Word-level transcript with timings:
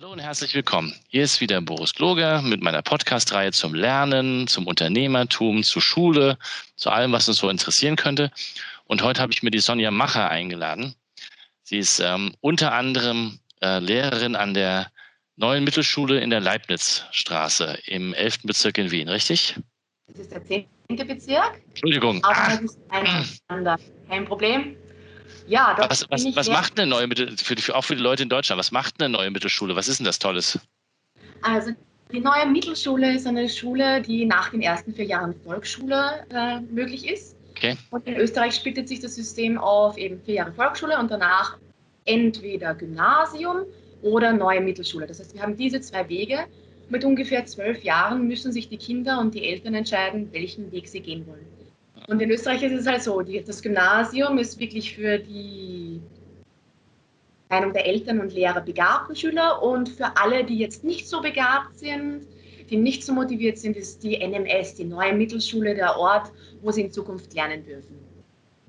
Hallo 0.00 0.12
und 0.12 0.20
herzlich 0.20 0.54
willkommen. 0.54 0.94
Hier 1.08 1.24
ist 1.24 1.42
wieder 1.42 1.60
Boris 1.60 1.92
Kloger 1.92 2.40
mit 2.40 2.62
meiner 2.62 2.80
Podcast-Reihe 2.80 3.52
zum 3.52 3.74
Lernen, 3.74 4.46
zum 4.46 4.66
Unternehmertum, 4.66 5.62
zur 5.62 5.82
Schule, 5.82 6.38
zu 6.74 6.88
allem, 6.88 7.12
was 7.12 7.28
uns 7.28 7.36
so 7.36 7.50
interessieren 7.50 7.96
könnte. 7.96 8.30
Und 8.86 9.02
heute 9.02 9.20
habe 9.20 9.34
ich 9.34 9.42
mir 9.42 9.50
die 9.50 9.58
Sonja 9.58 9.90
Macher 9.90 10.30
eingeladen. 10.30 10.94
Sie 11.64 11.76
ist 11.76 12.00
ähm, 12.00 12.32
unter 12.40 12.72
anderem 12.72 13.40
äh, 13.60 13.78
Lehrerin 13.78 14.36
an 14.36 14.54
der 14.54 14.90
neuen 15.36 15.64
Mittelschule 15.64 16.18
in 16.20 16.30
der 16.30 16.40
Leibnizstraße 16.40 17.80
im 17.84 18.14
11. 18.14 18.44
Bezirk 18.44 18.78
in 18.78 18.90
Wien, 18.90 19.10
richtig? 19.10 19.56
Das 20.06 20.18
ist 20.18 20.32
der 20.32 20.42
10. 20.42 20.66
Bezirk. 20.88 21.60
Entschuldigung. 21.68 22.24
Ah. 22.24 22.58
Kein 24.08 24.24
Problem. 24.24 24.76
Ja, 25.50 25.76
was, 25.88 26.08
was, 26.10 26.24
was 26.36 26.48
macht 26.48 26.78
eine 26.78 26.88
neue 26.88 27.08
Mittel, 27.08 27.36
für 27.36 27.56
die, 27.56 27.72
auch 27.72 27.82
für 27.82 27.96
die 27.96 28.02
Leute 28.02 28.22
in 28.22 28.28
Deutschland, 28.28 28.60
was 28.60 28.70
macht 28.70 29.02
eine 29.02 29.08
neue 29.08 29.32
Mittelschule? 29.32 29.74
Was 29.74 29.88
ist 29.88 29.98
denn 29.98 30.04
das 30.04 30.20
Tolles? 30.20 30.60
Also 31.42 31.72
die 32.12 32.20
neue 32.20 32.46
Mittelschule 32.46 33.16
ist 33.16 33.26
eine 33.26 33.48
Schule, 33.48 34.00
die 34.00 34.26
nach 34.26 34.50
den 34.50 34.62
ersten 34.62 34.94
vier 34.94 35.06
Jahren 35.06 35.34
Volksschule 35.44 36.24
äh, 36.30 36.60
möglich 36.72 37.08
ist. 37.08 37.34
Okay. 37.50 37.76
Und 37.90 38.06
in 38.06 38.14
Österreich 38.14 38.54
splittet 38.54 38.88
sich 38.88 39.00
das 39.00 39.16
System 39.16 39.58
auf 39.58 39.98
eben 39.98 40.20
vier 40.20 40.34
Jahre 40.34 40.52
Volksschule 40.52 40.96
und 40.96 41.10
danach 41.10 41.56
entweder 42.04 42.72
Gymnasium 42.74 43.64
oder 44.02 44.32
neue 44.32 44.60
Mittelschule. 44.60 45.08
Das 45.08 45.18
heißt, 45.18 45.34
wir 45.34 45.42
haben 45.42 45.56
diese 45.56 45.80
zwei 45.80 46.08
Wege. 46.08 46.46
Mit 46.90 47.04
ungefähr 47.04 47.44
zwölf 47.46 47.82
Jahren 47.82 48.28
müssen 48.28 48.52
sich 48.52 48.68
die 48.68 48.78
Kinder 48.78 49.18
und 49.18 49.34
die 49.34 49.48
Eltern 49.48 49.74
entscheiden, 49.74 50.28
welchen 50.30 50.70
Weg 50.70 50.86
sie 50.86 51.00
gehen 51.00 51.26
wollen. 51.26 51.59
Und 52.10 52.20
in 52.20 52.28
Österreich 52.32 52.60
ist 52.64 52.72
es 52.72 52.86
halt 52.86 53.04
so, 53.04 53.20
die, 53.20 53.40
das 53.40 53.62
Gymnasium 53.62 54.36
ist 54.38 54.58
wirklich 54.58 54.96
für 54.96 55.20
die 55.20 56.00
Meinung 57.48 57.72
der 57.72 57.86
Eltern 57.86 58.18
und 58.18 58.32
Lehrer 58.32 58.60
begabten 58.60 59.14
Schüler 59.14 59.62
und 59.62 59.88
für 59.88 60.16
alle, 60.16 60.42
die 60.44 60.58
jetzt 60.58 60.82
nicht 60.82 61.06
so 61.06 61.20
begabt 61.20 61.78
sind, 61.78 62.26
die 62.68 62.76
nicht 62.76 63.04
so 63.04 63.12
motiviert 63.12 63.58
sind, 63.58 63.76
ist 63.76 64.02
die 64.02 64.18
NMS, 64.18 64.74
die 64.74 64.86
neue 64.86 65.12
Mittelschule, 65.12 65.72
der 65.76 65.96
Ort, 65.96 66.32
wo 66.62 66.72
sie 66.72 66.82
in 66.82 66.90
Zukunft 66.90 67.32
lernen 67.32 67.64
dürfen. 67.64 67.96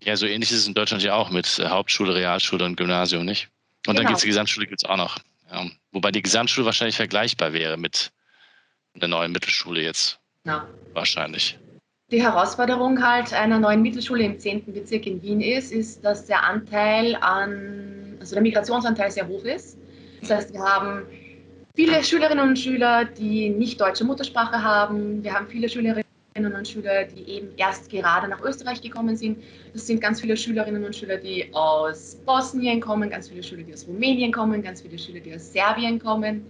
Ja, 0.03 0.15
so 0.15 0.27
ähnlich 0.27 0.51
ist 0.51 0.59
es 0.59 0.67
in 0.67 0.75
Deutschland 0.75 1.01
ja 1.01 1.15
auch 1.15 1.31
mit 1.31 1.47
Hauptschule, 1.67 2.13
Realschule 2.13 2.63
und 2.63 2.75
Gymnasium, 2.75 3.25
nicht? 3.25 3.49
Und 3.87 3.95
genau. 3.95 3.97
dann 3.97 4.05
gibt 4.05 4.17
es 4.17 4.21
die 4.21 4.27
Gesamtschule 4.27 4.67
gibt's 4.67 4.85
auch 4.85 4.97
noch. 4.97 5.17
Ja. 5.51 5.65
Wobei 5.91 6.11
die 6.11 6.21
Gesamtschule 6.21 6.67
wahrscheinlich 6.67 6.95
vergleichbar 6.95 7.53
wäre 7.53 7.75
mit 7.75 8.11
der 8.93 9.07
neuen 9.07 9.31
Mittelschule 9.31 9.81
jetzt. 9.81 10.19
Ja. 10.45 10.67
Wahrscheinlich. 10.93 11.57
Die 12.11 12.21
Herausforderung 12.21 13.01
halt 13.01 13.31
einer 13.31 13.57
neuen 13.57 13.81
Mittelschule 13.81 14.25
im 14.25 14.37
10. 14.37 14.73
Bezirk 14.73 15.07
in 15.07 15.21
Wien 15.21 15.39
ist, 15.39 15.71
ist, 15.71 16.03
dass 16.03 16.25
der 16.25 16.43
Anteil 16.43 17.15
an, 17.21 18.17
also 18.19 18.35
der 18.35 18.41
Migrationsanteil 18.41 19.09
sehr 19.09 19.25
hoch 19.29 19.45
ist. 19.45 19.77
Das 20.19 20.29
heißt, 20.29 20.53
wir 20.53 20.59
haben 20.59 21.03
viele 21.73 22.03
Schülerinnen 22.03 22.49
und 22.49 22.59
Schüler, 22.59 23.05
die 23.05 23.49
nicht 23.49 23.79
deutsche 23.79 24.03
Muttersprache 24.03 24.61
haben. 24.61 25.23
Wir 25.23 25.33
haben 25.33 25.47
viele 25.47 25.69
Schülerinnen 25.69 26.03
und 26.35 26.67
Schüler, 26.67 27.05
die 27.05 27.23
eben 27.29 27.47
erst 27.55 27.89
gerade 27.89 28.27
nach 28.27 28.41
Österreich 28.41 28.81
gekommen 28.81 29.15
sind. 29.15 29.41
Das 29.71 29.87
sind 29.87 30.01
ganz 30.01 30.19
viele 30.19 30.35
Schülerinnen 30.35 30.83
und 30.83 30.93
Schüler, 30.93 31.15
die 31.15 31.47
aus 31.53 32.17
Bosnien 32.25 32.81
kommen, 32.81 33.09
ganz 33.09 33.29
viele 33.29 33.41
Schüler, 33.41 33.63
die 33.63 33.73
aus 33.73 33.87
Rumänien 33.87 34.33
kommen, 34.33 34.61
ganz 34.61 34.81
viele 34.81 34.99
Schüler, 34.99 35.21
die 35.21 35.33
aus 35.33 35.53
Serbien 35.53 35.97
kommen. 35.97 36.45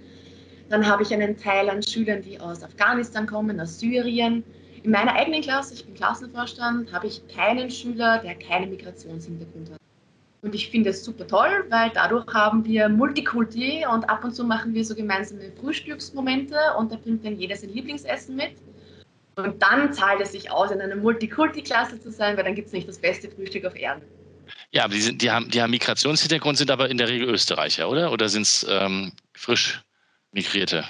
Dann 0.69 0.87
habe 0.87 1.03
ich 1.03 1.13
einen 1.13 1.37
Teil 1.37 1.69
an 1.69 1.83
Schülern, 1.83 2.23
die 2.23 2.39
aus 2.39 2.63
Afghanistan 2.63 3.27
kommen, 3.27 3.59
aus 3.59 3.79
Syrien. 3.79 4.43
In 4.83 4.91
meiner 4.91 5.13
eigenen 5.13 5.41
Klasse, 5.41 5.75
ich 5.75 5.85
bin 5.85 5.93
Klassenvorstand, 5.93 6.91
habe 6.91 7.07
ich 7.07 7.21
keinen 7.27 7.69
Schüler, 7.69 8.17
der 8.19 8.35
keinen 8.35 8.71
Migrationshintergrund 8.71 9.71
hat. 9.71 9.77
Und 10.41 10.55
ich 10.55 10.71
finde 10.71 10.89
es 10.89 11.05
super 11.05 11.27
toll, 11.27 11.65
weil 11.69 11.91
dadurch 11.93 12.25
haben 12.33 12.65
wir 12.65 12.89
Multikulti 12.89 13.85
und 13.85 14.09
ab 14.09 14.23
und 14.23 14.33
zu 14.33 14.43
machen 14.43 14.73
wir 14.73 14.83
so 14.83 14.95
gemeinsame 14.95 15.51
Frühstücksmomente 15.59 16.55
und 16.79 16.91
da 16.91 16.95
bringt 16.95 17.23
dann 17.23 17.37
jeder 17.37 17.55
sein 17.55 17.69
Lieblingsessen 17.69 18.35
mit. 18.35 18.53
Und 19.35 19.61
dann 19.61 19.93
zahlt 19.93 20.19
es 20.19 20.31
sich 20.31 20.49
aus, 20.49 20.71
in 20.71 20.81
einer 20.81 20.95
Multikulti-Klasse 20.95 22.01
zu 22.01 22.11
sein, 22.11 22.35
weil 22.35 22.43
dann 22.43 22.55
gibt 22.55 22.67
es 22.67 22.73
nicht 22.73 22.89
das 22.89 22.97
beste 22.97 23.29
Frühstück 23.29 23.65
auf 23.65 23.75
Erden. 23.75 24.01
Ja, 24.71 24.85
aber 24.85 24.95
die, 24.95 25.01
sind, 25.01 25.21
die, 25.21 25.29
haben, 25.29 25.49
die 25.49 25.61
haben 25.61 25.71
Migrationshintergrund, 25.71 26.57
sind 26.57 26.71
aber 26.71 26.89
in 26.89 26.97
der 26.97 27.07
Regel 27.07 27.29
Österreicher, 27.29 27.87
oder? 27.87 28.11
Oder 28.11 28.27
sind 28.29 28.43
es 28.43 28.65
ähm, 28.67 29.11
frisch 29.33 29.81
Migrierte? 30.31 30.85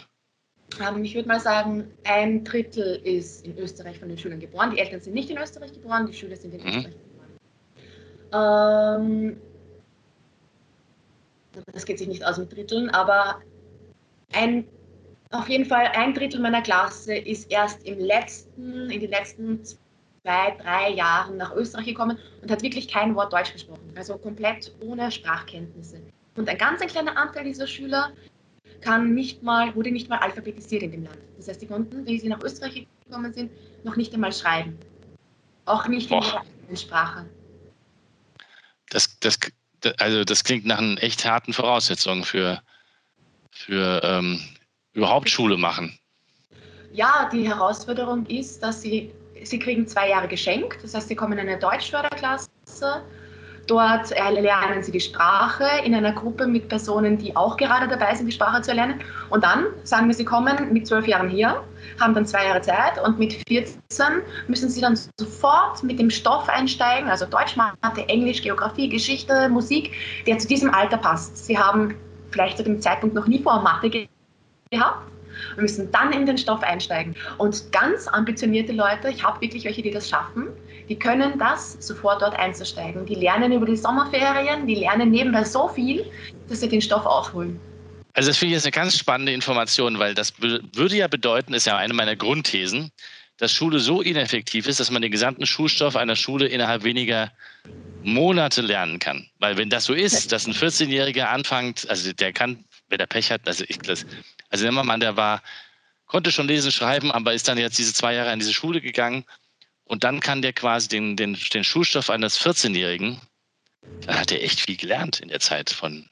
Ähm, 0.80 1.04
ich 1.04 1.16
würde 1.16 1.28
mal 1.28 1.40
sagen, 1.40 1.92
ein 2.04 2.44
Drittel 2.44 3.02
ist 3.04 3.46
in 3.46 3.58
Österreich 3.58 4.00
von 4.00 4.10
den 4.10 4.18
Schülern 4.18 4.40
geboren. 4.40 4.72
Die 4.72 4.80
Eltern 4.80 5.02
sind 5.02 5.14
nicht 5.14 5.30
in 5.30 5.38
Österreich 5.38 5.74
geboren, 5.74 6.08
die 6.08 6.14
Schüler 6.14 6.36
sind 6.36 6.54
in 6.54 6.62
mhm. 6.62 6.68
Österreich 6.68 6.96
geboren. 8.32 9.32
Ähm, 9.34 9.42
das 11.74 11.86
geht 11.86 12.00
sich 12.00 12.08
nicht 12.08 12.26
aus 12.26 12.38
mit 12.38 12.56
Dritteln, 12.56 12.90
aber 12.90 13.42
ein, 14.32 14.66
auf 15.32 15.50
jeden 15.50 15.66
Fall 15.66 15.88
ein 15.94 16.14
Drittel 16.14 16.40
meiner 16.40 16.62
Klasse 16.62 17.16
ist 17.16 17.52
erst 17.52 17.84
im 17.86 18.00
letzten, 18.00 18.90
in 18.90 19.02
den 19.02 19.10
letzten 19.10 19.64
zwei, 19.66 20.56
drei 20.62 20.92
Jahren 20.92 21.38
nach 21.38 21.54
Österreich 21.54 21.88
gekommen 21.88 22.18
und 22.42 22.50
hat 22.50 22.62
wirklich 22.62 22.88
kein 22.88 23.16
Wort 23.16 23.34
Deutsch 23.34 23.52
gesprochen. 23.52 23.92
Also 23.96 24.18
komplett 24.18 24.74
ohne 24.82 25.12
Sprachkenntnisse. 25.12 26.02
Und 26.38 26.48
ein 26.48 26.58
ganz 26.58 26.82
ein 26.82 26.88
kleiner 26.88 27.18
Anteil 27.18 27.44
dieser 27.44 27.68
Schüler 27.68 28.12
kann 28.82 29.14
nicht 29.14 29.44
mal, 29.44 29.74
wurde 29.76 29.92
nicht 29.92 30.10
mal 30.10 30.20
alphabetisiert 30.20 30.84
in 30.84 30.92
dem 30.92 31.04
Land. 31.04 31.18
Das 31.38 31.48
heißt, 31.48 31.62
die 31.62 31.68
konnten, 31.68 32.06
wie 32.06 32.20
sie 32.20 32.28
nach 32.28 32.42
Österreich 32.42 32.88
gekommen 33.06 33.34
sind, 33.34 33.52
noch 33.84 33.96
nicht 33.96 34.14
einmal 34.14 34.34
schreiben. 34.34 34.78
Auch 35.66 35.88
nicht 35.88 36.10
Boah. 36.10 36.18
in 36.18 36.24
ihrer 36.24 36.42
eigenen 36.42 36.78
Sprache. 36.78 37.26
Das, 38.90 39.18
das, 39.20 39.40
also 40.00 40.24
das 40.24 40.44
klingt 40.44 40.66
nach 40.66 40.80
einer 40.80 41.02
echt 41.02 41.24
harten 41.26 41.54
Voraussetzungen 41.54 42.24
für, 42.24 42.62
für 43.52 44.02
ähm, 44.04 44.42
überhaupt 44.94 45.30
Schule 45.30 45.58
machen. 45.58 45.98
Ja, 46.94 47.30
die 47.32 47.48
Herausforderung 47.48 48.26
ist, 48.26 48.62
dass 48.62 48.82
sie, 48.82 49.12
sie 49.44 49.60
kriegen 49.60 49.88
zwei 49.88 50.10
Jahre 50.10 50.28
geschenkt. 50.28 50.84
Das 50.84 50.94
heißt, 50.94 51.08
sie 51.08 51.16
kommen 51.16 51.34
in 51.34 51.40
eine 51.40 51.58
Deutschförderklasse 51.58 52.50
Dort 53.72 54.10
lernen 54.10 54.84
sie 54.84 54.92
die 54.92 55.00
Sprache 55.00 55.64
in 55.86 55.96
einer 55.96 56.12
Gruppe 56.12 56.46
mit 56.46 56.68
Personen, 56.68 57.18
die 57.18 57.34
auch 57.38 57.56
gerade 57.56 57.88
dabei 57.88 58.14
sind, 58.14 58.26
die 58.26 58.34
Sprache 58.34 58.62
zu 58.62 58.72
erlernen. 58.72 59.00
Und 59.30 59.46
dann 59.46 59.68
sagen 59.86 60.08
wir, 60.08 60.14
sie 60.14 60.26
kommen 60.26 60.74
mit 60.74 60.88
zwölf 60.88 61.08
Jahren 61.08 61.30
hier, 61.30 61.64
haben 61.98 62.14
dann 62.14 62.26
zwei 62.26 62.48
Jahre 62.48 62.60
Zeit 62.60 63.02
und 63.02 63.18
mit 63.18 63.42
14 63.48 63.80
müssen 64.50 64.70
sie 64.70 64.82
dann 64.82 65.00
sofort 65.18 65.84
mit 65.84 66.00
dem 66.00 66.10
Stoff 66.10 66.50
einsteigen, 66.50 67.10
also 67.10 67.26
Deutsch, 67.26 67.56
Mathe, 67.56 68.10
Englisch, 68.10 68.42
Geografie, 68.42 68.90
Geschichte, 68.90 69.48
Musik, 69.48 69.94
der 70.28 70.38
zu 70.38 70.50
diesem 70.50 70.74
Alter 70.74 70.98
passt. 70.98 71.46
Sie 71.46 71.58
haben 71.58 71.96
vielleicht 72.32 72.58
zu 72.58 72.64
dem 72.66 72.82
Zeitpunkt 72.82 73.16
noch 73.16 73.28
nie 73.28 73.42
vor 73.42 73.62
Mathe 73.62 73.90
gehabt 74.70 75.12
wir 75.56 75.62
müssen 75.62 75.92
dann 75.92 76.12
in 76.12 76.26
den 76.26 76.38
Stoff 76.38 76.62
einsteigen. 76.62 77.16
Und 77.38 77.72
ganz 77.72 78.08
ambitionierte 78.08 78.74
Leute, 78.74 79.10
ich 79.10 79.24
habe 79.24 79.40
wirklich 79.42 79.64
welche, 79.64 79.82
die 79.82 79.92
das 79.92 80.10
schaffen, 80.10 80.50
die 80.92 81.00
können 81.00 81.40
das, 81.40 81.78
sofort 81.80 82.22
dort 82.22 82.38
einzusteigen. 82.38 83.06
Die 83.06 83.16
lernen 83.16 83.54
über 83.54 83.66
die 83.66 83.78
Sommerferien, 83.78 84.68
die 84.68 84.76
lernen 84.76 85.10
nebenbei 85.10 85.46
so 85.46 85.70
viel, 85.70 86.06
dass 86.50 86.60
sie 86.60 86.68
den 86.68 86.82
Stoff 86.82 87.06
aufholen. 87.06 87.58
Also 88.12 88.30
das 88.30 88.38
finde 88.38 88.52
ich 88.52 88.58
jetzt 88.58 88.66
eine 88.66 88.84
ganz 88.84 88.98
spannende 88.98 89.32
Information, 89.32 90.00
weil 90.00 90.14
das 90.14 90.34
würde 90.42 90.98
ja 90.98 91.08
bedeuten, 91.08 91.54
ist 91.54 91.66
ja 91.66 91.78
eine 91.78 91.94
meiner 91.94 92.18
Grundthesen, 92.18 92.92
dass 93.38 93.54
Schule 93.54 93.80
so 93.80 94.02
ineffektiv 94.02 94.68
ist, 94.68 94.82
dass 94.82 94.92
man 94.92 95.02
den 95.02 95.12
gesamten 95.12 95.46
Schulstoff 95.46 95.96
einer 95.96 96.18
Schule 96.18 96.48
innerhalb 96.48 96.84
weniger 96.84 97.32
Monate 98.04 98.60
lernen 98.60 99.00
kann. 99.00 99.28
Weil 99.40 99.56
wenn 99.56 99.70
das 99.70 99.86
so 99.86 99.94
ist, 99.94 100.34
dass 100.34 100.46
ein 100.46 100.54
14-Jähriger 100.54 101.28
anfängt, 101.28 101.90
also 101.90 102.12
der 102.12 102.34
kann, 102.34 102.66
wenn 102.90 102.98
der 102.98 103.06
Pech 103.06 103.32
hat, 103.32 103.48
also 103.48 103.64
ich, 103.66 103.80
das, 103.80 104.06
also 104.50 104.66
der 104.66 104.74
Mann, 104.74 105.00
der 105.00 105.16
war, 105.16 105.42
konnte 106.06 106.34
schon 106.34 106.50
lesen, 106.50 106.70
schreiben, 106.70 107.14
aber 107.14 107.34
ist 107.34 107.48
dann 107.48 107.58
jetzt 107.58 107.78
diese 107.78 107.94
zwei 107.94 108.14
Jahre 108.14 108.32
an 108.32 108.40
diese 108.40 108.52
Schule 108.52 108.82
gegangen 108.82 109.24
und 109.92 110.06
dann 110.06 110.22
kann 110.22 110.42
der 110.42 110.54
quasi 110.54 110.88
den, 110.88 111.18
den, 111.18 111.38
den 111.54 111.66
Schulstoff 111.66 112.10
eines 112.10 112.40
14-Jährigen, 112.40 113.20
dann 114.06 114.18
hat 114.18 114.32
er 114.32 114.42
echt 114.42 114.62
viel 114.62 114.78
gelernt 114.78 115.20
in 115.20 115.28
der 115.28 115.42
Zeit 115.42 115.70
von 115.70 116.08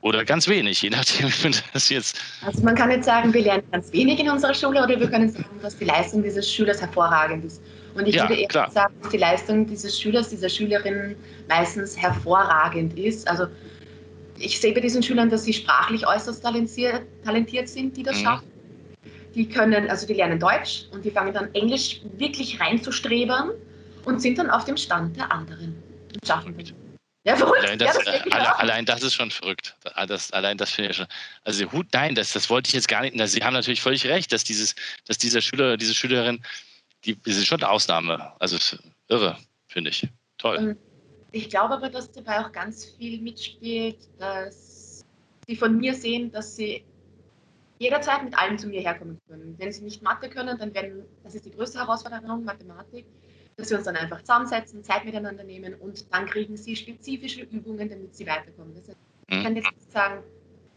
oder 0.00 0.24
ganz 0.24 0.48
wenig, 0.48 0.80
je 0.80 0.88
nachdem, 0.88 1.28
wie 1.28 1.54
das 1.74 1.90
jetzt. 1.90 2.18
Also 2.40 2.62
man 2.62 2.74
kann 2.74 2.90
jetzt 2.90 3.04
sagen, 3.04 3.32
wir 3.34 3.42
lernen 3.42 3.62
ganz 3.70 3.92
wenig 3.92 4.18
in 4.18 4.30
unserer 4.30 4.54
Schule 4.54 4.82
oder 4.82 4.98
wir 4.98 5.08
können 5.10 5.30
sagen, 5.30 5.60
dass 5.60 5.76
die 5.76 5.84
Leistung 5.84 6.22
dieses 6.22 6.50
Schülers 6.50 6.80
hervorragend 6.80 7.44
ist. 7.44 7.60
Und 7.94 8.08
ich 8.08 8.14
ja, 8.14 8.22
würde 8.22 8.40
eher 8.40 8.48
klar. 8.48 8.70
sagen, 8.70 8.94
dass 9.02 9.12
die 9.12 9.18
Leistung 9.18 9.66
dieses 9.66 10.00
Schülers, 10.00 10.30
dieser 10.30 10.48
Schülerin 10.48 11.14
meistens 11.50 11.94
hervorragend 11.94 12.98
ist. 12.98 13.28
Also 13.28 13.48
ich 14.38 14.58
sehe 14.58 14.72
bei 14.72 14.80
diesen 14.80 15.02
Schülern, 15.02 15.28
dass 15.28 15.44
sie 15.44 15.52
sprachlich 15.52 16.06
äußerst 16.06 16.42
talentiert, 16.42 17.02
talentiert 17.22 17.68
sind, 17.68 17.94
die 17.98 18.02
das 18.02 18.16
mhm. 18.16 18.24
schaffen. 18.24 18.51
Die 19.34 19.48
können, 19.48 19.88
also 19.88 20.06
die 20.06 20.14
lernen 20.14 20.38
Deutsch 20.38 20.84
und 20.92 21.04
die 21.04 21.10
fangen 21.10 21.32
dann 21.32 21.54
Englisch 21.54 22.00
wirklich 22.18 22.60
reinzustreben 22.60 23.52
und 24.04 24.20
sind 24.20 24.38
dann 24.38 24.50
auf 24.50 24.64
dem 24.64 24.76
Stand 24.76 25.16
der 25.16 25.30
anderen 25.32 25.82
und 26.12 26.26
schaffen 26.26 26.56
das. 26.58 26.72
Ja, 27.24 27.36
verrückt. 27.36 27.62
Allein 27.62 27.78
das, 27.78 27.96
ja, 28.04 28.18
das 28.18 28.32
alle, 28.32 28.58
allein 28.58 28.84
das 28.84 29.02
ist 29.02 29.14
schon 29.14 29.30
verrückt. 29.30 29.76
Das, 30.08 30.32
allein 30.32 30.58
das 30.58 30.72
finde 30.72 30.90
ich 30.90 30.96
schon. 30.96 31.06
Also 31.44 31.70
Hut, 31.70 31.86
nein, 31.92 32.16
das, 32.16 32.32
das 32.32 32.50
wollte 32.50 32.68
ich 32.68 32.74
jetzt 32.74 32.88
gar 32.88 33.02
nicht. 33.02 33.16
Sie 33.28 33.44
haben 33.44 33.54
natürlich 33.54 33.80
völlig 33.80 34.04
recht, 34.06 34.32
dass 34.32 34.42
dieses, 34.42 34.74
dass 35.06 35.18
dieser 35.18 35.40
Schüler, 35.40 35.76
diese 35.76 35.94
Schülerin, 35.94 36.42
die, 37.04 37.14
die 37.14 37.30
ist 37.30 37.46
schon 37.46 37.62
eine 37.62 37.70
Ausnahme. 37.70 38.32
Also 38.40 38.58
irre, 39.08 39.38
finde 39.68 39.90
ich. 39.90 40.08
Toll. 40.38 40.76
Ich 41.30 41.48
glaube 41.48 41.74
aber, 41.74 41.88
dass 41.88 42.10
dabei 42.10 42.44
auch 42.44 42.50
ganz 42.50 42.86
viel 42.98 43.20
mitspielt, 43.20 43.98
dass 44.18 45.04
sie 45.46 45.56
von 45.56 45.78
mir 45.78 45.94
sehen, 45.94 46.32
dass 46.32 46.56
sie 46.56 46.84
jederzeit 47.82 48.22
mit 48.22 48.38
allem 48.38 48.58
zu 48.58 48.68
mir 48.68 48.80
herkommen 48.80 49.20
können. 49.28 49.56
Wenn 49.58 49.72
sie 49.72 49.82
nicht 49.82 50.02
Mathe 50.02 50.28
können, 50.28 50.56
dann 50.58 50.72
werden, 50.74 51.04
das 51.24 51.34
ist 51.34 51.44
die 51.44 51.50
größte 51.50 51.80
Herausforderung, 51.80 52.44
Mathematik, 52.44 53.06
dass 53.56 53.70
wir 53.70 53.76
uns 53.76 53.86
dann 53.86 53.96
einfach 53.96 54.20
zusammensetzen, 54.20 54.84
Zeit 54.84 55.04
miteinander 55.04 55.44
nehmen 55.44 55.74
und 55.74 56.12
dann 56.12 56.26
kriegen 56.26 56.56
sie 56.56 56.76
spezifische 56.76 57.42
Übungen, 57.42 57.88
damit 57.88 58.14
sie 58.14 58.26
weiterkommen. 58.26 58.74
Das 58.74 58.88
heißt, 58.88 58.98
ich 59.28 59.36
mhm. 59.36 59.42
kann 59.42 59.56
jetzt 59.56 59.72
nicht 59.72 59.92
sagen, 59.92 60.22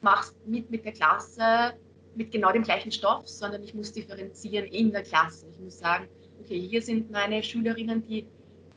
machst 0.01 0.35
mit 0.47 0.69
mit 0.71 0.83
der 0.83 0.93
Klasse 0.93 1.73
mit 2.15 2.31
genau 2.31 2.51
dem 2.51 2.63
gleichen 2.63 2.91
Stoff, 2.91 3.27
sondern 3.27 3.61
ich 3.63 3.73
muss 3.73 3.91
differenzieren 3.91 4.65
in 4.65 4.91
der 4.91 5.03
Klasse. 5.03 5.47
Ich 5.51 5.59
muss 5.59 5.77
sagen, 5.77 6.07
okay, 6.39 6.59
hier 6.59 6.81
sind 6.81 7.11
meine 7.11 7.43
Schülerinnen, 7.43 8.01
die 8.03 8.25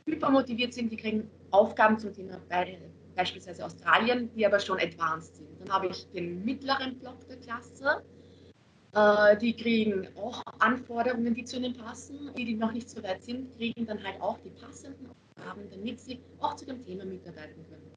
hypermotiviert 0.05 0.73
sind, 0.73 0.91
die 0.91 0.97
kriegen 0.97 1.29
Aufgaben 1.51 1.97
zum 1.97 2.13
Thema 2.13 2.39
beispielsweise 3.15 3.65
Australien, 3.65 4.29
die 4.35 4.45
aber 4.45 4.59
schon 4.59 4.79
advanced 4.79 5.37
sind. 5.37 5.47
Dann 5.59 5.69
habe 5.69 5.87
ich 5.87 6.09
den 6.09 6.43
mittleren 6.43 6.99
Block 6.99 7.27
der 7.27 7.37
Klasse, 7.37 8.03
äh, 8.93 9.37
die 9.37 9.55
kriegen 9.55 10.07
auch 10.17 10.41
Anforderungen, 10.59 11.33
die 11.33 11.43
zu 11.43 11.57
ihnen 11.57 11.75
passen. 11.75 12.31
Die, 12.37 12.45
die 12.45 12.55
noch 12.55 12.71
nicht 12.71 12.89
so 12.89 13.01
weit 13.03 13.23
sind, 13.23 13.55
kriegen 13.57 13.85
dann 13.85 14.03
halt 14.03 14.19
auch 14.21 14.37
die 14.39 14.49
passenden 14.49 15.09
Aufgaben, 15.09 15.61
damit 15.69 15.99
sie 15.99 16.19
auch 16.39 16.55
zu 16.55 16.65
dem 16.65 16.83
Thema 16.85 17.05
mitarbeiten 17.05 17.65
können. 17.69 17.91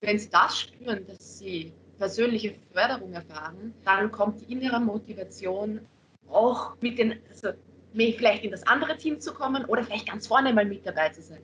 Wenn 0.00 0.18
sie 0.18 0.28
das 0.30 0.60
spüren, 0.60 1.06
dass 1.06 1.38
sie 1.38 1.72
persönliche 1.98 2.54
Förderung 2.72 3.14
erfahren, 3.14 3.72
dann 3.84 4.12
kommt 4.12 4.42
die 4.42 4.52
innere 4.52 4.78
Motivation 4.78 5.80
auch 6.28 6.76
mit 6.80 6.98
den, 6.98 7.18
also 7.30 7.50
vielleicht 7.94 8.44
in 8.44 8.50
das 8.50 8.66
andere 8.66 8.96
Team 8.98 9.18
zu 9.20 9.32
kommen 9.32 9.64
oder 9.64 9.82
vielleicht 9.84 10.08
ganz 10.08 10.26
vorne 10.26 10.52
mal 10.52 10.66
mit 10.66 10.86
dabei 10.86 11.08
zu 11.08 11.22
sein. 11.22 11.40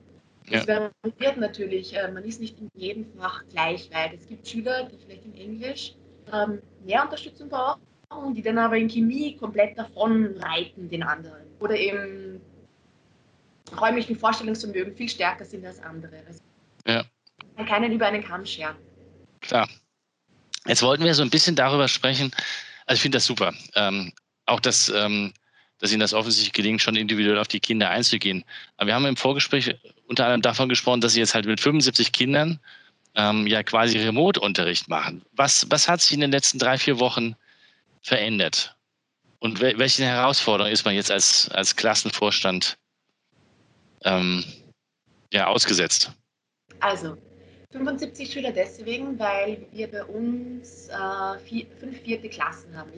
Ja. 0.49 0.63
Das 0.63 0.91
variiert 1.03 1.37
natürlich, 1.37 1.95
äh, 1.95 2.11
man 2.11 2.23
ist 2.23 2.39
nicht 2.39 2.59
in 2.59 2.69
jedem 2.75 3.05
Fach 3.17 3.43
gleich 3.49 3.89
weit. 3.91 4.13
Es 4.13 4.27
gibt 4.27 4.47
Schüler, 4.47 4.83
die 4.83 4.97
vielleicht 4.97 5.25
in 5.25 5.33
Englisch 5.35 5.95
ähm, 6.31 6.61
mehr 6.85 7.03
Unterstützung 7.03 7.49
brauchen, 7.49 7.81
die 8.35 8.41
dann 8.41 8.57
aber 8.57 8.77
in 8.77 8.89
Chemie 8.89 9.35
komplett 9.37 9.77
davon 9.77 10.35
reiten 10.37 10.89
den 10.89 11.03
anderen. 11.03 11.43
Oder 11.59 11.75
eben 11.75 12.41
räumlichen 13.79 14.17
Vorstellungsvermögen 14.17 14.95
viel 14.95 15.09
stärker 15.09 15.45
sind 15.45 15.65
als 15.65 15.81
andere. 15.81 16.23
Also 16.27 16.39
ja. 16.85 17.03
Man 17.55 17.65
kann 17.65 17.81
keinen 17.81 17.91
über 17.93 18.07
einen 18.07 18.23
Kamm 18.23 18.45
scheren. 18.45 18.75
Klar. 19.41 19.67
Jetzt 20.65 20.81
wollten 20.81 21.03
wir 21.03 21.13
so 21.13 21.23
ein 21.23 21.29
bisschen 21.29 21.55
darüber 21.55 21.87
sprechen. 21.87 22.31
Also 22.85 22.97
ich 22.97 23.01
finde 23.01 23.17
das 23.17 23.25
super. 23.25 23.53
Ähm, 23.75 24.13
auch 24.45 24.59
das, 24.59 24.89
ähm, 24.89 25.33
dass 25.79 25.91
Ihnen 25.91 25.99
das 25.99 26.13
offensichtlich 26.13 26.53
gelingt, 26.53 26.81
schon 26.81 26.95
individuell 26.95 27.37
auf 27.37 27.47
die 27.47 27.59
Kinder 27.59 27.89
einzugehen. 27.89 28.43
Aber 28.77 28.87
wir 28.87 28.95
haben 28.95 29.05
im 29.05 29.17
Vorgespräch 29.17 29.75
unter 30.07 30.25
anderem 30.25 30.41
davon 30.41 30.69
gesprochen, 30.69 31.01
dass 31.01 31.13
Sie 31.13 31.19
jetzt 31.19 31.35
halt 31.35 31.45
mit 31.45 31.59
75 31.59 32.11
Kindern 32.11 32.59
ähm, 33.15 33.47
ja 33.47 33.63
quasi 33.63 33.99
Remote-Unterricht 33.99 34.87
machen. 34.87 35.21
Was, 35.33 35.69
was 35.69 35.87
hat 35.87 36.01
sich 36.01 36.13
in 36.13 36.21
den 36.21 36.31
letzten 36.31 36.59
drei, 36.59 36.77
vier 36.77 36.99
Wochen 36.99 37.35
verändert? 38.03 38.75
Und 39.39 39.59
wel 39.59 39.77
welchen 39.77 40.05
Herausforderungen 40.05 40.71
ist 40.71 40.85
man 40.85 40.95
jetzt 40.95 41.11
als, 41.11 41.49
als 41.49 41.75
Klassenvorstand 41.75 42.77
ähm, 44.03 44.43
ja, 45.33 45.47
ausgesetzt? 45.47 46.11
Also, 46.79 47.17
75 47.71 48.31
Schüler 48.31 48.51
deswegen, 48.51 49.17
weil 49.19 49.65
wir 49.71 49.89
bei 49.89 50.03
uns 50.05 50.89
äh, 50.89 51.39
vier, 51.39 51.65
fünf 51.79 51.99
vierte 52.01 52.29
Klassen 52.29 52.75
haben. 52.77 52.91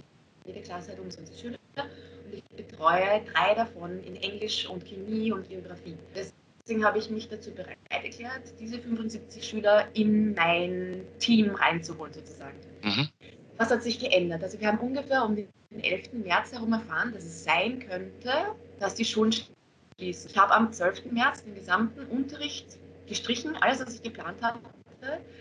Jede 0.45 0.61
Klasse 0.61 0.91
hat 0.91 0.99
um 0.99 1.09
20 1.09 1.39
Schüler 1.39 1.57
und 1.77 2.33
ich 2.33 2.43
betreue 2.55 3.23
drei 3.33 3.55
davon 3.55 4.03
in 4.03 4.15
Englisch 4.17 4.67
und 4.67 4.85
Chemie 4.85 5.31
und 5.31 5.47
Geografie. 5.49 5.97
Deswegen 6.13 6.85
habe 6.85 6.99
ich 6.99 7.09
mich 7.09 7.27
dazu 7.29 7.51
bereit 7.51 7.77
erklärt, 7.89 8.41
diese 8.59 8.79
75 8.79 9.43
Schüler 9.43 9.87
in 9.93 10.35
mein 10.35 11.05
Team 11.19 11.55
reinzuholen 11.55 12.13
sozusagen. 12.13 12.57
Mhm. 12.83 13.09
Was 13.57 13.71
hat 13.71 13.83
sich 13.83 13.99
geändert? 13.99 14.43
Also 14.43 14.59
wir 14.59 14.67
haben 14.67 14.79
ungefähr 14.79 15.23
um 15.23 15.35
den 15.35 15.47
11. 15.71 16.13
März 16.25 16.51
herum 16.51 16.73
erfahren, 16.73 17.13
dass 17.13 17.23
es 17.23 17.43
sein 17.43 17.79
könnte, 17.79 18.31
dass 18.79 18.95
die 18.95 19.05
Schulen 19.05 19.31
schließen. 19.31 20.29
Ich 20.29 20.37
habe 20.37 20.53
am 20.53 20.71
12. 20.71 21.11
März 21.11 21.43
den 21.43 21.55
gesamten 21.55 22.05
Unterricht 22.07 22.77
gestrichen, 23.07 23.55
alles, 23.61 23.79
was 23.79 23.95
ich 23.95 24.03
geplant 24.03 24.41
hatte. 24.41 24.59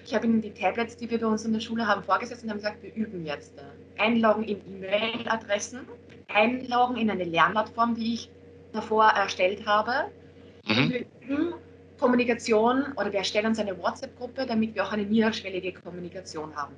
Ich 0.04 0.14
habe 0.14 0.26
ihnen 0.26 0.42
die 0.42 0.52
Tablets, 0.52 0.96
die 0.96 1.10
wir 1.10 1.18
bei 1.18 1.26
uns 1.26 1.44
in 1.44 1.52
der 1.52 1.60
Schule 1.60 1.86
haben, 1.86 2.02
vorgesetzt 2.02 2.44
und 2.44 2.50
haben 2.50 2.58
gesagt, 2.58 2.82
wir 2.82 2.94
üben 2.94 3.24
jetzt. 3.24 3.54
Einloggen 3.98 4.44
in 4.44 4.60
E-Mail-Adressen, 4.66 5.80
einloggen 6.28 6.96
in 6.96 7.10
eine 7.10 7.24
Lernplattform, 7.24 7.94
die 7.94 8.14
ich 8.14 8.30
davor 8.72 9.06
erstellt 9.06 9.64
habe. 9.66 10.10
Mhm. 10.66 10.90
Wir 10.90 11.06
üben 11.26 11.54
Kommunikation 11.98 12.92
oder 12.96 13.10
wir 13.12 13.20
erstellen 13.20 13.46
uns 13.46 13.58
eine 13.58 13.78
WhatsApp-Gruppe, 13.78 14.44
damit 14.46 14.74
wir 14.74 14.84
auch 14.84 14.92
eine 14.92 15.04
niederschwellige 15.04 15.72
Kommunikation 15.72 16.54
haben. 16.54 16.74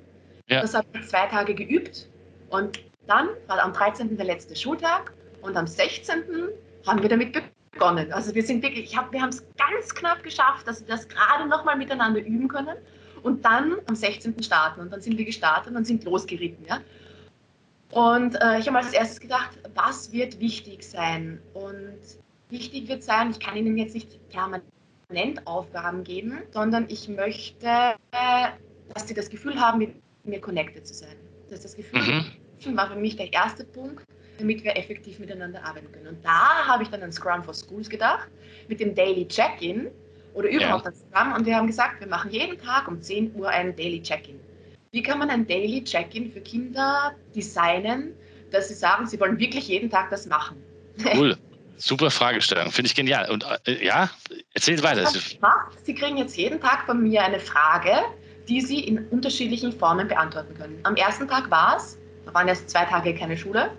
Ja. 0.49 0.61
Das 0.61 0.73
habe 0.73 0.87
ich 0.93 1.07
zwei 1.07 1.27
Tage 1.27 1.53
geübt 1.53 2.07
und 2.49 2.79
dann 3.07 3.29
war 3.47 3.59
am 3.59 3.73
13. 3.73 4.15
der 4.15 4.25
letzte 4.25 4.55
Schultag 4.55 5.13
und 5.41 5.55
am 5.57 5.67
16. 5.67 6.23
haben 6.85 7.01
wir 7.01 7.09
damit 7.09 7.37
begonnen. 7.71 8.11
Also 8.11 8.33
wir 8.33 8.43
sind 8.43 8.63
wirklich, 8.63 8.85
ich 8.85 8.97
hab, 8.97 9.11
wir 9.11 9.21
haben 9.21 9.29
es 9.29 9.45
ganz 9.57 9.93
knapp 9.93 10.23
geschafft, 10.23 10.67
dass 10.67 10.81
wir 10.81 10.87
das 10.87 11.07
gerade 11.07 11.47
noch 11.47 11.65
mal 11.65 11.75
miteinander 11.75 12.19
üben 12.19 12.47
können 12.47 12.77
und 13.23 13.43
dann 13.43 13.77
am 13.87 13.95
16. 13.95 14.41
starten. 14.41 14.81
Und 14.81 14.91
dann 14.91 15.01
sind 15.01 15.17
wir 15.17 15.25
gestartet 15.25 15.75
und 15.75 15.85
sind 15.85 16.03
losgeritten. 16.05 16.65
Ja? 16.65 16.79
Und 17.91 18.35
äh, 18.41 18.59
ich 18.59 18.67
habe 18.67 18.77
als 18.77 18.93
erstes 18.93 19.19
gedacht, 19.19 19.57
was 19.75 20.11
wird 20.11 20.39
wichtig 20.39 20.83
sein? 20.83 21.41
Und 21.53 21.99
wichtig 22.49 22.87
wird 22.87 23.03
sein, 23.03 23.31
ich 23.31 23.39
kann 23.39 23.57
Ihnen 23.57 23.77
jetzt 23.77 23.93
nicht 23.93 24.17
permanent 24.29 25.45
Aufgaben 25.45 26.03
geben, 26.03 26.43
sondern 26.51 26.85
ich 26.89 27.07
möchte, 27.09 27.67
äh, 28.11 28.47
dass 28.93 29.07
Sie 29.07 29.13
das 29.13 29.29
Gefühl 29.29 29.59
haben, 29.59 29.79
mit 29.79 29.95
mir 30.27 30.39
connected 30.39 30.85
zu 30.85 30.93
sein. 30.93 31.15
Das 31.49 31.59
ist 31.59 31.65
das 31.65 31.75
Gefühl 31.75 32.23
mhm. 32.65 32.77
war 32.77 32.89
für 32.89 32.95
mich 32.95 33.15
der 33.15 33.31
erste 33.31 33.63
Punkt, 33.63 34.03
damit 34.37 34.63
wir 34.63 34.75
effektiv 34.75 35.19
miteinander 35.19 35.63
arbeiten 35.63 35.91
können. 35.91 36.07
Und 36.07 36.25
da 36.25 36.65
habe 36.67 36.83
ich 36.83 36.89
dann 36.89 37.01
an 37.01 37.11
Scrum 37.11 37.43
for 37.43 37.53
Schools 37.53 37.89
gedacht, 37.89 38.27
mit 38.67 38.79
dem 38.79 38.93
Daily 38.93 39.27
Check-in 39.27 39.89
oder 40.33 40.49
überhaupt 40.49 40.85
ja. 40.85 40.91
an 40.91 40.95
Scrum. 40.95 41.33
Und 41.33 41.45
wir 41.45 41.55
haben 41.55 41.67
gesagt, 41.67 41.99
wir 41.99 42.07
machen 42.07 42.31
jeden 42.31 42.57
Tag 42.57 42.87
um 42.87 43.01
10 43.01 43.35
Uhr 43.35 43.49
ein 43.49 43.75
Daily 43.75 44.01
Check-in. 44.01 44.39
Wie 44.91 45.01
kann 45.01 45.19
man 45.19 45.29
ein 45.29 45.45
Daily 45.47 45.83
Check-in 45.83 46.31
für 46.31 46.41
Kinder 46.41 47.15
designen, 47.35 48.13
dass 48.51 48.69
sie 48.69 48.73
sagen, 48.73 49.05
sie 49.07 49.19
wollen 49.19 49.37
wirklich 49.39 49.67
jeden 49.67 49.89
Tag 49.89 50.09
das 50.09 50.25
machen? 50.27 50.57
Cool. 51.15 51.37
Super 51.79 52.09
Fragestellung, 52.09 52.71
finde 52.71 52.87
ich 52.87 52.95
genial. 52.95 53.29
Und 53.29 53.45
äh, 53.65 53.85
ja, 53.85 54.09
erzählt 54.55 54.81
weiter. 54.81 55.05
Sie 55.83 55.93
kriegen 55.93 56.17
jetzt 56.17 56.35
jeden 56.35 56.59
Tag 56.59 56.87
von 56.87 57.03
mir 57.03 57.23
eine 57.23 57.39
Frage, 57.39 57.91
die 58.47 58.61
Sie 58.61 58.79
in 58.79 59.05
unterschiedlichen 59.09 59.71
Formen 59.71 60.07
beantworten 60.07 60.53
können. 60.55 60.79
Am 60.83 60.95
ersten 60.95 61.27
Tag 61.27 61.49
war 61.51 61.77
es, 61.77 61.97
da 62.25 62.33
waren 62.33 62.47
erst 62.47 62.69
zwei 62.69 62.85
Tage 62.85 63.13
keine 63.13 63.37
Schule, 63.37 63.71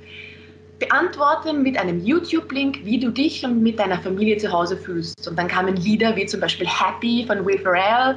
beantworte 0.79 1.53
mit 1.53 1.77
einem 1.77 2.05
YouTube-Link, 2.05 2.85
wie 2.85 3.01
du 3.01 3.11
dich 3.11 3.45
und 3.45 3.63
mit 3.63 3.79
deiner 3.79 3.99
Familie 3.99 4.37
zu 4.37 4.53
Hause 4.53 4.77
fühlst. 4.77 5.27
Und 5.27 5.37
dann 5.37 5.49
kamen 5.49 5.77
Lieder 5.77 6.15
wie 6.15 6.27
zum 6.27 6.41
Beispiel 6.41 6.69
Happy 6.69 7.25
von 7.27 7.45
Will 7.45 7.59
Ferrell 7.59 8.17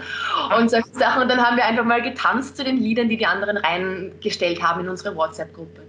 und 0.57 0.69
solche 0.69 0.89
Sachen. 0.89 1.23
Und 1.23 1.29
dann 1.29 1.43
haben 1.43 1.57
wir 1.57 1.65
einfach 1.65 1.85
mal 1.85 2.01
getanzt 2.01 2.57
zu 2.57 2.63
den 2.63 2.77
Liedern, 2.77 3.09
die 3.09 3.17
die 3.17 3.25
anderen 3.25 3.57
reingestellt 3.57 4.61
haben 4.61 4.81
in 4.81 4.89
unsere 4.89 5.15
WhatsApp-Gruppe. 5.15 5.81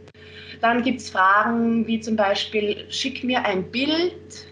Dann 0.61 0.83
gibt 0.83 1.01
es 1.01 1.11
Fragen 1.11 1.87
wie 1.87 2.01
zum 2.01 2.17
Beispiel, 2.17 2.87
schick 2.89 3.25
mir 3.25 3.45
ein 3.45 3.71
Bild, 3.71 4.47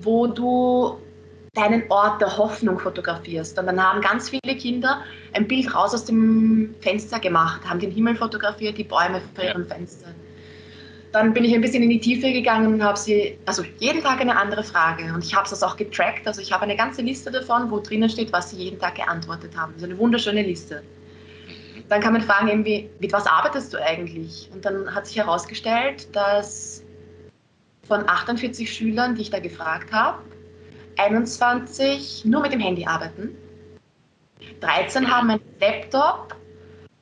wo 0.00 0.26
du 0.26 0.98
deinen 1.54 1.84
Ort 1.88 2.20
der 2.20 2.36
Hoffnung 2.36 2.78
fotografierst. 2.78 3.58
Und 3.58 3.66
dann 3.66 3.82
haben 3.82 4.00
ganz 4.00 4.28
viele 4.28 4.56
Kinder 4.56 5.02
ein 5.32 5.46
Bild 5.46 5.74
raus 5.74 5.94
aus 5.94 6.04
dem 6.04 6.74
Fenster 6.80 7.20
gemacht, 7.20 7.60
haben 7.68 7.78
den 7.78 7.92
Himmel 7.92 8.16
fotografiert, 8.16 8.76
die 8.76 8.84
Bäume 8.84 9.22
vor 9.34 9.44
ihrem 9.44 9.66
Fenster. 9.66 10.08
Dann 11.12 11.32
bin 11.32 11.44
ich 11.44 11.54
ein 11.54 11.60
bisschen 11.60 11.84
in 11.84 11.90
die 11.90 12.00
Tiefe 12.00 12.32
gegangen 12.32 12.74
und 12.74 12.82
habe 12.82 12.98
sie, 12.98 13.38
also 13.46 13.62
jeden 13.78 14.02
Tag 14.02 14.20
eine 14.20 14.36
andere 14.36 14.64
Frage. 14.64 15.04
Und 15.14 15.24
ich 15.24 15.32
habe 15.32 15.48
das 15.48 15.62
auch 15.62 15.76
getrackt. 15.76 16.26
Also 16.26 16.40
ich 16.40 16.52
habe 16.52 16.64
eine 16.64 16.76
ganze 16.76 17.02
Liste 17.02 17.30
davon, 17.30 17.70
wo 17.70 17.78
drinnen 17.78 18.10
steht, 18.10 18.32
was 18.32 18.50
sie 18.50 18.56
jeden 18.56 18.80
Tag 18.80 18.96
geantwortet 18.96 19.56
haben. 19.56 19.74
Also 19.74 19.86
eine 19.86 19.96
wunderschöne 19.96 20.42
Liste. 20.42 20.82
Dann 21.88 22.00
kann 22.00 22.14
man 22.14 22.22
fragen, 22.22 22.48
irgendwie, 22.48 22.90
mit 22.98 23.12
was 23.12 23.26
arbeitest 23.28 23.72
du 23.72 23.80
eigentlich? 23.80 24.50
Und 24.52 24.64
dann 24.64 24.92
hat 24.92 25.06
sich 25.06 25.16
herausgestellt, 25.16 26.08
dass 26.16 26.82
von 27.86 28.08
48 28.08 28.72
Schülern, 28.72 29.14
die 29.14 29.22
ich 29.22 29.30
da 29.30 29.38
gefragt 29.38 29.92
habe, 29.92 30.18
21 30.96 32.24
nur 32.24 32.42
mit 32.42 32.52
dem 32.52 32.60
Handy 32.60 32.86
arbeiten. 32.86 33.36
13 34.60 35.10
haben 35.10 35.30
einen 35.30 35.42
Laptop 35.60 36.36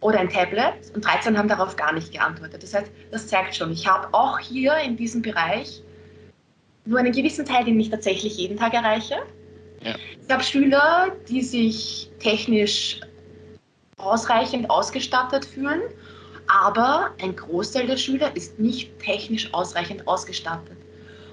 oder 0.01 0.19
ein 0.19 0.29
Tablet 0.29 0.75
und 0.95 1.05
13 1.05 1.39
haben 1.39 1.49
darauf 1.49 1.77
gar 1.77 1.93
nicht 1.93 2.13
geantwortet. 2.13 2.63
Das 2.63 2.75
heißt, 2.75 2.91
das 3.11 3.27
zeigt 3.29 3.55
schon, 3.55 3.73
ich 3.73 3.87
habe 3.87 4.09
auch 4.13 4.39
hier 4.39 4.77
in 4.79 4.97
diesem 4.97 5.23
Bereich 5.23 5.83
nur 6.85 6.99
einen 6.99 7.13
gewissen 7.13 7.47
Teil, 7.47 7.65
den 7.65 7.79
ich 7.79 7.91
tatsächlich 7.91 8.37
jeden 8.37 8.57
Tag 8.57 8.75
erreiche. 8.75 9.17
Ja. 9.83 9.95
Ich 10.21 10.33
habe 10.33 10.43
Schüler, 10.43 11.13
die 11.29 11.43
sich 11.43 12.11
technisch 12.19 13.01
ausreichend 13.97 14.69
ausgestattet 14.69 15.45
fühlen, 15.45 15.83
aber 16.49 17.11
ein 17.23 17.37
Großteil 17.37 17.87
der 17.87 17.97
Schüler 17.97 18.35
ist 18.37 18.59
nicht 18.59 18.99
technisch 18.99 19.53
ausreichend 19.55 20.07
ausgestattet. 20.09 20.77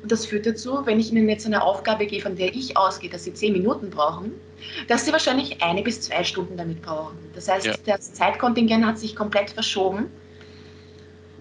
Und 0.01 0.11
das 0.11 0.25
führt 0.25 0.45
dazu, 0.45 0.85
wenn 0.85 0.99
ich 0.99 1.11
Ihnen 1.11 1.27
jetzt 1.27 1.45
eine 1.45 1.61
Aufgabe 1.61 2.05
gebe, 2.05 2.23
von 2.23 2.35
der 2.35 2.53
ich 2.53 2.77
ausgehe, 2.77 3.09
dass 3.09 3.25
Sie 3.25 3.33
zehn 3.33 3.53
Minuten 3.53 3.89
brauchen, 3.89 4.33
dass 4.87 5.05
Sie 5.05 5.11
wahrscheinlich 5.11 5.61
eine 5.61 5.81
bis 5.81 6.01
zwei 6.01 6.23
Stunden 6.23 6.57
damit 6.57 6.81
brauchen. 6.81 7.17
Das 7.35 7.49
heißt, 7.49 7.65
ja. 7.65 7.73
das 7.85 8.13
Zeitkontingent 8.13 8.85
hat 8.85 8.97
sich 8.97 9.15
komplett 9.15 9.51
verschoben. 9.51 10.09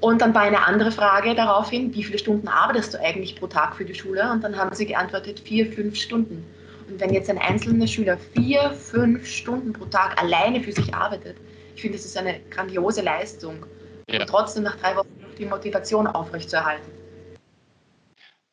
Und 0.01 0.21
dann 0.23 0.35
war 0.35 0.43
eine 0.43 0.65
andere 0.65 0.93
Frage 0.93 1.35
daraufhin, 1.35 1.93
wie 1.95 2.05
viele 2.05 2.19
Stunden 2.19 2.47
arbeitest 2.47 2.95
du 2.95 3.01
eigentlich 3.01 3.37
pro 3.37 3.49
Tag 3.49 3.77
für 3.77 3.85
die 3.85 3.95
Schule? 3.95 4.31
Und 4.31 4.45
dann 4.45 4.57
haben 4.57 4.75
sie 4.75 4.87
geantwortet, 4.87 5.41
vier, 5.41 5.71
fünf 5.73 5.97
Stunden. 5.97 6.45
Und 6.89 7.01
wenn 7.01 7.13
jetzt 7.13 7.29
ein 7.29 7.39
einzelner 7.39 7.87
Schüler 7.87 8.17
vier, 8.35 8.71
fünf 8.71 9.27
Stunden 9.27 9.73
pro 9.73 9.85
Tag 9.87 10.21
alleine 10.21 10.61
für 10.63 10.73
sich 10.73 10.95
arbeitet, 10.95 11.37
ich 11.75 11.83
finde, 11.83 11.97
das 11.97 12.07
ist 12.07 12.17
eine 12.17 12.41
grandiose 12.51 13.03
Leistung. 13.03 13.67
Ja. 14.09 14.21
Und 14.21 14.29
trotzdem 14.29 14.63
nach 14.63 14.77
drei 14.77 14.97
Wochen 14.97 15.09
die 15.37 15.47
Motivation 15.47 16.07
aufrechtzuerhalten. 16.07 16.98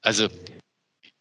Also, 0.06 0.30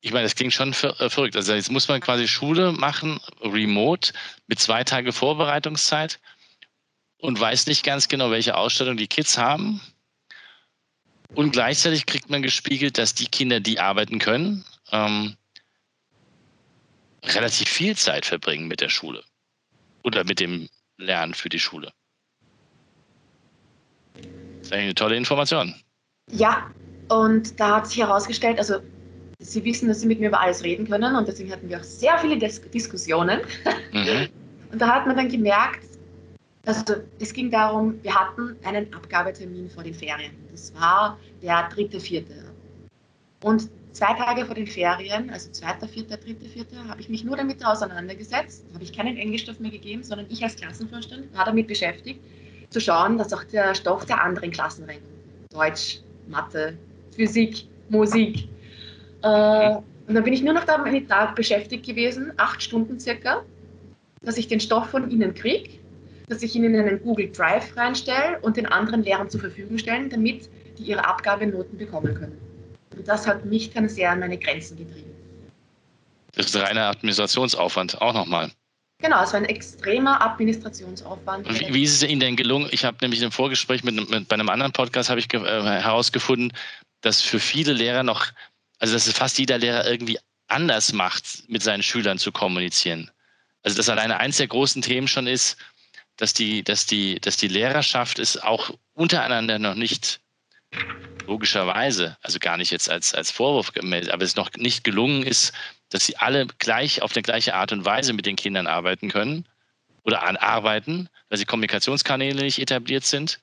ich 0.02 0.12
meine, 0.12 0.24
das 0.24 0.34
klingt 0.34 0.52
schon 0.52 0.72
äh, 0.72 1.08
verrückt. 1.08 1.36
Also 1.36 1.54
jetzt 1.54 1.70
muss 1.70 1.88
man 1.88 2.02
quasi 2.02 2.28
Schule 2.28 2.72
machen, 2.72 3.18
remote, 3.40 4.12
mit 4.46 4.60
zwei 4.60 4.84
Tage 4.84 5.12
Vorbereitungszeit 5.12 6.20
und 7.16 7.40
weiß 7.40 7.66
nicht 7.66 7.82
ganz 7.82 8.08
genau, 8.08 8.30
welche 8.30 8.56
Ausstattung 8.56 8.98
die 8.98 9.06
Kids 9.06 9.38
haben. 9.38 9.80
Und 11.34 11.52
gleichzeitig 11.52 12.04
kriegt 12.04 12.28
man 12.28 12.42
gespiegelt, 12.42 12.98
dass 12.98 13.14
die 13.14 13.26
Kinder, 13.26 13.58
die 13.58 13.80
arbeiten 13.80 14.18
können, 14.18 14.66
ähm, 14.92 15.34
relativ 17.24 17.70
viel 17.70 17.96
Zeit 17.96 18.26
verbringen 18.26 18.68
mit 18.68 18.82
der 18.82 18.90
Schule 18.90 19.24
oder 20.02 20.24
mit 20.24 20.40
dem 20.40 20.68
Lernen 20.98 21.32
für 21.32 21.48
die 21.48 21.58
Schule. 21.58 21.90
Das 24.12 24.22
ist 24.66 24.72
eigentlich 24.72 24.84
eine 24.84 24.94
tolle 24.94 25.16
Information. 25.16 25.74
Ja, 26.30 26.70
und 27.08 27.58
da 27.61 27.76
hat 27.76 27.87
sich 27.88 27.99
herausgestellt, 27.99 28.58
also 28.58 28.76
Sie 29.40 29.62
wissen, 29.64 29.88
dass 29.88 30.00
Sie 30.00 30.06
mit 30.06 30.20
mir 30.20 30.28
über 30.28 30.40
alles 30.40 30.62
reden 30.64 30.88
können 30.88 31.16
und 31.16 31.28
deswegen 31.28 31.52
hatten 31.52 31.68
wir 31.68 31.78
auch 31.78 31.84
sehr 31.84 32.16
viele 32.18 32.38
Dis 32.38 32.61
Diskussionen. 32.70 33.40
Mhm. 33.92 34.28
Und 34.73 34.80
da 34.80 34.92
hat 34.92 35.06
man 35.06 35.16
dann 35.16 35.28
gemerkt, 35.28 35.84
also 36.66 36.94
es 37.20 37.32
ging 37.32 37.49
darum, 37.49 38.02
wir 38.02 38.12
hatten 38.12 38.56
einen 38.64 38.92
Abgabetermin 38.92 39.70
vor 39.70 39.84
den 39.84 39.94
Ferien. 39.94 40.32
Das 40.50 40.75
war 40.75 41.16
der 41.42 41.68
dritte, 41.68 42.00
vierte. 42.00 42.34
Und 43.42 43.68
zwei 43.92 44.14
Tage 44.14 44.44
vor 44.46 44.54
den 44.54 44.66
Ferien, 44.66 45.30
also 45.30 45.50
zweiter, 45.52 45.87
vierter, 45.87 46.16
dritte, 46.16 46.46
vierter, 46.46 46.88
habe 46.88 47.00
ich 47.00 47.08
mich 47.08 47.23
nur 47.23 47.37
damit 47.37 47.64
auseinandergesetzt. 47.64 48.64
Da 48.68 48.75
habe 48.75 48.84
ich 48.84 48.92
keinen 48.92 49.16
Englischstoff 49.16 49.61
mehr 49.61 49.70
gegeben, 49.70 50.02
sondern 50.02 50.26
ich 50.30 50.42
als 50.42 50.56
Klassenvorstand 50.56 51.32
war 51.37 51.44
damit 51.44 51.68
beschäftigt, 51.68 52.20
zu 52.70 52.80
schauen, 52.80 53.18
dass 53.18 53.32
auch 53.32 53.44
der 53.44 53.75
Stoff 53.75 54.06
der 54.06 54.25
anderen 54.25 54.50
Klassen 54.50 54.84
rennt. 54.84 55.02
Deutsch, 55.52 56.00
Mathe, 56.26 56.76
Physik, 57.14 57.66
Musik. 57.88 58.49
Äh, 59.23 59.76
und 60.06 60.14
dann 60.14 60.25
bin 60.25 60.33
ich 60.33 60.42
nur 60.42 60.54
noch 60.54 60.64
damit 60.64 61.06
beschäftigt 61.35 61.87
gewesen, 61.87 62.33
acht 62.37 62.62
Stunden 62.62 63.00
circa, 63.00 63.42
dass 64.23 64.37
ich 64.37 64.49
den 64.49 64.61
Stoff 64.61 64.90
von 64.90 65.11
ihnen 65.11 65.35
kriege 65.35 65.71
dass 66.28 66.42
ich 66.42 66.54
ihnen 66.54 66.75
einen 66.75 67.02
Google 67.02 67.30
Drive 67.30 67.76
reinstelle 67.76 68.38
und 68.40 68.56
den 68.56 68.66
anderen 68.66 69.02
Lehrern 69.02 69.28
zur 69.28 69.40
Verfügung 69.40 69.78
stellen, 69.78 70.09
damit 70.09 70.49
die 70.78 70.85
ihre 70.85 71.04
Abgabenoten 71.04 71.78
bekommen 71.78 72.14
können. 72.14 72.38
Und 72.97 73.06
das 73.06 73.26
hat 73.26 73.44
mich 73.44 73.71
dann 73.73 73.88
sehr 73.88 74.11
an 74.11 74.21
meine 74.21 74.38
Grenzen 74.38 74.76
getrieben. 74.76 75.11
Das 76.35 76.47
ist 76.47 76.56
reiner 76.56 76.88
Administrationsaufwand, 76.88 78.00
auch 78.00 78.14
nochmal. 78.14 78.50
Genau, 78.99 79.23
es 79.23 79.33
war 79.33 79.40
ein 79.40 79.44
extremer 79.44 80.21
Administrationsaufwand. 80.23 81.49
Wie, 81.49 81.75
wie, 81.75 81.83
ist 81.83 81.94
es 81.94 82.09
Ihnen 82.09 82.21
denn 82.21 82.37
gelungen? 82.37 82.68
Ich 82.71 82.85
habe 82.85 82.97
nämlich 83.02 83.21
im 83.23 83.30
Vorgespräch 83.30 83.85
mit, 83.85 83.94
mit, 84.09 84.28
bei 84.28 84.35
einem 84.35 84.49
anderen 84.49 84.73
Podcast 84.73 85.11
ich 85.11 85.33
äh, 85.35 85.38
herausgefunden, 85.38 86.52
dass 87.04 87.20
für 87.20 87.38
viele 87.38 87.73
Lehrer 87.73 88.02
noch, 88.02 88.26
also 88.78 88.94
dass 88.94 89.06
es 89.06 89.16
fast 89.16 89.38
jeder 89.38 89.58
Lehrer 89.58 89.87
irgendwie 89.87 90.18
anders 90.49 90.92
macht, 90.92 91.49
mit 91.49 91.62
seinen 91.62 91.82
Schülern 91.82 92.18
zu 92.18 92.32
kommunizieren. 92.32 93.11
Also 93.62 93.76
dass 93.76 93.88
alleine 93.88 94.18
eins 94.20 94.38
der 94.38 94.46
großen 94.46 94.82
Themen 94.82 95.08
schon 95.08 95.26
ist, 95.26 95.56
dass 96.16 96.32
die, 96.32 96.62
dass 96.62 96.87
die, 96.87 97.20
dass 97.20 97.37
die 97.37 97.49
Lehrerschaft 97.49 98.18
es 98.18 98.38
auch 98.40 98.70
untereinander 98.94 99.58
noch 99.58 99.75
nicht 99.75 100.20
logischerweise, 101.26 102.16
also 102.23 102.38
gar 102.38 102.56
nicht 102.56 102.70
jetzt 102.70 102.90
als, 102.90 103.14
als 103.14 103.30
Vorwurf 103.30 103.73
gemeldet, 103.73 104.11
aber 104.11 104.25
es 104.25 104.37
noch 104.37 104.50
nicht 104.56 104.84
gelungen 104.84 105.25
ist, 105.25 105.52
dass 105.90 106.06
sie 106.06 106.16
alle 106.16 106.46
gleich 106.58 107.02
auf 107.02 107.12
die 107.12 107.23
gleiche 107.23 107.54
Art 107.54 107.73
und 107.73 107.84
Weise 107.84 108.12
mit 108.12 108.26
den 108.26 108.37
Kindern 108.37 108.66
arbeiten 108.66 109.11
können 109.11 109.46
oder 110.04 110.23
arbeiten, 110.42 111.08
weil 111.28 111.38
sie 111.38 111.44
Kommunikationskanäle 111.44 112.42
nicht 112.42 112.58
etabliert 112.58 113.04
sind. 113.04 113.40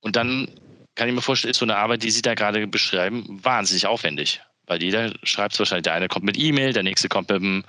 Und 0.00 0.16
dann 0.16 0.48
kann 0.94 1.08
ich 1.08 1.14
mir 1.14 1.22
vorstellen, 1.22 1.50
ist 1.50 1.58
so 1.58 1.64
eine 1.64 1.76
Arbeit, 1.76 2.02
die 2.02 2.10
Sie 2.10 2.22
da 2.22 2.34
gerade 2.34 2.66
beschreiben, 2.66 3.38
wahnsinnig 3.42 3.86
aufwendig. 3.86 4.40
Weil 4.66 4.82
jeder 4.82 5.12
schreibt 5.22 5.54
es 5.54 5.58
wahrscheinlich, 5.58 5.84
der 5.84 5.94
eine 5.94 6.08
kommt 6.08 6.24
mit 6.24 6.38
E-Mail, 6.38 6.72
der 6.72 6.82
nächste 6.82 7.08
kommt 7.08 7.28
mit 7.30 7.40
einem, 7.40 7.64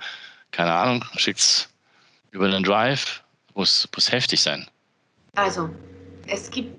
keine 0.50 0.72
Ahnung, 0.72 1.04
schickt 1.16 1.40
es 1.40 1.68
über 2.30 2.46
einen 2.46 2.62
Drive 2.62 3.22
muss, 3.54 3.88
muss 3.94 4.10
heftig 4.10 4.40
sein. 4.40 4.66
Also, 5.34 5.70
es 6.26 6.50
gibt 6.50 6.76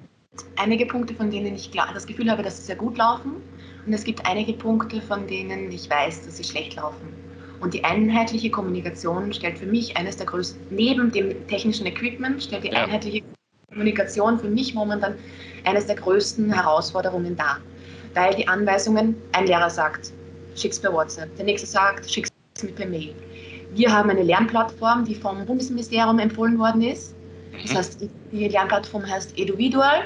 einige 0.57 0.85
Punkte, 0.85 1.13
von 1.13 1.29
denen 1.29 1.55
ich 1.55 1.71
das 1.71 2.05
Gefühl 2.05 2.29
habe, 2.29 2.43
dass 2.43 2.57
sie 2.57 2.63
sehr 2.63 2.75
gut 2.75 2.97
laufen. 2.97 3.41
Und 3.85 3.93
es 3.93 4.03
gibt 4.03 4.25
einige 4.25 4.53
Punkte, 4.53 5.01
von 5.01 5.27
denen 5.27 5.71
ich 5.71 5.89
weiß, 5.89 6.25
dass 6.25 6.37
sie 6.37 6.43
schlecht 6.43 6.75
laufen. 6.75 7.13
Und 7.59 7.73
die 7.73 7.83
einheitliche 7.83 8.49
Kommunikation 8.49 9.33
stellt 9.33 9.57
für 9.57 9.65
mich 9.65 9.95
eines 9.95 10.17
der 10.17 10.25
größten, 10.25 10.75
neben 10.75 11.11
dem 11.11 11.47
technischen 11.47 11.85
Equipment, 11.85 12.43
stellt 12.43 12.63
die 12.63 12.69
ja. 12.69 12.83
einheitliche 12.83 13.23
Kommunikation 13.69 14.39
für 14.39 14.49
mich 14.49 14.73
momentan 14.73 15.15
eines 15.65 15.87
der 15.87 15.95
größten 15.95 16.51
Herausforderungen 16.51 17.35
dar. 17.35 17.59
Weil 18.13 18.35
die 18.35 18.47
Anweisungen, 18.47 19.15
ein 19.31 19.47
Lehrer 19.47 19.69
sagt, 19.69 20.11
schick's 20.55 20.79
per 20.79 20.93
WhatsApp, 20.93 21.35
der 21.35 21.45
nächste 21.45 21.67
sagt, 21.67 22.09
schick's 22.09 22.29
mit 22.61 22.75
per 22.75 22.87
Mail. 22.87 23.15
Wir 23.73 23.91
haben 23.91 24.09
eine 24.09 24.21
Lernplattform, 24.21 25.05
die 25.05 25.15
vom 25.15 25.45
Bundesministerium 25.45 26.19
empfohlen 26.19 26.59
worden 26.59 26.81
ist. 26.81 27.15
Das 27.63 27.71
mhm. 27.71 27.77
heißt, 27.77 28.09
die 28.31 28.47
Lernplattform 28.47 29.09
heißt 29.09 29.37
Eduvidual. 29.37 30.03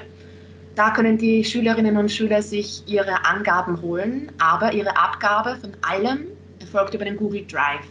Da 0.76 0.92
können 0.92 1.18
die 1.18 1.44
Schülerinnen 1.44 1.98
und 1.98 2.10
Schüler 2.10 2.42
sich 2.42 2.84
ihre 2.86 3.26
Angaben 3.26 3.82
holen, 3.82 4.32
aber 4.38 4.72
ihre 4.74 4.96
Abgabe 4.96 5.58
von 5.60 5.72
allem 5.82 6.28
erfolgt 6.60 6.94
über 6.94 7.04
den 7.04 7.18
Google 7.18 7.46
Drive. 7.48 7.88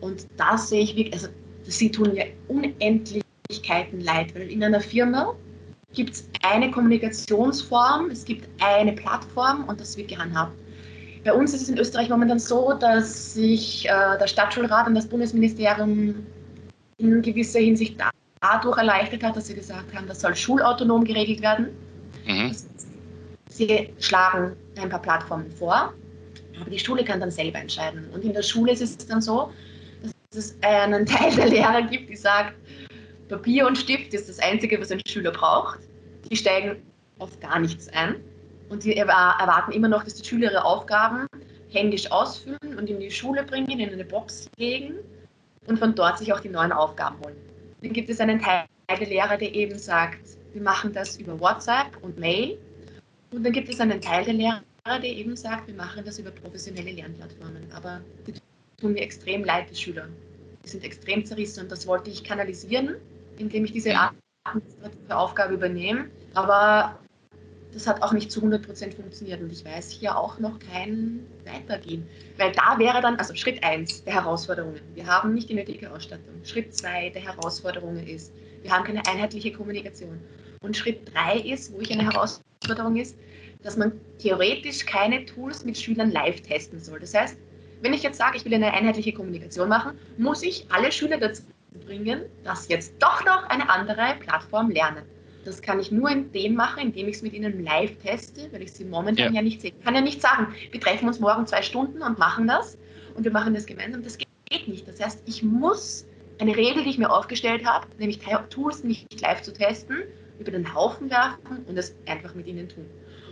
Und 0.00 0.26
das 0.36 0.70
sehe 0.70 0.82
ich 0.82 0.96
wirklich, 0.96 1.14
also 1.14 1.28
sie 1.64 1.90
tun 1.90 2.14
mir 2.14 2.26
Unendlichkeiten 2.48 4.00
leid, 4.00 4.34
weil 4.34 4.50
in 4.50 4.64
einer 4.64 4.80
Firma 4.80 5.34
gibt 5.92 6.14
es 6.14 6.28
eine 6.42 6.70
Kommunikationsform, 6.70 8.10
es 8.10 8.24
gibt 8.24 8.48
eine 8.62 8.92
Plattform 8.92 9.64
und 9.64 9.80
das 9.80 9.96
wird 9.96 10.08
gehandhabt. 10.08 10.52
Bei 11.24 11.32
uns 11.32 11.52
ist 11.52 11.62
es 11.62 11.68
in 11.68 11.78
Österreich 11.78 12.08
momentan 12.08 12.38
so, 12.38 12.72
dass 12.72 13.34
sich 13.34 13.86
äh, 13.86 14.18
der 14.18 14.26
Stadtschulrat 14.26 14.86
und 14.86 14.94
das 14.94 15.06
Bundesministerium 15.06 16.26
in 16.98 17.22
gewisser 17.22 17.60
Hinsicht 17.60 17.96
dadurch 18.40 18.78
erleichtert 18.78 19.22
hat, 19.22 19.36
dass 19.36 19.48
sie 19.48 19.54
gesagt 19.54 19.94
haben, 19.94 20.06
das 20.06 20.20
soll 20.20 20.34
schulautonom 20.34 21.04
geregelt 21.04 21.42
werden. 21.42 21.68
Mhm. 22.26 22.54
Sie 23.48 23.92
schlagen 23.98 24.56
ein 24.80 24.88
paar 24.88 25.02
Plattformen 25.02 25.50
vor, 25.50 25.92
aber 26.58 26.70
die 26.70 26.78
Schule 26.78 27.04
kann 27.04 27.20
dann 27.20 27.30
selber 27.30 27.58
entscheiden. 27.58 28.08
Und 28.14 28.24
in 28.24 28.32
der 28.32 28.42
Schule 28.42 28.72
ist 28.72 28.80
es 28.80 28.96
dann 28.96 29.20
so, 29.20 29.52
dass 30.02 30.44
es 30.44 30.56
einen 30.62 31.04
Teil 31.06 31.34
der 31.34 31.48
Lehrer 31.48 31.82
gibt, 31.82 32.08
die 32.08 32.16
sagt, 32.16 32.54
Papier 33.30 33.64
und 33.64 33.78
Stift 33.78 34.12
ist 34.12 34.28
das 34.28 34.40
Einzige, 34.40 34.80
was 34.80 34.90
ein 34.90 35.00
Schüler 35.06 35.30
braucht. 35.30 35.78
Die 36.28 36.36
steigen 36.36 36.82
auf 37.20 37.38
gar 37.38 37.60
nichts 37.60 37.88
ein. 37.90 38.16
Und 38.68 38.82
die 38.82 38.96
erwarten 38.96 39.70
immer 39.70 39.88
noch, 39.88 40.02
dass 40.02 40.14
die 40.14 40.28
Schüler 40.28 40.50
ihre 40.50 40.64
Aufgaben 40.64 41.26
händisch 41.70 42.10
ausfüllen 42.10 42.76
und 42.76 42.90
in 42.90 42.98
die 42.98 43.10
Schule 43.10 43.44
bringen, 43.44 43.78
in 43.78 43.92
eine 43.92 44.04
Box 44.04 44.50
legen 44.58 44.96
und 45.66 45.78
von 45.78 45.94
dort 45.94 46.18
sich 46.18 46.32
auch 46.32 46.40
die 46.40 46.48
neuen 46.48 46.72
Aufgaben 46.72 47.16
holen. 47.24 47.36
Dann 47.82 47.92
gibt 47.92 48.10
es 48.10 48.18
einen 48.18 48.40
Teil 48.40 48.64
der 48.88 49.06
Lehrer, 49.06 49.36
der 49.36 49.54
eben 49.54 49.78
sagt, 49.78 50.20
wir 50.52 50.62
machen 50.62 50.92
das 50.92 51.16
über 51.16 51.38
WhatsApp 51.38 51.96
und 52.02 52.18
Mail. 52.18 52.58
Und 53.30 53.44
dann 53.44 53.52
gibt 53.52 53.68
es 53.68 53.78
einen 53.78 54.00
Teil 54.00 54.24
der 54.24 54.34
Lehrer, 54.34 54.62
der 54.84 55.04
eben 55.04 55.36
sagt, 55.36 55.68
wir 55.68 55.74
machen 55.76 56.04
das 56.04 56.18
über 56.18 56.32
professionelle 56.32 56.90
Lernplattformen. 56.90 57.70
Aber 57.72 58.00
die 58.26 58.34
tun 58.80 58.94
mir 58.94 59.02
extrem 59.02 59.44
leid, 59.44 59.70
die 59.70 59.76
Schüler. 59.76 60.08
Die 60.64 60.68
sind 60.68 60.82
extrem 60.82 61.24
zerrissen 61.24 61.62
und 61.62 61.70
das 61.70 61.86
wollte 61.86 62.10
ich 62.10 62.24
kanalisieren, 62.24 62.96
indem 63.40 63.64
ich 63.64 63.72
diese 63.72 63.94
administrative 64.44 65.16
Aufgabe 65.16 65.54
übernehme. 65.54 66.10
Aber 66.34 66.98
das 67.72 67.86
hat 67.86 68.02
auch 68.02 68.12
nicht 68.12 68.30
zu 68.30 68.40
100 68.40 68.66
Prozent 68.66 68.94
funktioniert 68.94 69.40
und 69.40 69.52
ich 69.52 69.64
weiß 69.64 69.90
hier 69.90 70.16
auch 70.16 70.38
noch 70.38 70.58
kein 70.58 71.26
Weitergehen. 71.44 72.06
Weil 72.36 72.52
da 72.52 72.78
wäre 72.78 73.00
dann, 73.00 73.16
also 73.16 73.34
Schritt 73.34 73.62
1 73.62 74.04
der 74.04 74.14
Herausforderungen, 74.14 74.80
wir 74.94 75.06
haben 75.06 75.34
nicht 75.34 75.48
die 75.48 75.54
nötige 75.54 75.90
Ausstattung. 75.92 76.34
Schritt 76.44 76.74
2 76.74 77.10
der 77.10 77.22
Herausforderungen 77.22 78.06
ist, 78.06 78.32
wir 78.62 78.70
haben 78.72 78.84
keine 78.84 79.06
einheitliche 79.06 79.52
Kommunikation. 79.52 80.20
Und 80.62 80.76
Schritt 80.76 81.12
3 81.14 81.38
ist, 81.38 81.72
wo 81.72 81.80
ich 81.80 81.92
eine 81.92 82.04
Herausforderung 82.04 82.96
ist, 82.96 83.16
dass 83.62 83.76
man 83.76 83.92
theoretisch 84.18 84.84
keine 84.84 85.24
Tools 85.26 85.64
mit 85.64 85.78
Schülern 85.78 86.10
live 86.10 86.40
testen 86.40 86.80
soll. 86.80 87.00
Das 87.00 87.14
heißt, 87.14 87.36
wenn 87.82 87.94
ich 87.94 88.02
jetzt 88.02 88.18
sage, 88.18 88.36
ich 88.36 88.44
will 88.44 88.54
eine 88.54 88.72
einheitliche 88.72 89.12
Kommunikation 89.12 89.68
machen, 89.68 89.96
muss 90.18 90.42
ich 90.42 90.66
alle 90.70 90.92
Schüler 90.92 91.18
dazu 91.18 91.42
bringen, 91.78 92.22
dass 92.44 92.68
jetzt 92.68 92.94
doch 93.00 93.24
noch 93.24 93.44
eine 93.48 93.68
andere 93.70 94.16
Plattform 94.20 94.70
lernen. 94.70 95.04
Das 95.44 95.62
kann 95.62 95.80
ich 95.80 95.90
nur 95.90 96.10
in 96.10 96.30
dem 96.32 96.54
machen, 96.54 96.82
indem 96.82 97.08
ich 97.08 97.16
es 97.16 97.22
mit 97.22 97.32
ihnen 97.32 97.64
live 97.64 97.96
teste, 97.98 98.52
weil 98.52 98.62
ich 98.62 98.72
sie 98.72 98.84
momentan 98.84 99.32
ja, 99.32 99.40
ja 99.40 99.42
nicht 99.42 99.60
sehe. 99.60 99.72
Ich 99.76 99.84
kann 99.84 99.94
ja 99.94 100.00
nicht 100.00 100.20
sagen, 100.20 100.54
wir 100.70 100.80
treffen 100.80 101.08
uns 101.08 101.18
morgen 101.18 101.46
zwei 101.46 101.62
Stunden 101.62 102.02
und 102.02 102.18
machen 102.18 102.46
das 102.46 102.76
und 103.14 103.24
wir 103.24 103.32
machen 103.32 103.54
das 103.54 103.66
gemeinsam. 103.66 104.02
Das 104.02 104.18
geht 104.18 104.68
nicht. 104.68 104.86
Das 104.86 105.00
heißt, 105.00 105.22
ich 105.26 105.42
muss 105.42 106.06
eine 106.38 106.56
Regel, 106.56 106.84
die 106.84 106.90
ich 106.90 106.98
mir 106.98 107.10
aufgestellt 107.10 107.64
habe, 107.64 107.86
nämlich 107.98 108.20
Tools 108.50 108.84
nicht 108.84 109.20
live 109.20 109.42
zu 109.42 109.52
testen, 109.52 110.04
über 110.38 110.50
den 110.50 110.74
Haufen 110.74 111.10
werfen 111.10 111.64
und 111.66 111.76
es 111.76 111.94
einfach 112.06 112.34
mit 112.34 112.46
ihnen 112.46 112.68
tun. 112.68 112.86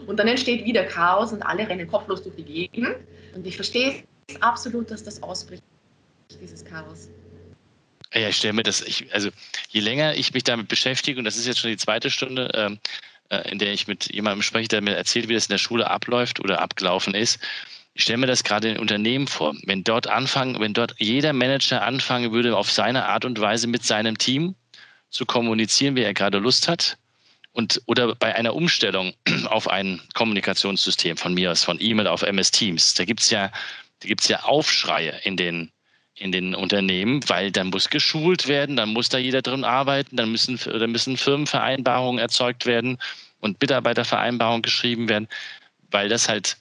Und 0.06 0.18
dann 0.18 0.28
entsteht 0.28 0.64
wieder 0.64 0.84
Chaos 0.84 1.32
und 1.32 1.42
alle 1.42 1.68
rennen 1.68 1.88
kopflos 1.88 2.22
durch 2.22 2.36
die 2.36 2.44
Gegend. 2.44 2.96
Und 3.34 3.46
ich 3.46 3.56
verstehe 3.56 4.02
es 4.28 4.42
absolut, 4.42 4.90
dass 4.90 5.04
das 5.04 5.22
ausbricht, 5.22 5.62
dieses 6.40 6.64
Chaos. 6.64 7.10
Ja, 8.14 8.28
ich 8.28 8.36
stelle 8.36 8.54
mir 8.54 8.62
das, 8.62 8.80
ich, 8.80 9.12
also 9.12 9.28
je 9.68 9.80
länger 9.80 10.14
ich 10.14 10.32
mich 10.32 10.44
damit 10.44 10.68
beschäftige, 10.68 11.18
und 11.18 11.24
das 11.24 11.36
ist 11.36 11.46
jetzt 11.46 11.60
schon 11.60 11.70
die 11.70 11.76
zweite 11.76 12.10
Stunde, 12.10 12.50
ähm, 12.54 12.78
äh, 13.28 13.50
in 13.50 13.58
der 13.58 13.72
ich 13.72 13.86
mit 13.86 14.12
jemandem 14.14 14.42
spreche, 14.42 14.68
der 14.68 14.80
mir 14.80 14.96
erzählt, 14.96 15.28
wie 15.28 15.34
das 15.34 15.46
in 15.46 15.52
der 15.52 15.58
Schule 15.58 15.90
abläuft 15.90 16.40
oder 16.40 16.60
abgelaufen 16.60 17.14
ist, 17.14 17.38
ich 17.94 18.04
stelle 18.04 18.18
mir 18.18 18.26
das 18.26 18.44
gerade 18.44 18.70
in 18.70 18.78
Unternehmen 18.78 19.26
vor. 19.26 19.56
Wenn 19.64 19.82
dort 19.82 20.06
anfangen, 20.06 20.60
wenn 20.60 20.72
dort 20.72 20.94
jeder 20.98 21.32
Manager 21.32 21.82
anfangen 21.82 22.32
würde, 22.32 22.56
auf 22.56 22.70
seine 22.70 23.06
Art 23.06 23.24
und 23.24 23.40
Weise 23.40 23.66
mit 23.66 23.84
seinem 23.84 24.16
Team 24.16 24.54
zu 25.10 25.26
kommunizieren, 25.26 25.96
wie 25.96 26.02
er 26.02 26.14
gerade 26.14 26.38
Lust 26.38 26.68
hat, 26.68 26.96
und 27.52 27.82
oder 27.86 28.14
bei 28.14 28.36
einer 28.36 28.54
Umstellung 28.54 29.14
auf 29.46 29.68
ein 29.68 30.00
Kommunikationssystem 30.14 31.16
von 31.16 31.34
mir 31.34 31.50
aus, 31.50 31.64
von 31.64 31.78
E-Mail 31.80 32.06
auf 32.06 32.22
MS 32.22 32.52
Teams, 32.52 32.94
da 32.94 33.04
gibt 33.04 33.20
es 33.20 33.30
ja, 33.30 33.50
da 34.00 34.08
gibt's 34.08 34.28
ja 34.28 34.44
Aufschreie 34.44 35.20
in 35.24 35.36
den 35.36 35.72
in 36.18 36.32
den 36.32 36.54
Unternehmen, 36.54 37.20
weil 37.28 37.50
dann 37.50 37.68
muss 37.68 37.90
geschult 37.90 38.48
werden, 38.48 38.76
dann 38.76 38.90
muss 38.90 39.08
da 39.08 39.18
jeder 39.18 39.42
drin 39.42 39.64
arbeiten, 39.64 40.16
dann 40.16 40.30
müssen, 40.30 40.58
dann 40.58 40.90
müssen 40.90 41.16
Firmenvereinbarungen 41.16 42.18
erzeugt 42.18 42.66
werden 42.66 42.98
und 43.40 43.60
Mitarbeitervereinbarungen 43.60 44.62
geschrieben 44.62 45.08
werden, 45.08 45.28
weil 45.90 46.08
das 46.08 46.28
halt, 46.28 46.56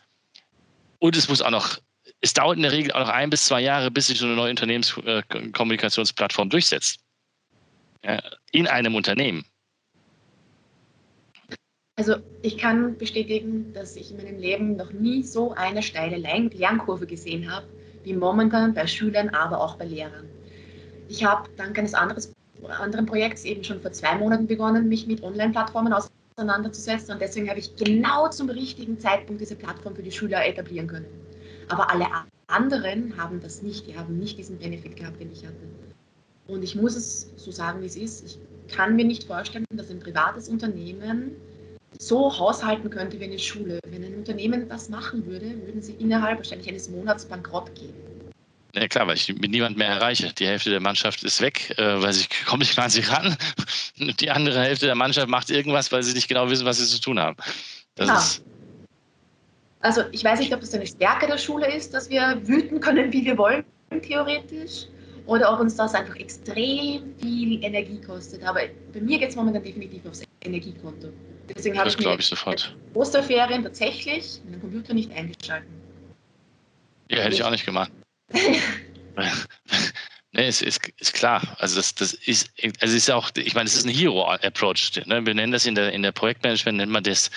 und 1.00 1.16
es 1.16 1.28
muss 1.28 1.42
auch 1.42 1.50
noch, 1.50 1.78
es 2.22 2.34
dauert 2.34 2.58
in 2.58 2.64
der 2.64 2.72
Regel 2.72 2.92
auch 2.92 3.00
noch 3.02 3.10
ein 3.10 3.30
bis 3.30 3.46
zwei 3.46 3.62
Jahre, 3.62 3.92
bis 3.92 4.08
sich 4.08 4.20
so 4.20 4.26
eine 4.26 4.36
neue 4.36 4.52
Unternehmenskommunikationsplattform 4.52 6.50
durchsetzt. 6.50 7.00
Ja, 8.04 8.22
in 8.52 8.68
einem 8.68 8.96
Unternehmen. 8.96 9.44
Also 11.96 12.18
ich 12.44 12.60
kann 12.60 12.96
bestätigen, 12.98 13.74
dass 13.74 13.96
ich 13.96 14.12
in 14.12 14.18
meinem 14.18 14.38
Leben 14.38 14.76
noch 14.76 14.92
nie 14.92 15.24
so 15.24 15.54
eine 15.54 15.82
steile 15.82 16.18
Lernkurve 16.18 17.08
gesehen 17.08 17.52
habe, 17.52 17.68
wie 18.08 18.14
momentan 18.14 18.74
bei 18.74 18.88
Schülern, 18.88 19.30
aber 19.30 19.60
auch 19.60 19.76
bei 19.76 19.86
Lehrern. 19.86 20.26
Ich 21.10 21.26
habe 21.26 21.50
dank 21.58 21.78
eines 21.78 21.94
anderes, 21.94 22.32
anderen 22.80 23.06
Projekts 23.06 23.44
eben 23.44 23.64
schon 23.64 23.82
vor 23.82 23.92
zwei 23.92 24.16
Monaten 24.16 24.48
begonnen, 24.48 24.88
mich 24.88 25.08
mit 25.08 25.22
Online-Plattformen 25.24 25.94
auseinanderzusetzen 25.94 27.14
und 27.14 27.22
deswegen 27.22 27.50
habe 27.50 27.60
ich 27.60 27.76
genau 27.76 28.30
zum 28.30 28.50
richtigen 28.50 28.98
Zeitpunkt 28.98 29.42
diese 29.42 29.56
Plattform 29.56 29.94
für 29.96 30.04
die 30.04 30.12
Schüler 30.12 30.46
etablieren 30.46 30.88
können. 30.88 31.06
Aber 31.68 31.92
alle 31.92 32.06
anderen 32.48 33.18
haben 33.18 33.42
das 33.42 33.62
nicht, 33.62 33.88
die 33.88 33.98
haben 33.98 34.18
nicht 34.18 34.38
diesen 34.38 34.58
Benefit 34.58 34.96
gehabt, 34.96 35.20
den 35.20 35.32
ich 35.34 35.46
hatte. 35.46 35.56
Und 36.48 36.64
ich 36.64 36.76
muss 36.76 36.96
es 36.96 37.34
so 37.36 37.52
sagen, 37.52 37.82
wie 37.82 37.88
es 37.88 37.98
ist. 37.98 38.26
Ich 38.26 38.40
kann 38.74 38.96
mir 38.96 39.04
nicht 39.04 39.26
vorstellen, 39.26 39.66
dass 39.74 39.92
ein 39.92 40.00
privates 40.00 40.48
Unternehmen 40.48 41.36
so 42.00 42.38
haushalten 42.38 42.89
könnte 42.89 43.20
wie 43.20 43.25
eine 43.25 43.39
Schule. 43.39 43.79
Wenn 43.88 44.03
ein 44.03 44.15
Unternehmen 44.15 44.67
das 44.70 44.89
machen 44.89 45.25
würde, 45.25 45.46
würden 45.65 45.82
sie 45.82 45.94
innerhalb 45.94 46.38
wahrscheinlich 46.38 46.67
eines 46.67 46.89
Monats 46.89 47.25
bankrott 47.25 47.74
gehen. 47.75 47.94
Ja 48.75 48.88
klar, 48.88 49.08
weil 49.08 49.15
ich 49.15 49.27
mit 49.29 49.50
niemand 49.50 49.77
mehr 49.77 49.88
erreiche. 49.88 50.32
Die 50.34 50.46
Hälfte 50.46 50.70
der 50.70 50.79
Mannschaft 50.79 51.24
ist 51.24 51.41
weg, 51.41 51.74
äh, 51.77 52.01
weil 52.01 52.13
sie 52.13 52.27
mehr 52.58 52.84
an 52.84 52.89
sie 52.89 53.01
ran. 53.01 53.36
Die 53.98 54.29
andere 54.29 54.62
Hälfte 54.62 54.86
der 54.86 54.96
Mannschaft 54.96 55.27
macht 55.27 55.50
irgendwas, 55.50 55.91
weil 55.91 56.03
sie 56.03 56.13
nicht 56.13 56.27
genau 56.27 56.50
wissen, 56.50 56.65
was 56.65 56.77
sie 56.77 56.86
zu 56.86 57.01
tun 57.01 57.20
haben. 57.20 57.38
Ja. 57.98 58.24
also 59.79 60.03
ich 60.12 60.24
weiß 60.24 60.39
nicht, 60.39 60.53
ob 60.53 60.60
das 60.60 60.74
eine 60.75 60.86
Stärke 60.86 61.25
der 61.25 61.39
Schule 61.39 61.74
ist, 61.74 61.96
dass 61.96 62.12
wir 62.12 62.39
wüten 62.44 62.79
können, 62.79 63.12
wie 63.12 63.25
wir 63.25 63.36
wollen, 63.39 63.65
theoretisch, 64.03 64.86
oder 65.25 65.51
ob 65.51 65.62
uns 65.62 65.75
das 65.75 65.96
einfach 65.96 66.16
extrem 66.18 67.16
viel 67.20 67.64
Energie 67.64 68.00
kostet. 68.00 68.44
Aber 68.44 68.62
bei 68.94 69.01
mir 69.01 69.18
geht 69.18 69.29
es 69.29 69.35
momentan 69.35 69.64
definitiv 69.64 70.05
aufs 70.05 70.26
Energiekonto. 70.42 71.10
Deswegen 71.56 71.78
habe 71.78 71.90
ich 71.90 71.98
mir 71.98 72.20
ich 72.20 72.26
sofort. 72.26 72.76
Osterferien 72.94 73.64
tatsächlich 73.64 74.42
meinen 74.46 74.60
Computer 74.60 74.94
nicht 74.94 75.12
eingeschalten. 75.12 75.70
Ja, 77.10 77.20
hätte 77.20 77.36
ich 77.36 77.44
auch 77.44 77.52
nicht 77.52 77.66
gemacht. 77.66 77.92
nee, 80.34 80.48
es 80.48 80.62
ist, 80.62 80.86
ist 81.00 81.14
klar. 81.14 81.42
Also 81.60 81.78
das, 81.78 81.96
das 81.96 82.14
ist, 82.14 82.52
also 82.82 82.96
ist 82.96 83.10
auch, 83.10 83.32
ich 83.38 83.56
meine, 83.56 83.68
es 83.68 83.76
ist 83.76 83.86
ein 83.86 83.94
Hero-Approach. 83.94 84.92
Ne? 85.06 85.26
Wir 85.26 85.34
nennen 85.34 85.54
das 85.54 85.66
in 85.66 85.76
der, 85.76 85.94
in 85.94 86.04
der 86.04 86.12
Projektmanagement, 86.12 86.78
nennt 86.78 86.92
man 86.92 87.04
das, 87.04 87.32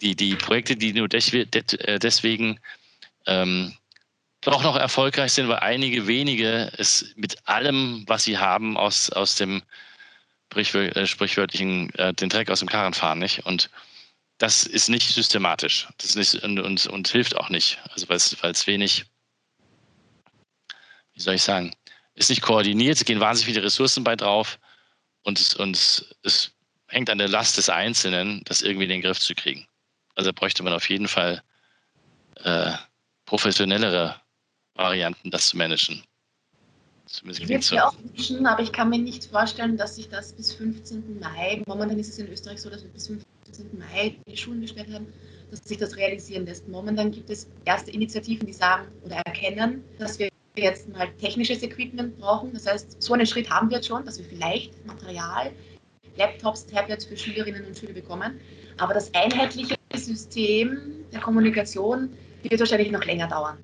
die, 0.00 0.16
die 0.16 0.34
Projekte, 0.34 0.76
die 0.76 0.92
nur 0.94 1.12
äh, 1.12 1.98
deswegen 1.98 2.58
ähm, 3.26 3.74
doch 4.40 4.62
noch 4.62 4.76
erfolgreich 4.76 5.32
sind, 5.32 5.48
weil 5.48 5.58
einige 5.58 6.06
wenige 6.06 6.72
es 6.78 7.12
mit 7.16 7.36
allem, 7.46 8.04
was 8.06 8.24
sie 8.24 8.38
haben, 8.38 8.76
aus, 8.76 9.10
aus 9.10 9.36
dem 9.36 9.62
äh, 10.56 11.06
sprichwörtlichen 11.06 11.94
äh, 11.94 12.14
den 12.14 12.28
Dreck 12.28 12.50
aus 12.50 12.60
dem 12.60 12.68
Karren 12.68 12.94
fahren, 12.94 13.18
nicht? 13.18 13.44
Und 13.46 13.70
das 14.38 14.64
ist 14.64 14.88
nicht 14.88 15.08
systematisch. 15.08 15.88
Das 15.98 16.10
ist 16.10 16.16
nicht, 16.16 16.44
und, 16.44 16.58
und, 16.58 16.86
und 16.86 17.08
hilft 17.08 17.36
auch 17.36 17.48
nicht. 17.48 17.78
Also 17.90 18.08
weil 18.08 18.16
es 18.16 18.66
wenig, 18.66 19.04
wie 21.14 21.20
soll 21.20 21.34
ich 21.34 21.42
sagen, 21.42 21.74
ist 22.14 22.30
nicht 22.30 22.42
koordiniert, 22.42 22.96
es 22.96 23.04
gehen 23.04 23.20
wahnsinnig 23.20 23.54
viele 23.54 23.64
Ressourcen 23.64 24.04
bei 24.04 24.16
drauf 24.16 24.58
und, 25.22 25.38
es, 25.38 25.54
und 25.54 26.06
es 26.22 26.52
hängt 26.88 27.08
an 27.08 27.18
der 27.18 27.28
Last 27.28 27.56
des 27.56 27.68
Einzelnen, 27.68 28.42
das 28.44 28.62
irgendwie 28.62 28.84
in 28.84 28.90
den 28.90 29.02
Griff 29.02 29.18
zu 29.18 29.34
kriegen. 29.34 29.66
Also 30.14 30.30
da 30.30 30.38
bräuchte 30.38 30.62
man 30.62 30.72
auf 30.72 30.88
jeden 30.90 31.08
Fall 31.08 31.42
äh, 32.42 32.72
professionellere 33.24 34.20
Varianten, 34.74 35.30
das 35.30 35.46
zu 35.46 35.56
managen. 35.56 36.02
Zumindest 37.12 37.42
ich 37.42 37.48
würde 37.50 37.60
es 37.60 37.70
mir 37.70 37.86
auch 37.86 37.94
wünschen, 38.02 38.46
aber 38.46 38.62
ich 38.62 38.72
kann 38.72 38.88
mir 38.88 38.98
nicht 38.98 39.26
vorstellen, 39.26 39.76
dass 39.76 39.96
sich 39.96 40.08
das 40.08 40.32
bis 40.32 40.54
15. 40.54 41.20
Mai, 41.20 41.62
momentan 41.66 41.98
ist 41.98 42.08
es 42.08 42.18
in 42.18 42.26
Österreich 42.28 42.62
so, 42.62 42.70
dass 42.70 42.82
wir 42.82 42.90
bis 42.90 43.08
15. 43.08 43.66
Mai 43.78 44.16
die 44.26 44.34
Schulen 44.34 44.62
bestellt 44.62 44.90
haben, 44.94 45.06
dass 45.50 45.60
sich 45.62 45.76
das 45.76 45.94
realisieren 45.98 46.46
lässt. 46.46 46.66
Momentan 46.68 47.10
gibt 47.10 47.28
es 47.28 47.48
erste 47.66 47.90
Initiativen, 47.90 48.46
die 48.46 48.54
sagen 48.54 48.88
oder 49.04 49.16
erkennen, 49.26 49.84
dass 49.98 50.18
wir 50.18 50.30
jetzt 50.56 50.88
mal 50.88 51.06
technisches 51.20 51.62
Equipment 51.62 52.18
brauchen. 52.18 52.54
Das 52.54 52.66
heißt, 52.66 53.02
so 53.02 53.12
einen 53.12 53.26
Schritt 53.26 53.50
haben 53.50 53.68
wir 53.68 53.76
jetzt 53.76 53.88
schon, 53.88 54.06
dass 54.06 54.18
wir 54.18 54.24
vielleicht 54.24 54.86
Material, 54.86 55.52
Laptops, 56.16 56.64
Tablets 56.64 57.04
für 57.04 57.18
Schülerinnen 57.18 57.66
und 57.66 57.76
Schüler 57.76 57.92
bekommen. 57.92 58.40
Aber 58.78 58.94
das 58.94 59.12
einheitliche 59.14 59.74
System 59.94 61.04
der 61.12 61.20
Kommunikation 61.20 62.08
wird 62.42 62.58
wahrscheinlich 62.58 62.90
noch 62.90 63.04
länger 63.04 63.28
dauern. 63.28 63.58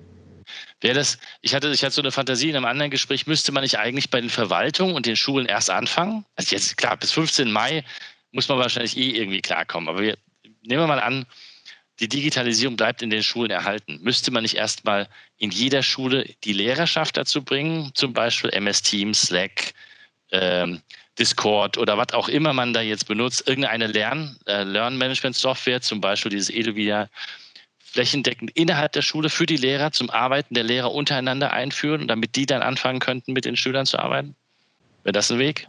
Wäre 0.81 0.95
das, 0.95 1.17
ich 1.41 1.53
hatte, 1.53 1.69
ich 1.71 1.83
hatte 1.83 1.95
so 1.95 2.01
eine 2.01 2.11
Fantasie 2.11 2.49
in 2.49 2.55
einem 2.55 2.65
anderen 2.65 2.91
Gespräch, 2.91 3.27
müsste 3.27 3.51
man 3.51 3.63
nicht 3.63 3.77
eigentlich 3.77 4.09
bei 4.09 4.21
den 4.21 4.29
Verwaltungen 4.29 4.95
und 4.95 5.05
den 5.05 5.17
Schulen 5.17 5.45
erst 5.45 5.69
anfangen? 5.69 6.25
Also 6.35 6.55
jetzt, 6.55 6.77
klar, 6.77 6.95
bis 6.95 7.11
15. 7.11 7.51
Mai 7.51 7.83
muss 8.31 8.47
man 8.47 8.59
wahrscheinlich 8.59 8.95
eh 8.95 9.09
irgendwie 9.11 9.41
klarkommen. 9.41 9.89
Aber 9.89 10.01
wir, 10.01 10.17
nehmen 10.63 10.81
wir 10.81 10.87
mal 10.87 11.01
an, 11.01 11.25
die 11.99 12.07
Digitalisierung 12.07 12.77
bleibt 12.77 13.01
in 13.01 13.09
den 13.09 13.23
Schulen 13.23 13.51
erhalten. 13.51 13.99
Müsste 14.01 14.31
man 14.31 14.43
nicht 14.43 14.55
erstmal 14.55 15.09
in 15.37 15.51
jeder 15.51 15.83
Schule 15.83 16.25
die 16.45 16.53
Lehrerschaft 16.53 17.17
dazu 17.17 17.43
bringen, 17.43 17.91
zum 17.93 18.13
Beispiel 18.13 18.51
MS 18.51 18.81
Teams, 18.81 19.23
Slack, 19.23 19.73
ähm, 20.31 20.81
Discord 21.17 21.77
oder 21.77 21.97
was 21.97 22.13
auch 22.13 22.29
immer 22.29 22.53
man 22.53 22.73
da 22.73 22.81
jetzt 22.81 23.07
benutzt, 23.07 23.45
irgendeine 23.47 23.87
Lern, 23.87 24.37
äh, 24.45 24.63
Lernmanagement-Software, 24.63 25.81
zum 25.81 25.99
Beispiel 25.99 26.29
dieses 26.29 26.49
Edelvia, 26.49 27.09
flächendeckend 27.91 28.51
innerhalb 28.53 28.91
der 28.93 29.01
Schule 29.01 29.29
für 29.29 29.45
die 29.45 29.57
Lehrer 29.57 29.91
zum 29.91 30.09
Arbeiten 30.09 30.53
der 30.53 30.63
Lehrer 30.63 30.93
untereinander 30.93 31.51
einführen, 31.51 32.07
damit 32.07 32.35
die 32.35 32.45
dann 32.45 32.61
anfangen 32.61 32.99
könnten, 32.99 33.33
mit 33.33 33.45
den 33.45 33.55
Schülern 33.55 33.85
zu 33.85 33.99
arbeiten? 33.99 34.35
Wäre 35.03 35.13
das 35.13 35.31
ein 35.31 35.39
Weg? 35.39 35.67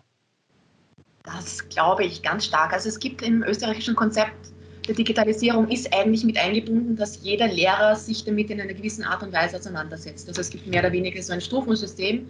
Das 1.25 1.69
glaube 1.69 2.05
ich 2.05 2.23
ganz 2.23 2.47
stark. 2.47 2.73
Also 2.73 2.89
es 2.89 2.99
gibt 2.99 3.23
im 3.23 3.43
österreichischen 3.43 3.95
Konzept 3.95 4.53
der 4.91 4.97
Digitalisierung 4.97 5.69
ist 5.69 5.95
eigentlich 5.95 6.25
mit 6.25 6.37
eingebunden, 6.37 6.97
dass 6.97 7.23
jeder 7.23 7.47
Lehrer 7.47 7.95
sich 7.95 8.25
damit 8.25 8.51
in 8.51 8.61
einer 8.61 8.75
gewissen 8.75 9.05
Art 9.05 9.23
und 9.23 9.33
Weise 9.33 9.57
auseinandersetzt. 9.57 10.27
Also 10.27 10.41
es 10.41 10.51
gibt 10.51 10.67
mehr 10.67 10.81
oder 10.81 10.91
weniger 10.91 11.23
so 11.23 11.33
ein 11.33 11.41
Stufensystem. 11.41 12.29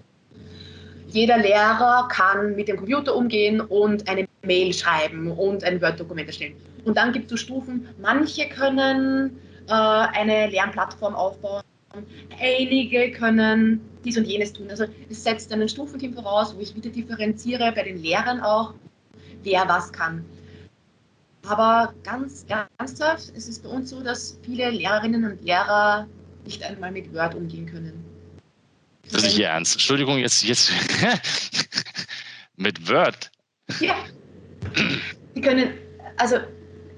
Jeder 1.09 1.39
Lehrer 1.39 2.07
kann 2.11 2.55
mit 2.57 2.69
dem 2.69 2.77
Computer 2.77 3.17
umgehen 3.17 3.63
und 3.63 4.07
eine 4.09 4.27
Mail 4.43 4.75
schreiben 4.75 5.31
und 5.31 5.65
ein 5.65 5.81
Word-Dokument 5.81 6.29
erstellen. 6.29 6.55
Und 6.85 6.99
dann 6.99 7.13
gibt 7.13 7.27
es 7.27 7.31
so 7.31 7.37
Stufen. 7.39 7.89
Manche 8.01 8.47
können 8.49 9.39
äh, 9.71 10.19
eine 10.19 10.49
Lernplattform 10.49 11.15
aufbauen. 11.15 11.63
Einige 12.41 13.11
können 13.13 13.81
dies 14.05 14.17
und 14.17 14.25
jenes 14.25 14.53
tun. 14.53 14.71
Also 14.71 14.87
es 15.09 15.23
setzt 15.23 15.53
ein 15.53 15.69
Stufenteam 15.69 16.15
voraus, 16.15 16.55
wo 16.55 16.61
ich 16.61 16.75
wieder 16.75 16.91
differenziere 16.91 17.73
bei 17.73 17.83
den 17.83 18.03
Lehrern 18.03 18.41
auch, 18.41 18.75
wer 19.43 19.69
was 19.69 19.93
kann. 19.93 20.25
Aber 21.47 21.95
ganz 22.05 22.45
ernsthaft, 22.49 23.33
es 23.35 23.49
ist 23.49 23.63
bei 23.63 23.71
uns 23.71 23.91
so, 23.91 24.03
dass 24.03 24.39
viele 24.45 24.71
Lehrerinnen 24.71 25.25
und 25.25 25.43
Lehrer 25.43 26.07
nicht 26.45 26.63
einmal 26.63 26.91
mit 26.93 27.13
Word 27.15 27.35
umgehen 27.35 27.67
können. 27.67 28.05
Das 29.11 29.23
ist 29.23 29.37
nicht 29.37 29.41
ernst. 29.41 29.75
Entschuldigung, 29.75 30.19
jetzt, 30.19 30.43
jetzt 30.43 30.71
mit 32.57 32.89
Word. 32.89 33.31
Ja. 33.81 33.97
Sie 35.35 35.41
können, 35.41 35.73
also 36.17 36.37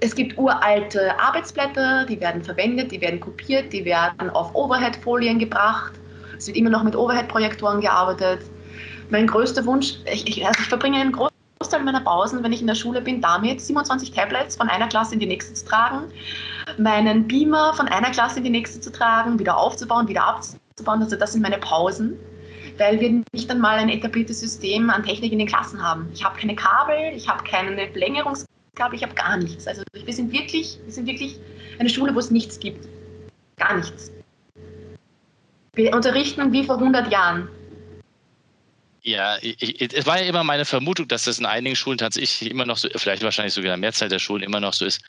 es 0.02 0.16
gibt 0.16 0.36
uralte 0.36 1.16
Arbeitsblätter, 1.20 2.04
die 2.06 2.20
werden 2.20 2.42
verwendet, 2.42 2.90
die 2.90 3.00
werden 3.00 3.20
kopiert, 3.20 3.72
die 3.72 3.84
werden 3.84 4.30
auf 4.30 4.52
Overhead-Folien 4.52 5.38
gebracht. 5.38 5.92
Es 6.36 6.48
wird 6.48 6.56
immer 6.56 6.70
noch 6.70 6.82
mit 6.82 6.96
Overhead-Projektoren 6.96 7.80
gearbeitet. 7.80 8.40
Mein 9.10 9.28
größter 9.28 9.64
Wunsch, 9.64 9.98
ich, 10.12 10.26
ich, 10.26 10.44
also 10.44 10.60
ich 10.60 10.68
verbringe 10.68 10.98
einen 10.98 11.12
Großteil 11.12 11.84
meiner 11.84 12.00
Pausen, 12.00 12.42
wenn 12.42 12.52
ich 12.52 12.60
in 12.60 12.66
der 12.66 12.74
Schule 12.74 13.00
bin, 13.00 13.20
damit 13.20 13.60
27 13.60 14.10
Tablets 14.10 14.56
von 14.56 14.68
einer 14.68 14.88
Klasse 14.88 15.14
in 15.14 15.20
die 15.20 15.26
nächste 15.26 15.54
zu 15.54 15.66
tragen, 15.66 16.10
meinen 16.78 17.28
Beamer 17.28 17.72
von 17.74 17.86
einer 17.86 18.10
Klasse 18.10 18.38
in 18.38 18.44
die 18.44 18.50
nächste 18.50 18.80
zu 18.80 18.90
tragen, 18.90 19.38
wieder 19.38 19.56
aufzubauen, 19.56 20.08
wieder 20.08 20.24
abzubauen. 20.24 21.00
Also 21.00 21.14
das 21.14 21.32
sind 21.32 21.42
meine 21.42 21.58
Pausen 21.58 22.18
weil 22.78 22.98
wir 22.98 23.22
nicht 23.32 23.50
einmal 23.50 23.76
ein 23.76 23.90
etabliertes 23.90 24.40
System 24.40 24.88
an 24.88 25.02
Technik 25.02 25.30
in 25.30 25.38
den 25.38 25.46
Klassen 25.46 25.80
haben. 25.82 26.08
Ich 26.14 26.24
habe 26.24 26.40
keine 26.40 26.56
Kabel, 26.56 27.12
ich 27.14 27.28
habe 27.28 27.44
keine 27.44 27.86
Verlängerungs 27.88 28.46
glaube, 28.74 28.96
ich 28.96 29.02
habe 29.02 29.14
gar 29.14 29.37
nichts. 29.37 29.66
Also 29.66 29.82
wir 29.92 30.14
sind 30.14 30.32
wirklich, 30.32 30.78
wir 30.85 30.92
sind 30.92 31.06
wirklich 31.06 31.37
eine 31.78 31.88
Schule, 31.88 32.14
wo 32.14 32.18
es 32.18 32.30
nichts 32.30 32.58
gibt. 32.58 32.88
Gar 33.56 33.76
nichts. 33.76 34.11
Wir 35.74 35.94
unterrichten 35.94 36.52
wie 36.52 36.64
vor 36.64 36.76
100 36.76 37.11
Jahren. 37.11 37.48
Ja, 39.02 39.37
ich, 39.40 39.61
ich, 39.61 39.92
es 39.92 40.06
war 40.06 40.20
ja 40.20 40.26
immer 40.26 40.44
meine 40.44 40.64
Vermutung, 40.64 41.08
dass 41.08 41.24
das 41.24 41.38
in 41.38 41.46
einigen 41.46 41.74
Schulen 41.74 41.98
tatsächlich 41.98 42.50
immer 42.50 42.64
noch 42.64 42.76
so, 42.76 42.88
vielleicht 42.94 43.22
wahrscheinlich 43.22 43.54
sogar 43.54 43.74
in 43.74 43.80
der 43.80 43.88
Mehrzahl 43.88 44.08
der 44.08 44.20
Schulen 44.20 44.42
immer 44.42 44.61
noch 44.61 44.74
so 44.74 44.85
ist. 44.85 45.02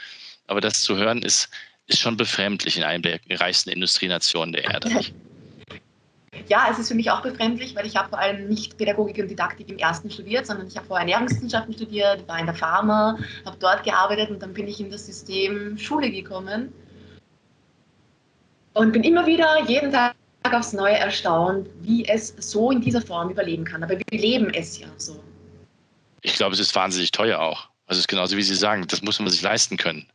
Aber 0.48 0.62
das 0.62 0.82
zu 0.82 0.98
hören 0.98 1.22
ist, 1.22 1.50
ist 1.88 2.00
schon 2.00 2.18
befremdlich 2.18 2.78
in 2.78 2.84
einer 2.84 3.02
der 3.02 3.20
reichsten 3.40 3.70
Industrienationen 3.70 4.54
der 4.54 4.66
Erde. 4.66 4.90
Ja, 6.48 6.68
es 6.72 6.80
ist 6.80 6.88
für 6.88 6.96
mich 6.96 7.10
auch 7.12 7.22
befremdlich, 7.22 7.76
weil 7.76 7.86
ich 7.86 7.96
habe 7.96 8.10
vor 8.10 8.20
allem 8.20 8.48
nicht 8.48 8.78
Pädagogik 8.78 9.18
und 9.20 9.28
Didaktik 9.30 9.70
im 9.70 9.78
ersten 9.78 10.10
studiert, 10.10 10.46
sondern 10.46 10.68
ich 10.68 10.76
habe 10.76 10.88
vorher 10.88 11.08
Ernährungswissenschaften 11.08 11.74
studiert, 11.74 12.28
war 12.28 12.40
in 12.40 12.46
der 12.46 12.56
Pharma, 12.56 13.18
habe 13.46 13.58
dort 13.60 13.84
gearbeitet 13.84 14.30
und 14.30 14.42
dann 14.42 14.54
bin 14.54 14.68
ich 14.68 14.80
in 14.80 14.90
das 14.90 15.06
System 15.06 15.78
Schule 15.78 16.10
gekommen 16.10 16.74
und 18.74 18.92
bin 18.92 19.04
immer 19.04 19.26
wieder 19.26 19.64
jeden 19.68 19.92
Tag 19.92 20.16
aufs 20.52 20.74
Neue 20.74 20.96
erstaunt, 20.96 21.70
wie 21.82 22.06
es 22.08 22.34
so 22.38 22.72
in 22.72 22.82
dieser 22.82 23.02
Form 23.02 23.30
überleben 23.30 23.64
kann. 23.64 23.84
Aber 23.84 23.98
wir 23.98 24.20
leben 24.20 24.52
es 24.54 24.80
ja 24.80 24.88
so. 24.98 25.24
Ich 26.22 26.34
glaube, 26.34 26.54
es 26.54 26.60
ist 26.60 26.76
wahnsinnig 26.76 27.12
teuer 27.12 27.40
auch. 27.40 27.70
Also 27.86 28.00
es 28.00 28.00
ist 28.00 28.08
genauso 28.08 28.36
wie 28.38 28.44
Sie 28.44 28.56
sagen, 28.56 28.88
das 28.88 29.02
muss 29.02 29.20
man 29.20 29.30
sich 29.30 29.42
leisten 29.42 29.78
können, 29.78 30.08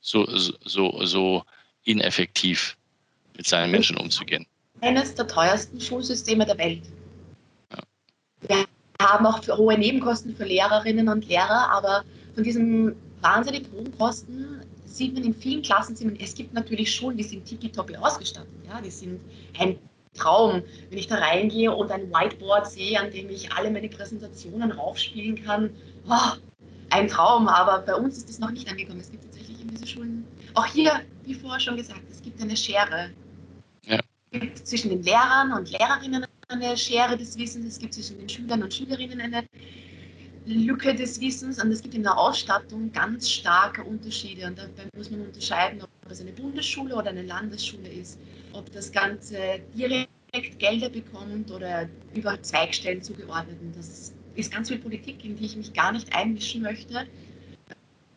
so, 0.00 0.26
so, 0.26 1.04
so 1.04 1.44
ineffektiv 1.84 2.76
mit 3.36 3.46
seinen 3.46 3.70
Menschen 3.70 3.96
umzugehen 3.96 4.46
eines 4.84 5.14
der 5.14 5.26
teuersten 5.26 5.80
Schulsysteme 5.80 6.44
der 6.44 6.58
Welt. 6.58 6.82
Wir 8.46 8.66
haben 9.00 9.26
auch 9.26 9.40
hohe 9.56 9.78
Nebenkosten 9.78 10.36
für 10.36 10.44
Lehrerinnen 10.44 11.08
und 11.08 11.26
Lehrer, 11.26 11.70
aber 11.70 12.04
von 12.34 12.44
diesen 12.44 12.94
wahnsinnig 13.22 13.64
hohen 13.72 13.96
Kosten 13.96 14.60
sieht 14.84 15.14
man 15.14 15.24
in 15.24 15.34
vielen 15.34 15.62
Klassenzimmern, 15.62 16.16
es 16.20 16.34
gibt 16.34 16.52
natürlich 16.52 16.94
Schulen, 16.94 17.16
die 17.16 17.24
sind 17.24 17.46
tippitoppi 17.46 17.96
ausgestattet. 17.96 18.52
Ja? 18.68 18.80
Die 18.80 18.90
sind 18.90 19.20
ein 19.58 19.78
Traum, 20.14 20.62
wenn 20.90 20.98
ich 20.98 21.08
da 21.08 21.16
reingehe 21.16 21.74
und 21.74 21.90
ein 21.90 22.10
Whiteboard 22.10 22.70
sehe, 22.70 23.00
an 23.00 23.10
dem 23.10 23.28
ich 23.30 23.50
alle 23.52 23.70
meine 23.70 23.88
Präsentationen 23.88 24.70
aufspielen 24.72 25.42
kann. 25.42 25.70
Oh, 26.08 26.36
ein 26.90 27.08
Traum, 27.08 27.48
aber 27.48 27.80
bei 27.80 27.96
uns 27.96 28.18
ist 28.18 28.28
das 28.28 28.38
noch 28.38 28.50
nicht 28.50 28.68
angekommen. 28.68 29.00
Es 29.00 29.10
gibt 29.10 29.24
tatsächlich 29.24 29.60
in 29.60 29.68
diesen 29.68 29.86
Schulen, 29.86 30.26
auch 30.52 30.66
hier, 30.66 31.00
wie 31.24 31.34
vorher 31.34 31.58
schon 31.58 31.76
gesagt, 31.76 32.02
es 32.12 32.22
gibt 32.22 32.40
eine 32.40 32.56
Schere 32.56 33.10
gibt 34.40 34.66
zwischen 34.66 34.90
den 34.90 35.02
Lehrern 35.02 35.52
und 35.52 35.70
Lehrerinnen 35.70 36.26
eine 36.48 36.76
Schere 36.76 37.16
des 37.16 37.38
Wissens, 37.38 37.66
es 37.66 37.78
gibt 37.78 37.94
zwischen 37.94 38.18
den 38.18 38.28
Schülern 38.28 38.62
und 38.62 38.74
Schülerinnen 38.74 39.20
eine 39.20 39.44
Lücke 40.46 40.94
des 40.94 41.20
Wissens 41.20 41.62
und 41.62 41.70
es 41.70 41.82
gibt 41.82 41.94
in 41.94 42.02
der 42.02 42.16
Ausstattung 42.18 42.92
ganz 42.92 43.30
starke 43.30 43.82
Unterschiede. 43.82 44.46
Und 44.46 44.58
dabei 44.58 44.88
muss 44.96 45.10
man 45.10 45.22
unterscheiden, 45.22 45.80
ob 45.82 45.88
es 46.10 46.20
eine 46.20 46.32
Bundesschule 46.32 46.94
oder 46.94 47.10
eine 47.10 47.22
Landesschule 47.22 47.88
ist, 47.88 48.18
ob 48.52 48.70
das 48.72 48.92
Ganze 48.92 49.60
direkt 49.74 50.08
Gelder 50.58 50.90
bekommt 50.90 51.50
oder 51.50 51.88
über 52.14 52.42
Zweigstellen 52.42 53.02
zugeordnet. 53.02 53.56
Und 53.60 53.76
das 53.76 54.12
ist 54.34 54.52
ganz 54.52 54.68
viel 54.68 54.78
Politik, 54.78 55.24
in 55.24 55.36
die 55.36 55.46
ich 55.46 55.56
mich 55.56 55.72
gar 55.72 55.92
nicht 55.92 56.14
einmischen 56.14 56.62
möchte, 56.62 57.06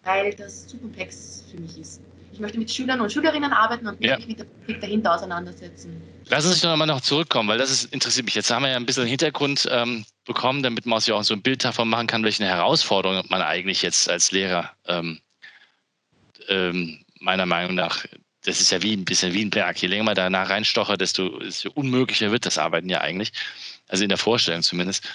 weil 0.03 0.33
das 0.33 0.67
zu 0.67 0.77
komplex 0.77 1.43
für 1.49 1.61
mich 1.61 1.77
ist. 1.77 2.01
Ich 2.37 2.41
möchte 2.41 2.59
mit 2.59 2.69
Schülern 2.69 3.01
und 3.01 3.11
Schülerinnen 3.11 3.51
arbeiten 3.51 3.87
und 3.87 3.99
mich 3.99 4.11
ja. 4.11 4.19
mit 4.19 4.37
der 4.37 4.43
Politik 4.43 4.79
dahinter 4.79 5.15
auseinandersetzen. 5.15 5.99
Lassen 6.29 6.49
Sie 6.49 6.53
sich 6.53 6.61
doch 6.61 6.69
nochmal 6.69 6.85
noch 6.85 7.01
zurückkommen, 7.01 7.49
weil 7.49 7.57
das 7.57 7.71
ist, 7.71 7.91
interessiert 7.91 8.25
mich. 8.25 8.35
Jetzt 8.35 8.51
haben 8.51 8.61
wir 8.61 8.69
ja 8.69 8.75
ein 8.75 8.85
bisschen 8.85 9.07
Hintergrund 9.07 9.67
ähm, 9.71 10.05
bekommen, 10.23 10.61
damit 10.61 10.85
man 10.85 10.99
sich 10.99 11.11
auch 11.13 11.23
so 11.23 11.33
ein 11.33 11.41
Bild 11.41 11.63
davon 11.63 11.89
machen 11.89 12.05
kann, 12.05 12.23
welche 12.23 12.45
Herausforderungen 12.45 13.23
man 13.29 13.41
eigentlich 13.41 13.81
jetzt 13.81 14.07
als 14.07 14.31
Lehrer 14.31 14.71
ähm, 14.85 15.19
ähm, 16.47 17.03
meiner 17.19 17.47
Meinung 17.47 17.73
nach, 17.73 18.05
das 18.43 18.61
ist 18.61 18.71
ja 18.71 18.83
wie 18.83 18.93
ein 18.93 19.03
bisschen 19.03 19.33
wie 19.33 19.43
ein 19.43 19.49
Berg. 19.49 19.81
Je 19.81 19.87
länger 19.87 20.03
man 20.03 20.13
danach 20.13 20.51
reinstochert, 20.51 21.01
desto, 21.01 21.39
desto 21.39 21.71
unmöglicher 21.71 22.31
wird 22.31 22.45
das 22.45 22.59
Arbeiten 22.59 22.87
ja 22.87 23.01
eigentlich. 23.01 23.31
Also 23.87 24.03
in 24.03 24.09
der 24.09 24.19
Vorstellung 24.19 24.61
zumindest. 24.61 25.09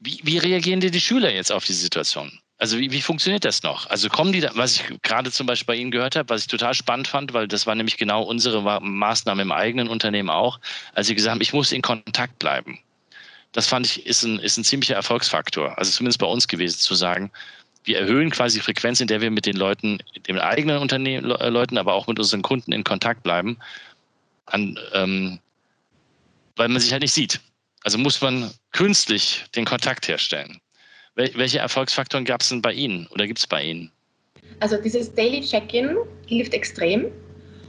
Wie, 0.00 0.18
wie 0.24 0.38
reagieren 0.38 0.80
denn 0.80 0.90
die 0.90 1.00
Schüler 1.00 1.32
jetzt 1.32 1.52
auf 1.52 1.64
diese 1.64 1.80
Situation? 1.80 2.40
Also 2.58 2.78
wie, 2.78 2.92
wie 2.92 3.02
funktioniert 3.02 3.44
das 3.44 3.62
noch? 3.62 3.90
Also 3.90 4.08
kommen 4.08 4.32
die, 4.32 4.40
da, 4.40 4.50
was 4.54 4.76
ich 4.76 5.02
gerade 5.02 5.30
zum 5.32 5.46
Beispiel 5.46 5.66
bei 5.66 5.80
Ihnen 5.80 5.90
gehört 5.90 6.14
habe, 6.16 6.28
was 6.28 6.42
ich 6.42 6.46
total 6.46 6.72
spannend 6.72 7.08
fand, 7.08 7.32
weil 7.32 7.48
das 7.48 7.66
war 7.66 7.74
nämlich 7.74 7.96
genau 7.96 8.22
unsere 8.22 8.80
Maßnahme 8.80 9.42
im 9.42 9.52
eigenen 9.52 9.88
Unternehmen 9.88 10.30
auch, 10.30 10.60
als 10.94 11.08
Sie 11.08 11.14
gesagt 11.14 11.32
haben, 11.32 11.40
ich 11.40 11.52
muss 11.52 11.72
in 11.72 11.82
Kontakt 11.82 12.38
bleiben. 12.38 12.78
Das 13.52 13.66
fand 13.66 13.86
ich, 13.86 14.06
ist 14.06 14.22
ein, 14.24 14.38
ist 14.38 14.56
ein 14.56 14.64
ziemlicher 14.64 14.94
Erfolgsfaktor. 14.94 15.76
Also 15.78 15.92
zumindest 15.92 16.20
bei 16.20 16.26
uns 16.26 16.48
gewesen 16.48 16.78
zu 16.78 16.94
sagen, 16.94 17.30
wir 17.84 17.98
erhöhen 17.98 18.30
quasi 18.30 18.58
die 18.58 18.64
Frequenz, 18.64 19.00
in 19.00 19.08
der 19.08 19.20
wir 19.20 19.30
mit 19.30 19.46
den 19.46 19.56
Leuten, 19.56 19.98
den 20.26 20.38
eigenen 20.38 20.78
Unternehmen, 20.78 21.26
Leuten, 21.26 21.76
aber 21.76 21.94
auch 21.94 22.06
mit 22.06 22.18
unseren 22.18 22.42
Kunden 22.42 22.72
in 22.72 22.82
Kontakt 22.82 23.22
bleiben, 23.22 23.58
an, 24.46 24.78
ähm, 24.92 25.38
weil 26.56 26.68
man 26.68 26.80
sich 26.80 26.92
halt 26.92 27.02
nicht 27.02 27.12
sieht. 27.12 27.40
Also 27.82 27.98
muss 27.98 28.20
man 28.20 28.50
künstlich 28.72 29.44
den 29.54 29.64
Kontakt 29.64 30.08
herstellen. 30.08 30.60
Welche 31.16 31.60
Erfolgsfaktoren 31.60 32.24
gab 32.24 32.40
es 32.40 32.48
denn 32.48 32.60
bei 32.60 32.72
Ihnen 32.72 33.06
oder 33.12 33.26
gibt 33.26 33.38
es 33.38 33.46
bei 33.46 33.62
Ihnen? 33.62 33.90
Also 34.60 34.76
dieses 34.76 35.14
Daily 35.14 35.40
Check-in 35.40 35.96
hilft 36.26 36.54
extrem. 36.54 37.06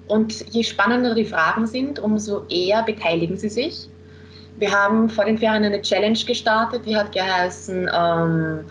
Und 0.08 0.46
je 0.54 0.64
spannender 0.64 1.16
die 1.16 1.26
Fragen 1.26 1.66
sind, 1.66 2.00
umso 2.00 2.46
eher 2.48 2.84
beteiligen 2.84 3.38
sie 3.38 3.50
sich. 3.50 3.90
Wir 4.58 4.72
haben 4.72 5.10
vor 5.10 5.26
den 5.26 5.38
Ferien 5.38 5.64
eine 5.64 5.82
Challenge 5.82 6.18
gestartet, 6.26 6.86
die 6.86 6.96
hat 6.96 7.12
geheißen 7.12 7.90
ähm, 7.94 8.66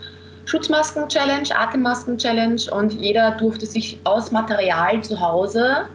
Schutzmasken-Challenge, 0.45 1.49
Atemmasken-Challenge 1.53 2.61
und 2.71 2.93
jeder 2.93 3.31
durfte 3.31 3.65
sich 3.65 3.99
aus 4.03 4.31
Material 4.31 5.03
zu 5.03 5.19
Hause 5.19 5.87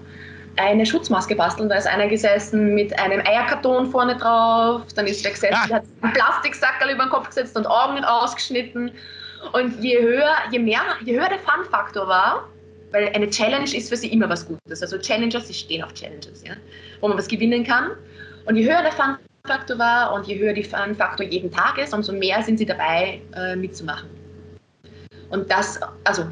eine 0.61 0.87
Schutzmaske 0.87 1.35
basteln. 1.35 1.69
Da 1.69 1.77
ist 1.77 1.87
einer 1.87 2.07
gesessen 2.07 2.75
mit 2.75 2.97
einem 2.99 3.21
Eierkarton 3.27 3.91
vorne 3.91 4.17
drauf, 4.17 4.83
dann 4.95 5.07
ist 5.07 5.25
der 5.25 5.33
gesessen, 5.33 5.57
ja. 5.69 5.77
hat 5.77 5.85
einen 6.03 6.13
Plastiksackerl 6.13 6.91
über 6.91 7.05
den 7.05 7.11
Kopf 7.11 7.29
gesetzt 7.29 7.57
und 7.57 7.67
Augen 7.67 8.05
ausgeschnitten. 8.05 8.91
Und 9.53 9.83
je 9.83 10.01
höher, 10.01 10.37
je 10.51 10.59
mehr, 10.59 10.83
je 11.05 11.19
höher 11.19 11.29
der 11.29 11.39
Fun-Faktor 11.39 12.07
war, 12.07 12.49
weil 12.93 13.09
eine 13.15 13.31
Challenge 13.31 13.75
ist 13.75 13.89
für 13.89 13.97
sie 13.97 14.13
immer 14.13 14.29
was 14.29 14.47
Gutes. 14.47 14.83
Also 14.83 14.99
Challengers, 14.99 15.49
sie 15.49 15.55
stehen 15.55 15.83
auf 15.83 15.95
Challenges, 15.95 16.45
ja, 16.45 16.53
wo 17.01 17.09
man 17.09 17.17
was 17.17 17.29
gewinnen 17.29 17.65
kann. 17.65 17.93
Und 18.47 18.57
je 18.57 18.69
höher 18.69 18.83
der 18.83 18.93
Fun-Faktor 18.93 19.79
war 19.79 20.13
und 20.13 20.27
je 20.27 20.39
höher 20.39 20.53
der 20.53 20.65
Fun-Faktor 20.65 21.27
jeden 21.27 21.51
Tag 21.51 21.79
ist, 21.79 21.95
umso 21.95 22.13
mehr 22.13 22.43
sind 22.43 22.59
sie 22.59 22.67
dabei, 22.67 23.21
äh, 23.35 23.57
mitzumachen. 23.57 24.11
Und 25.31 25.51
das, 25.51 25.81
also 26.05 26.25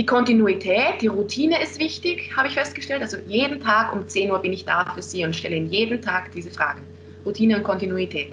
die 0.00 0.06
Kontinuität, 0.06 1.02
die 1.02 1.08
Routine 1.08 1.62
ist 1.62 1.78
wichtig, 1.78 2.34
habe 2.34 2.48
ich 2.48 2.54
festgestellt. 2.54 3.02
Also 3.02 3.18
jeden 3.26 3.60
Tag 3.60 3.92
um 3.92 4.08
10 4.08 4.30
Uhr 4.30 4.38
bin 4.38 4.50
ich 4.50 4.64
da 4.64 4.90
für 4.94 5.02
Sie 5.02 5.22
und 5.26 5.36
stelle 5.36 5.56
Ihnen 5.56 5.68
jeden 5.68 6.00
Tag 6.00 6.32
diese 6.32 6.50
Fragen. 6.50 6.86
Routine 7.26 7.58
und 7.58 7.64
Kontinuität. 7.64 8.32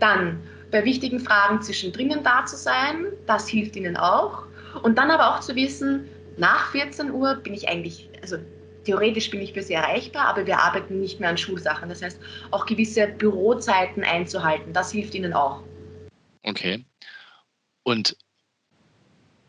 Dann 0.00 0.40
bei 0.70 0.82
wichtigen 0.82 1.20
Fragen 1.20 1.60
zwischendrin 1.60 2.10
da 2.22 2.46
zu 2.46 2.56
sein, 2.56 3.08
das 3.26 3.46
hilft 3.46 3.76
Ihnen 3.76 3.98
auch. 3.98 4.44
Und 4.82 4.96
dann 4.96 5.10
aber 5.10 5.34
auch 5.36 5.40
zu 5.40 5.54
wissen, 5.54 6.08
nach 6.38 6.70
14 6.70 7.10
Uhr 7.10 7.34
bin 7.34 7.52
ich 7.52 7.68
eigentlich, 7.68 8.08
also 8.22 8.38
theoretisch 8.86 9.28
bin 9.28 9.42
ich 9.42 9.52
für 9.52 9.62
Sie 9.62 9.74
erreichbar, 9.74 10.24
aber 10.28 10.46
wir 10.46 10.58
arbeiten 10.58 11.00
nicht 11.00 11.20
mehr 11.20 11.28
an 11.28 11.36
Schulsachen. 11.36 11.90
Das 11.90 12.00
heißt, 12.00 12.18
auch 12.50 12.64
gewisse 12.64 13.08
Bürozeiten 13.08 14.04
einzuhalten, 14.04 14.72
das 14.72 14.90
hilft 14.90 15.14
Ihnen 15.14 15.34
auch. 15.34 15.62
Okay. 16.44 16.82
Und 17.82 18.16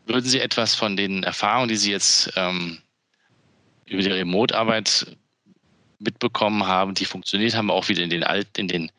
würden 0.06 0.24
Sie 0.24 0.40
etwas 0.40 0.74
von 0.74 0.96
den 0.96 1.22
Erfahrungen, 1.22 1.68
die 1.68 1.76
Sie 1.76 1.90
jetzt 1.90 2.32
ähm, 2.36 2.78
über 3.86 4.02
die 4.02 4.10
Remote-Arbeit 4.10 5.16
mitbekommen 5.98 6.66
haben, 6.66 6.94
die 6.94 7.04
funktioniert 7.04 7.54
haben, 7.54 7.70
auch 7.70 7.88
wieder 7.88 8.02
in 8.02 8.10
den 8.10 8.24
Alt, 8.24 8.58
in 8.58 8.68
den, 8.68 8.90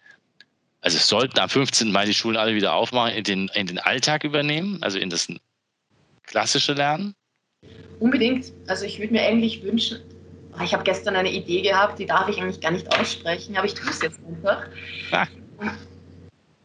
also 0.81 0.97
es 0.97 1.07
sollten 1.07 1.39
am 1.39 1.49
15. 1.49 1.91
Mai 1.91 2.05
die 2.05 2.13
Schulen 2.13 2.37
alle 2.37 2.55
wieder 2.55 2.73
aufmachen, 2.73 3.13
in 3.13 3.23
den, 3.23 3.51
in 3.53 3.67
den 3.67 3.79
Alltag 3.79 4.23
übernehmen, 4.23 4.77
also 4.81 4.97
in 4.97 5.09
das 5.09 5.27
klassische 6.23 6.73
Lernen? 6.73 7.13
Unbedingt. 7.99 8.51
Also 8.67 8.85
ich 8.85 8.99
würde 8.99 9.13
mir 9.13 9.21
eigentlich 9.23 9.63
wünschen, 9.63 9.99
ah, 10.53 10.63
ich 10.63 10.73
habe 10.73 10.83
gestern 10.83 11.15
eine 11.15 11.31
Idee 11.31 11.61
gehabt, 11.61 11.99
die 11.99 12.05
darf 12.05 12.27
ich 12.29 12.39
eigentlich 12.41 12.61
gar 12.61 12.71
nicht 12.71 12.87
aussprechen, 12.99 13.55
aber 13.57 13.65
ich 13.65 13.73
tue 13.73 13.89
es 13.89 14.01
jetzt 14.01 14.19
einfach. 14.27 14.67
Ah. 15.11 15.27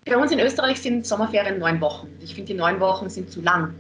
Bei 0.05 0.17
uns 0.17 0.33
in 0.33 0.41
Österreich 0.41 0.81
sind 0.81 1.07
Sommerferien 1.07 1.59
neun 1.59 1.81
Wochen. 1.81 2.09
Ich 2.21 2.35
finde, 2.35 2.53
die 2.53 2.59
neun 2.59 2.81
Wochen 2.81 3.09
sind 3.09 3.31
zu 3.31 3.41
lang. 3.41 3.75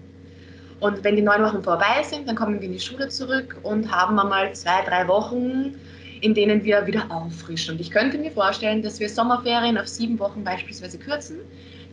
Und 0.82 1.04
wenn 1.04 1.14
die 1.14 1.22
neun 1.22 1.44
Wochen 1.44 1.62
vorbei 1.62 2.02
sind, 2.02 2.28
dann 2.28 2.34
kommen 2.34 2.60
wir 2.60 2.66
in 2.66 2.72
die 2.72 2.80
Schule 2.80 3.08
zurück 3.08 3.56
und 3.62 3.88
haben 3.92 4.18
einmal 4.18 4.52
zwei, 4.52 4.82
drei 4.84 5.06
Wochen, 5.06 5.76
in 6.20 6.34
denen 6.34 6.64
wir 6.64 6.84
wieder 6.88 7.04
auffrischen. 7.08 7.74
Und 7.74 7.80
ich 7.80 7.92
könnte 7.92 8.18
mir 8.18 8.32
vorstellen, 8.32 8.82
dass 8.82 8.98
wir 8.98 9.08
Sommerferien 9.08 9.78
auf 9.78 9.86
sieben 9.86 10.18
Wochen 10.18 10.42
beispielsweise 10.42 10.98
kürzen, 10.98 11.36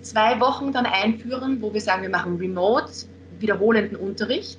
zwei 0.01 0.39
Wochen 0.39 0.73
dann 0.73 0.87
einführen, 0.87 1.61
wo 1.61 1.71
wir 1.71 1.81
sagen, 1.81 2.01
wir 2.01 2.09
machen 2.09 2.37
remote, 2.37 2.91
wiederholenden 3.37 3.95
Unterricht, 3.95 4.57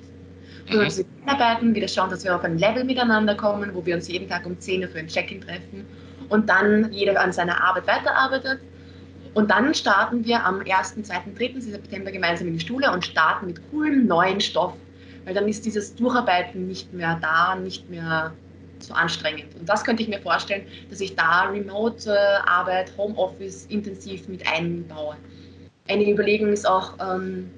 wo 0.67 0.75
wir 0.75 0.83
uns 0.83 1.03
arbeiten, 1.25 1.75
wieder 1.75 1.89
schauen, 1.89 2.09
dass 2.09 2.23
wir 2.23 2.33
auf 2.33 2.45
ein 2.45 2.57
Level 2.57 2.85
miteinander 2.85 3.35
kommen, 3.35 3.71
wo 3.73 3.85
wir 3.85 3.95
uns 3.95 4.07
jeden 4.07 4.29
Tag 4.29 4.45
um 4.45 4.57
10 4.57 4.83
Uhr 4.83 4.87
für 4.87 4.99
ein 4.99 5.07
Check-in 5.07 5.41
treffen 5.41 5.85
und 6.29 6.47
dann 6.47 6.89
jeder 6.93 7.19
an 7.19 7.33
seiner 7.33 7.61
Arbeit 7.61 7.85
weiterarbeitet. 7.85 8.61
Und 9.33 9.49
dann 9.49 9.73
starten 9.73 10.25
wir 10.25 10.45
am 10.45 10.61
1., 10.61 10.95
2., 11.03 11.23
3. 11.37 11.59
September 11.59 12.11
gemeinsam 12.11 12.47
in 12.47 12.57
die 12.57 12.65
Schule 12.65 12.91
und 12.91 13.05
starten 13.05 13.47
mit 13.47 13.61
coolem 13.71 14.05
neuen 14.05 14.41
Stoff, 14.41 14.73
weil 15.25 15.33
dann 15.33 15.47
ist 15.47 15.65
dieses 15.65 15.95
Durcharbeiten 15.95 16.67
nicht 16.67 16.91
mehr 16.93 17.17
da, 17.21 17.55
nicht 17.55 17.89
mehr 17.89 18.33
so 18.79 18.93
anstrengend. 18.93 19.55
Und 19.57 19.69
das 19.69 19.83
könnte 19.83 20.03
ich 20.03 20.09
mir 20.09 20.19
vorstellen, 20.19 20.65
dass 20.89 20.99
ich 20.99 21.15
da 21.15 21.43
Remote-Arbeit, 21.43 22.91
Homeoffice 22.97 23.67
intensiv 23.67 24.27
mit 24.27 24.45
einbaue. 24.51 25.15
Eine 25.87 26.09
Überlegung 26.09 26.49
ist 26.51 26.67
auch, 26.67 26.93
ähm, 26.99 27.49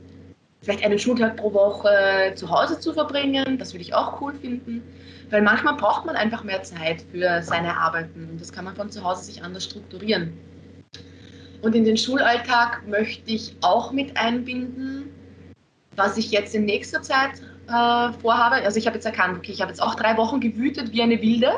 vielleicht 0.62 0.84
einen 0.86 1.00
Schultag 1.00 1.38
pro 1.38 1.54
Woche 1.54 2.34
zu 2.36 2.50
Hause 2.50 2.80
zu 2.80 2.94
verbringen. 2.94 3.58
Das 3.58 3.74
würde 3.74 3.82
ich 3.82 3.94
auch 3.94 4.22
cool 4.22 4.34
finden, 4.34 4.82
weil 5.30 5.42
manchmal 5.42 5.76
braucht 5.76 6.06
man 6.06 6.16
einfach 6.16 6.44
mehr 6.44 6.64
Zeit 6.64 7.04
für 7.12 7.42
seine 7.42 7.78
Arbeiten 7.78 8.30
und 8.32 8.40
das 8.40 8.52
kann 8.52 8.66
man 8.66 8.76
von 8.76 8.90
zu 8.90 9.04
Hause 9.04 9.26
sich 9.26 9.44
anders 9.44 9.66
strukturieren. 9.66 10.34
Und 11.64 11.76
in 11.76 11.86
den 11.86 11.96
Schulalltag 11.96 12.86
möchte 12.88 13.32
ich 13.32 13.56
auch 13.62 13.94
mit 13.94 14.18
einbinden, 14.18 15.10
was 15.96 16.18
ich 16.18 16.30
jetzt 16.30 16.54
in 16.54 16.66
nächster 16.66 17.02
Zeit 17.02 17.42
äh, 17.68 18.12
vorhabe. 18.22 18.56
Also 18.66 18.78
ich 18.78 18.86
habe 18.86 18.98
jetzt 18.98 19.06
erkannt, 19.06 19.38
okay, 19.38 19.54
ich 19.54 19.62
habe 19.62 19.72
jetzt 19.72 19.82
auch 19.82 19.96
drei 19.96 20.18
Wochen 20.18 20.42
gewütet 20.42 20.92
wie 20.92 21.02
eine 21.02 21.22
Wilde 21.22 21.52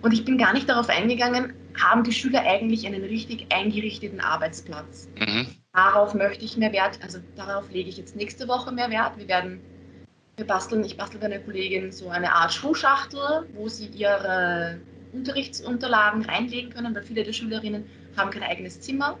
und 0.00 0.14
ich 0.14 0.24
bin 0.24 0.38
gar 0.38 0.54
nicht 0.54 0.66
darauf 0.66 0.88
eingegangen, 0.88 1.52
haben 1.78 2.04
die 2.04 2.12
Schüler 2.12 2.40
eigentlich 2.40 2.86
einen 2.86 3.04
richtig 3.04 3.46
eingerichteten 3.52 4.20
Arbeitsplatz. 4.20 5.08
Mhm. 5.18 5.46
Darauf 5.74 6.14
möchte 6.14 6.42
ich 6.42 6.56
mehr 6.56 6.72
Wert, 6.72 6.98
also 7.02 7.18
darauf 7.36 7.70
lege 7.70 7.90
ich 7.90 7.98
jetzt 7.98 8.16
nächste 8.16 8.48
Woche 8.48 8.72
mehr 8.72 8.88
Wert. 8.88 9.18
Wir 9.18 9.28
werden, 9.28 9.60
wir 10.36 10.46
basteln, 10.46 10.82
ich 10.84 10.96
bastel 10.96 11.20
bei 11.20 11.26
einer 11.26 11.40
Kollegin 11.40 11.92
so 11.92 12.08
eine 12.08 12.32
Art 12.32 12.54
Schuhschachtel, 12.54 13.46
wo 13.52 13.68
sie 13.68 13.88
ihre 13.88 14.80
Unterrichtsunterlagen 15.12 16.24
reinlegen 16.24 16.70
können, 16.72 16.94
weil 16.94 17.02
viele 17.02 17.24
der 17.24 17.34
Schülerinnen 17.34 17.84
haben 18.18 18.30
kein 18.30 18.42
eigenes 18.42 18.80
Zimmer. 18.80 19.18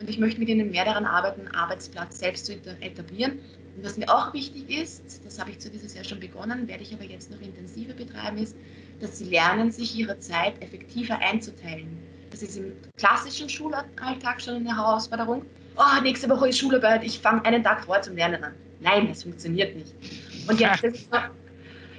Und 0.00 0.10
ich 0.10 0.18
möchte 0.18 0.40
mit 0.40 0.48
ihnen 0.48 0.70
mehr 0.70 0.84
daran 0.84 1.04
arbeiten, 1.04 1.46
Arbeitsplatz 1.54 2.18
selbst 2.18 2.46
zu 2.46 2.54
etablieren. 2.80 3.38
Und 3.76 3.84
was 3.84 3.96
mir 3.96 4.12
auch 4.12 4.34
wichtig 4.34 4.68
ist, 4.68 5.24
das 5.24 5.38
habe 5.38 5.50
ich 5.50 5.60
zu 5.60 5.70
dieses 5.70 5.94
Jahr 5.94 6.04
schon 6.04 6.20
begonnen, 6.20 6.66
werde 6.68 6.82
ich 6.82 6.92
aber 6.92 7.04
jetzt 7.04 7.30
noch 7.30 7.40
intensiver 7.40 7.94
betreiben, 7.94 8.38
ist, 8.38 8.56
dass 9.00 9.18
sie 9.18 9.26
lernen, 9.26 9.70
sich 9.70 9.96
ihre 9.96 10.18
Zeit 10.18 10.60
effektiver 10.60 11.18
einzuteilen. 11.18 11.98
Das 12.30 12.42
ist 12.42 12.56
im 12.56 12.72
klassischen 12.96 13.48
Schulalltag 13.48 14.40
schon 14.40 14.56
eine 14.56 14.76
Herausforderung. 14.76 15.44
Oh, 15.76 16.02
nächste 16.02 16.28
Woche 16.28 16.48
ist 16.48 16.58
Schularbeit, 16.58 17.04
ich 17.04 17.18
fange 17.18 17.44
einen 17.44 17.62
Tag 17.62 17.84
vor 17.84 18.02
zum 18.02 18.16
Lernen 18.16 18.42
an. 18.42 18.54
Nein, 18.80 19.08
das 19.08 19.22
funktioniert 19.22 19.76
nicht. 19.76 19.94
Und 20.48 20.60
jetzt, 20.60 20.84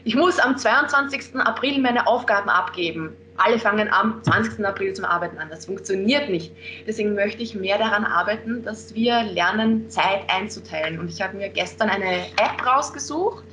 ich 0.04 0.16
muss 0.16 0.38
am 0.40 0.58
22. 0.58 1.36
April 1.38 1.80
meine 1.80 2.06
Aufgaben 2.06 2.50
abgeben 2.50 3.16
alle 3.38 3.58
fangen 3.58 3.92
am 3.92 4.24
20. 4.24 4.66
April 4.66 4.94
zum 4.94 5.06
Arbeiten 5.06 5.38
an. 5.38 5.50
Das 5.50 5.66
funktioniert 5.66 6.30
nicht. 6.30 6.52
Deswegen 6.88 7.16
möchte 7.16 7.42
ich 7.42 7.56
mehr 7.56 7.78
daran 7.78 8.06
arbeiten, 8.06 8.64
dass 8.64 8.94
wir 8.94 9.24
lernen, 9.24 9.90
Zeit 9.90 10.30
einzuteilen. 10.30 11.00
Und 11.00 11.10
ich 11.10 11.22
habe 11.22 11.38
mir 11.38 11.50
gestern 11.50 11.90
eine 11.90 12.26
App 12.38 12.66
rausgesucht, 12.66 13.46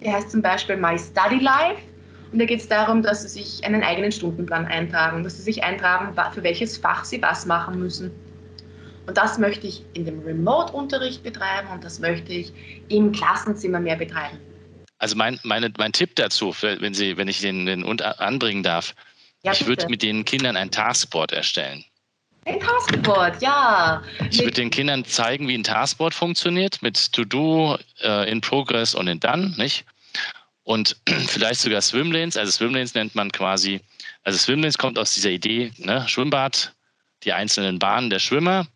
die 0.00 0.10
heißt 0.10 0.30
zum 0.30 0.42
Beispiel 0.42 0.76
My 0.76 0.98
Study 0.98 1.38
Life. 1.38 1.80
Und 2.32 2.40
da 2.40 2.46
geht 2.46 2.60
es 2.60 2.68
darum, 2.68 3.02
dass 3.02 3.22
sie 3.22 3.28
sich 3.28 3.64
einen 3.64 3.84
eigenen 3.84 4.10
Stundenplan 4.10 4.66
eintragen, 4.66 5.22
dass 5.22 5.36
sie 5.36 5.42
sich 5.42 5.62
eintragen, 5.62 6.14
für 6.32 6.42
welches 6.42 6.76
Fach 6.76 7.04
sie 7.04 7.22
was 7.22 7.46
machen 7.46 7.78
müssen. 7.78 8.10
Und 9.06 9.16
das 9.16 9.38
möchte 9.38 9.66
ich 9.66 9.84
in 9.92 10.04
dem 10.04 10.20
Remote-Unterricht 10.20 11.22
betreiben 11.22 11.68
und 11.72 11.84
das 11.84 12.00
möchte 12.00 12.32
ich 12.32 12.52
im 12.88 13.12
Klassenzimmer 13.12 13.78
mehr 13.78 13.96
betreiben. 13.96 14.38
Also 14.98 15.16
mein, 15.16 15.40
meine, 15.42 15.72
mein 15.76 15.92
Tipp 15.92 16.16
dazu, 16.16 16.54
wenn, 16.60 16.94
Sie, 16.94 17.16
wenn 17.16 17.28
ich 17.28 17.40
den, 17.40 17.66
den 17.66 18.00
anbringen 18.00 18.62
darf, 18.62 18.94
ja, 19.42 19.52
ich 19.52 19.66
würde 19.66 19.88
mit 19.88 20.02
den 20.02 20.24
Kindern 20.24 20.56
ein 20.56 20.70
Taskboard 20.70 21.32
erstellen. 21.32 21.84
Ein 22.46 22.60
Taskboard, 22.60 23.40
ja. 23.42 24.02
Ich 24.30 24.38
würde 24.38 24.52
den 24.52 24.70
Kindern 24.70 25.04
zeigen, 25.04 25.48
wie 25.48 25.56
ein 25.56 25.64
Taskboard 25.64 26.14
funktioniert 26.14 26.82
mit 26.82 27.12
To-Do, 27.12 27.78
äh, 28.02 28.30
In 28.30 28.40
Progress 28.40 28.94
und 28.94 29.08
in 29.08 29.20
Done, 29.20 29.54
nicht? 29.56 29.84
Und 30.62 30.96
vielleicht 31.26 31.60
sogar 31.60 31.80
Swimlanes. 31.80 32.36
Also 32.36 32.52
Swimlanes 32.52 32.94
nennt 32.94 33.14
man 33.14 33.30
quasi, 33.32 33.80
also 34.24 34.38
Swimlanes 34.38 34.78
kommt 34.78 34.98
aus 34.98 35.14
dieser 35.14 35.30
Idee, 35.30 35.72
ne? 35.78 36.06
Schwimmbad, 36.08 36.72
die 37.24 37.32
einzelnen 37.32 37.78
Bahnen 37.78 38.10
der 38.10 38.18
Schwimmer. 38.18 38.66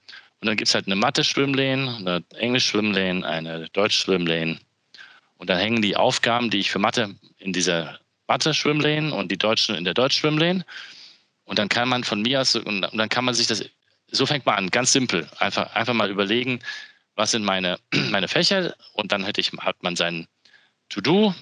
Und 0.41 0.47
dann 0.47 0.57
gibt 0.57 0.69
es 0.69 0.75
halt 0.75 0.87
eine 0.87 0.97
Mathe-Schwimmlane, 0.97 1.97
eine 1.97 2.25
Englisch-Schwimmlane, 2.37 3.27
eine 3.27 3.69
Deutsch-Schwimmlane 3.71 4.59
und 5.39 5.49
dann 5.49 5.59
hängen 5.59 5.83
die 5.83 5.97
Aufgaben, 5.97 6.51
die 6.51 6.59
ich 6.59 6.71
für 6.71 6.79
Mathe 6.79 7.15
in 7.39 7.53
dieser 7.53 7.99
Mathe-Schwimmlane 8.27 9.15
und 9.15 9.33
die 9.33 9.39
Deutschen 9.39 9.75
in 9.75 9.85
der 9.85 9.95
Deutsch-Schwimmlane. 9.95 10.65
Und 11.45 11.59
dann 11.59 11.69
kann 11.69 11.89
man 11.89 12.05
von 12.05 12.21
mir 12.23 12.43
aus, 12.43 12.55
und 12.55 12.83
dann 12.83 13.09
kann 13.09 13.25
man 13.25 13.35
sich 13.35 13.47
das, 13.47 13.65
so 14.09 14.27
fängt 14.27 14.45
man 14.45 14.57
an, 14.57 14.71
ganz 14.71 14.93
simpel. 14.93 15.29
Einfach, 15.39 15.75
einfach 15.75 15.95
mal 15.95 16.11
überlegen, 16.11 16.61
was 17.15 17.31
sind 17.31 17.45
meine, 17.45 17.79
meine 18.11 18.29
Fächer 18.29 18.75
und 18.93 19.13
dann 19.13 19.25
hätte 19.25 19.41
ich, 19.41 19.53
hat 19.53 19.83
man 19.83 19.97
sein 19.97 20.27
To-Do. 20.91 21.35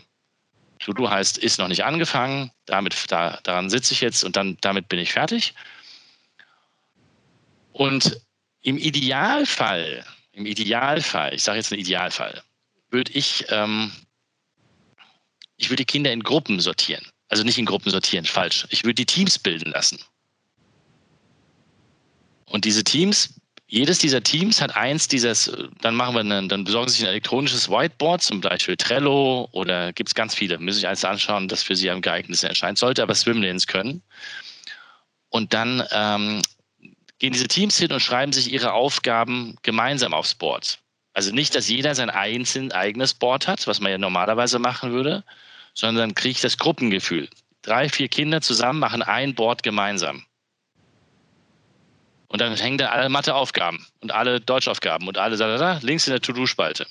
To-Do 0.79 1.11
heißt, 1.11 1.39
ist 1.39 1.59
noch 1.59 1.69
nicht 1.69 1.85
angefangen, 1.85 2.51
damit, 2.67 2.95
da, 3.11 3.41
daran 3.43 3.71
sitze 3.71 3.95
ich 3.95 4.01
jetzt 4.01 4.25
und 4.25 4.37
dann 4.37 4.59
damit 4.61 4.89
bin 4.89 4.99
ich 4.99 5.13
fertig. 5.13 5.55
Und 7.73 8.21
im 8.63 8.79
Idealfall, 8.79 10.05
im 10.33 10.47
Idealfall, 10.47 11.35
ich 11.35 11.43
sage 11.43 11.59
jetzt 11.59 11.73
einen 11.73 11.81
Idealfall, 11.81 12.43
würde 12.97 13.13
ich, 13.13 13.45
ähm, 13.51 13.93
ich 15.59 15.69
würde 15.69 15.83
die 15.83 15.93
Kinder 15.93 16.11
in 16.11 16.23
Gruppen 16.23 16.61
sortieren. 16.61 17.05
Also 17.29 17.45
nicht 17.45 17.59
in 17.59 17.67
Gruppen 17.67 17.91
sortieren, 17.91 18.25
falsch. 18.25 18.67
Ich 18.71 18.85
würde 18.85 18.95
die 18.95 19.05
Teams 19.05 19.39
bilden 19.39 19.71
lassen. 19.71 19.99
Und 22.47 22.65
diese 22.65 22.85
Teams, 22.85 23.35
jedes 23.67 23.99
dieser 23.99 24.23
Teams 24.23 24.63
hat 24.63 24.75
eins 24.77 25.09
dieses, 25.09 25.53
dann 25.83 25.95
machen 25.95 26.15
wir 26.15 26.21
eine, 26.21 26.49
dann 26.49 26.65
besorgen 26.65 26.89
Sie 26.89 26.99
sich 26.99 27.05
ein 27.05 27.11
elektronisches 27.11 27.69
Whiteboard, 27.69 28.23
zum 28.23 28.41
Beispiel 28.41 28.77
Trello 28.77 29.49
oder 29.53 29.93
gibt 29.93 30.09
es 30.09 30.15
ganz 30.15 30.35
viele. 30.35 30.59
Müssen 30.59 30.77
sich 30.77 30.89
alles 30.89 31.05
anschauen, 31.05 31.49
das 31.49 31.63
für 31.63 31.77
Sie 31.77 31.91
am 31.91 32.01
geeignetsten 32.01 32.49
erscheint. 32.49 32.79
Sollte 32.79 33.03
aber 33.03 33.15
Swimlanes 33.15 33.67
können. 33.67 34.03
Und 35.29 35.53
dann 35.53 35.85
ähm, 35.91 36.41
gehen 37.19 37.35
diese 37.35 37.49
Teams 37.49 37.77
hin 37.77 37.93
und 37.93 38.01
schreiben 38.01 38.33
sich 38.33 38.51
ihre 38.51 38.73
Aufgaben 38.73 39.57
gemeinsam 39.63 40.15
aufs 40.15 40.35
Board. 40.35 40.79
Also 41.17 41.33
nicht, 41.33 41.55
dass 41.55 41.67
jeder 41.67 41.95
sein 41.95 42.11
einzeln 42.11 42.73
eigenes 42.73 43.15
Board 43.15 43.49
hat, 43.49 43.67
was 43.67 43.81
man 43.81 43.91
ja 43.91 43.97
normalerweise 43.97 44.59
machen 44.59 44.93
würde, 44.93 45.25
sondern 45.73 46.15
kriege 46.15 46.33
ich 46.33 46.41
das 46.43 46.59
Gruppengefühl. 46.59 47.31
Drei, 47.63 47.89
vier 47.89 48.09
Kinder 48.09 48.43
zusammen 48.43 48.81
machen 48.81 49.03
ein 49.03 49.35
Board 49.35 49.63
gemeinsam. 49.63 50.27
Und 52.29 52.43
dann 52.43 52.55
hängen 52.55 52.77
da 52.77 52.91
alle 52.91 53.09
Matheaufgaben 53.09 53.87
und 54.01 54.13
alle 54.13 54.43
Deutschaufgaben 54.43 55.09
und 55.09 55.17
alle 55.17 55.39
da, 55.39 55.49
da, 55.49 55.57
da, 55.57 55.79
links 55.81 56.07
in 56.07 56.11
der 56.11 56.21
To-Do-Spalte. 56.21 56.87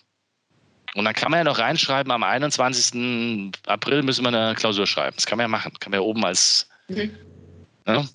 Und 0.96 1.06
dann 1.06 1.14
kann 1.14 1.30
man 1.30 1.42
ja 1.42 1.44
noch 1.44 1.60
reinschreiben, 1.60 2.12
am 2.12 2.24
21. 2.24 3.52
April 3.68 4.02
müssen 4.02 4.24
wir 4.24 4.30
eine 4.30 4.56
Klausur 4.56 4.88
schreiben. 4.88 5.18
Das 5.18 5.28
kann 5.28 5.38
man 5.38 5.44
ja 5.44 5.50
machen. 5.50 5.72
Kann 5.80 5.92
man 5.92 6.00
ja 6.00 6.04
oben 6.04 6.26
als. 6.26 6.68
Mhm. 6.88 7.16
Ne? 7.86 8.10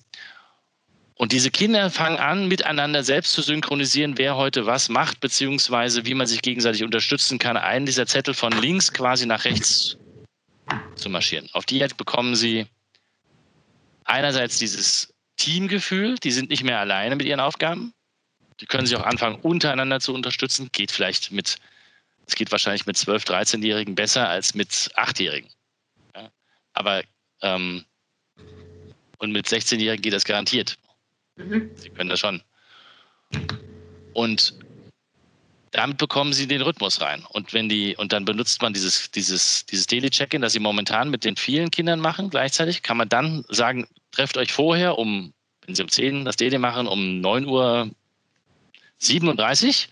Und 1.21 1.33
diese 1.33 1.51
Kinder 1.51 1.91
fangen 1.91 2.17
an, 2.17 2.47
miteinander 2.47 3.03
selbst 3.03 3.33
zu 3.33 3.43
synchronisieren, 3.43 4.17
wer 4.17 4.37
heute 4.37 4.65
was 4.65 4.89
macht, 4.89 5.19
beziehungsweise 5.19 6.03
wie 6.07 6.15
man 6.15 6.25
sich 6.25 6.41
gegenseitig 6.41 6.83
unterstützen 6.83 7.37
kann, 7.37 7.57
einen 7.57 7.85
dieser 7.85 8.07
Zettel 8.07 8.33
von 8.33 8.51
links 8.53 8.91
quasi 8.91 9.27
nach 9.27 9.45
rechts 9.45 9.97
zu 10.95 11.09
marschieren. 11.11 11.47
Auf 11.53 11.67
die 11.67 11.83
Art 11.83 11.95
bekommen 11.95 12.35
sie 12.35 12.65
einerseits 14.03 14.57
dieses 14.57 15.13
Teamgefühl, 15.37 16.15
die 16.15 16.31
sind 16.31 16.49
nicht 16.49 16.63
mehr 16.63 16.79
alleine 16.79 17.15
mit 17.15 17.27
ihren 17.27 17.39
Aufgaben. 17.39 17.93
Die 18.59 18.65
können 18.65 18.87
sich 18.87 18.97
auch 18.97 19.05
anfangen, 19.05 19.35
untereinander 19.35 19.99
zu 19.99 20.15
unterstützen. 20.15 20.69
Geht 20.71 20.89
vielleicht 20.89 21.31
mit, 21.31 21.57
es 22.25 22.33
geht 22.33 22.51
wahrscheinlich 22.51 22.87
mit 22.87 22.97
12-, 22.97 23.27
13-Jährigen 23.27 23.93
besser 23.93 24.27
als 24.27 24.55
mit 24.55 24.71
8-Jährigen. 24.71 25.51
Ja? 26.15 26.31
Aber 26.73 27.03
ähm, 27.43 27.85
und 29.19 29.31
mit 29.31 29.45
16-Jährigen 29.45 30.01
geht 30.01 30.13
das 30.13 30.25
garantiert. 30.25 30.79
Mhm. 31.35 31.71
Sie 31.75 31.89
können 31.89 32.09
das 32.09 32.19
schon. 32.19 32.41
Und 34.13 34.53
damit 35.71 35.97
bekommen 35.97 36.33
sie 36.33 36.47
den 36.47 36.61
Rhythmus 36.61 36.99
rein. 36.99 37.23
Und 37.29 37.53
wenn 37.53 37.69
die, 37.69 37.95
und 37.95 38.11
dann 38.11 38.25
benutzt 38.25 38.61
man 38.61 38.73
dieses, 38.73 39.09
dieses, 39.11 39.65
dieses 39.65 39.87
Daily 39.87 40.09
Check-in, 40.09 40.41
das 40.41 40.53
sie 40.53 40.59
momentan 40.59 41.09
mit 41.09 41.23
den 41.23 41.37
vielen 41.37 41.71
Kindern 41.71 41.99
machen, 41.99 42.29
gleichzeitig, 42.29 42.83
kann 42.83 42.97
man 42.97 43.07
dann 43.07 43.45
sagen, 43.47 43.87
trefft 44.11 44.37
euch 44.37 44.51
vorher 44.51 44.97
um, 44.97 45.33
wenn 45.65 45.75
sie 45.75 45.83
um 45.83 45.89
10 45.89 46.25
das 46.25 46.35
Daily 46.35 46.57
machen, 46.57 46.87
um 46.87 47.21
9 47.21 47.45
Uhr 47.45 47.89
37 48.97 49.87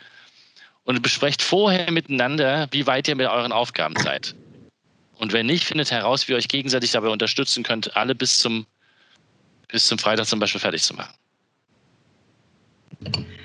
und 0.84 1.02
besprecht 1.02 1.42
vorher 1.42 1.90
miteinander, 1.92 2.68
wie 2.72 2.86
weit 2.86 3.08
ihr 3.08 3.16
mit 3.16 3.28
euren 3.28 3.54
Aufgaben 3.54 3.96
seid. 3.98 4.36
Und 5.18 5.34
wenn 5.34 5.46
nicht, 5.46 5.64
findet 5.64 5.92
heraus, 5.92 6.28
wie 6.28 6.34
ihr 6.34 6.38
euch 6.38 6.48
gegenseitig 6.48 6.92
dabei 6.92 7.10
unterstützen 7.10 7.64
könnt, 7.64 7.96
alle 7.96 8.16
bis 8.16 8.40
zum, 8.40 8.66
bis 9.70 9.86
zum 9.88 9.98
Freitag 9.98 10.28
zum 10.28 10.40
Beispiel 10.40 10.62
fertig 10.62 10.84
zu 10.84 10.94
machen. 10.94 11.14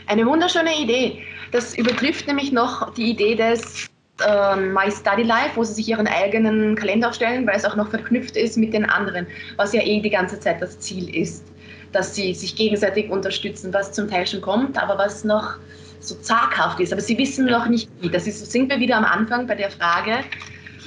Eine 0.07 0.27
wunderschöne 0.27 0.79
Idee. 0.81 1.23
Das 1.53 1.77
übertrifft 1.77 2.27
nämlich 2.27 2.53
noch 2.53 2.93
die 2.95 3.11
Idee 3.11 3.35
des 3.35 3.89
äh, 4.27 4.57
My 4.57 4.91
Study 4.91 5.23
Life, 5.23 5.57
wo 5.57 5.65
sie 5.65 5.75
sich 5.75 5.89
ihren 5.89 6.07
eigenen 6.07 6.75
Kalender 6.75 7.09
aufstellen, 7.09 7.47
weil 7.47 7.57
es 7.57 7.65
auch 7.65 7.77
noch 7.77 7.91
verknüpft 7.91 8.37
ist 8.37 8.57
mit 8.57 8.73
den 8.73 8.85
anderen, 8.85 9.27
was 9.57 9.73
ja 9.73 9.83
eh 9.83 10.01
die 10.01 10.11
ganze 10.11 10.39
Zeit 10.39 10.61
das 10.61 10.79
Ziel 10.81 11.15
ist, 11.15 11.45
dass 11.93 12.15
sie 12.15 12.35
sich 12.35 12.57
gegenseitig 12.57 13.11
unterstützen, 13.11 13.73
was 13.73 13.93
zum 13.93 14.09
Teil 14.09 14.27
schon 14.27 14.41
kommt, 14.41 14.81
aber 14.81 14.99
was 14.99 15.25
noch 15.25 15.57
so 16.01 16.15
zaghaft 16.17 16.81
ist. 16.81 16.93
Aber 16.93 17.01
sie 17.01 17.17
wissen 17.17 17.47
noch 17.47 17.67
nicht 17.67 17.89
wie. 18.01 18.11
Das 18.11 18.27
ist, 18.27 18.51
sind 18.51 18.69
wir 18.71 18.79
wieder 18.79 18.97
am 18.97 19.05
Anfang 19.05 19.47
bei 19.47 19.55
der 19.55 19.71
Frage. 19.71 20.19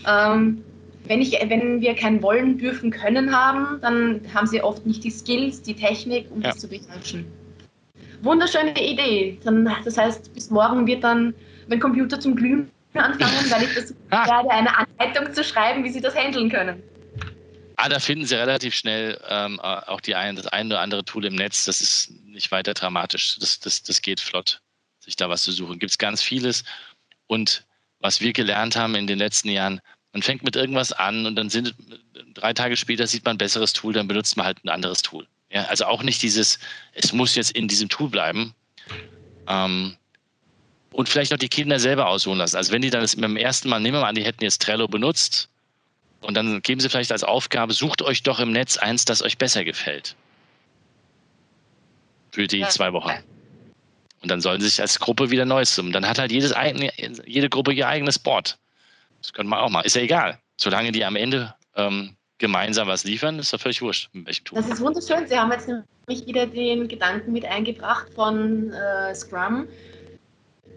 Ähm, 0.07 0.63
wenn, 1.05 1.21
ich, 1.21 1.31
wenn 1.31 1.81
wir 1.81 1.95
kein 1.95 2.21
Wollen, 2.21 2.57
dürfen, 2.57 2.91
können 2.91 3.35
haben, 3.35 3.79
dann 3.81 4.21
haben 4.33 4.45
sie 4.45 4.61
oft 4.61 4.85
nicht 4.85 5.03
die 5.03 5.11
Skills, 5.11 5.61
die 5.61 5.73
Technik, 5.73 6.27
um 6.29 6.41
ja. 6.41 6.49
das 6.49 6.59
zu 6.59 6.67
beherrschen. 6.67 7.25
Wunderschöne 8.21 8.71
Idee. 8.71 9.39
Dann, 9.43 9.69
das 9.85 9.97
heißt, 9.97 10.33
bis 10.33 10.49
morgen 10.49 10.87
wird 10.87 11.03
dann 11.03 11.33
mein 11.67 11.79
Computer 11.79 12.19
zum 12.19 12.35
Glühen 12.35 12.71
anfangen, 12.93 13.51
weil 13.51 13.63
ich 13.63 13.75
das 13.75 13.93
ah. 14.09 14.27
werde, 14.27 14.49
eine 14.51 14.69
Anleitung 14.77 15.33
zu 15.33 15.43
schreiben, 15.43 15.83
wie 15.83 15.89
sie 15.89 16.01
das 16.01 16.15
handeln 16.15 16.49
können. 16.49 16.81
Ah, 17.75 17.89
da 17.89 17.99
finden 17.99 18.25
Sie 18.25 18.33
relativ 18.33 18.73
schnell 18.73 19.19
ähm, 19.29 19.59
auch 19.59 20.01
die 20.01 20.15
ein, 20.15 20.35
das 20.35 20.47
ein 20.47 20.65
oder 20.67 20.81
andere 20.81 21.05
Tool 21.05 21.25
im 21.25 21.35
Netz. 21.35 21.65
Das 21.65 21.79
ist 21.79 22.11
nicht 22.25 22.51
weiter 22.51 22.73
dramatisch. 22.73 23.37
Das, 23.39 23.59
das, 23.59 23.83
das 23.83 24.01
geht 24.01 24.19
flott, 24.19 24.61
sich 24.99 25.15
da 25.15 25.29
was 25.29 25.43
zu 25.43 25.51
suchen. 25.51 25.77
Gibt 25.77 25.91
es 25.91 25.97
ganz 25.99 26.23
vieles. 26.23 26.63
Und 27.27 27.65
was 27.99 28.19
wir 28.19 28.33
gelernt 28.33 28.75
haben 28.75 28.95
in 28.95 29.05
den 29.05 29.19
letzten 29.19 29.49
Jahren, 29.49 29.79
man 30.11 30.23
fängt 30.23 30.43
mit 30.43 30.55
irgendwas 30.55 30.91
an 30.91 31.27
und 31.27 31.35
dann 31.35 31.51
sind 31.51 31.75
drei 32.33 32.53
Tage 32.53 32.77
später 32.77 33.05
sieht 33.05 33.23
man 33.25 33.35
ein 33.35 33.37
besseres 33.37 33.73
Tool, 33.73 33.93
dann 33.93 34.07
benutzt 34.07 34.37
man 34.37 34.47
halt 34.47 34.63
ein 34.63 34.69
anderes 34.69 35.03
Tool. 35.03 35.27
Ja, 35.49 35.63
also 35.65 35.85
auch 35.85 36.03
nicht 36.03 36.21
dieses, 36.21 36.59
es 36.93 37.13
muss 37.13 37.35
jetzt 37.35 37.51
in 37.51 37.67
diesem 37.67 37.89
Tool 37.89 38.09
bleiben. 38.09 38.53
Ähm, 39.47 39.95
und 40.91 41.07
vielleicht 41.07 41.33
auch 41.33 41.37
die 41.37 41.49
Kinder 41.49 41.79
selber 41.79 42.07
aussuchen 42.07 42.39
lassen. 42.39 42.57
Also 42.57 42.71
wenn 42.71 42.81
die 42.81 42.89
dann 42.89 43.01
das 43.01 43.15
beim 43.15 43.37
ersten 43.37 43.69
Mal, 43.69 43.79
nehmen 43.79 43.97
wir 43.97 44.01
mal 44.01 44.09
an, 44.09 44.15
die 44.15 44.25
hätten 44.25 44.43
jetzt 44.43 44.61
Trello 44.61 44.87
benutzt 44.87 45.47
und 46.21 46.33
dann 46.33 46.61
geben 46.61 46.81
sie 46.81 46.89
vielleicht 46.89 47.11
als 47.11 47.23
Aufgabe, 47.23 47.73
sucht 47.73 48.01
euch 48.01 48.23
doch 48.23 48.39
im 48.39 48.51
Netz 48.51 48.77
eins, 48.77 49.05
das 49.05 49.21
euch 49.21 49.37
besser 49.37 49.63
gefällt. 49.63 50.15
Für 52.31 52.47
die 52.47 52.67
zwei 52.67 52.91
Wochen. 52.93 53.11
Und 54.21 54.29
dann 54.29 54.41
sollen 54.41 54.59
sie 54.59 54.67
sich 54.67 54.81
als 54.81 54.99
Gruppe 54.99 55.29
wieder 55.29 55.45
Neues 55.45 55.73
suchen. 55.75 55.91
Dann 55.91 56.07
hat 56.07 56.19
halt 56.19 56.31
jedes 56.31 56.51
eigene, 56.51 56.91
jede 57.25 57.49
Gruppe 57.49 57.73
ihr 57.73 57.87
eigenes 57.87 58.19
Board. 58.19 58.57
Das 59.21 59.31
könnte 59.31 59.49
man 59.49 59.59
auch 59.59 59.69
mal. 59.69 59.81
Ist 59.81 59.95
ja 59.95 60.01
egal. 60.01 60.39
Solange 60.57 60.91
die 60.91 61.05
am 61.05 61.15
Ende 61.15 61.53
ähm, 61.75 62.16
gemeinsam 62.37 62.87
was 62.87 63.03
liefern, 63.03 63.39
ist 63.39 63.53
doch 63.53 63.59
völlig 63.59 63.81
wurscht, 63.81 64.09
in 64.13 64.25
welchem 64.25 64.45
Tool. 64.45 64.57
Das 64.57 64.69
ist 64.69 64.81
wunderschön. 64.81 65.27
Sie 65.27 65.37
haben 65.37 65.51
jetzt 65.51 65.67
nämlich 65.67 66.25
wieder 66.27 66.45
den 66.45 66.87
Gedanken 66.87 67.31
mit 67.31 67.45
eingebracht 67.45 68.07
von 68.13 68.71
äh, 68.71 69.15
Scrum, 69.15 69.67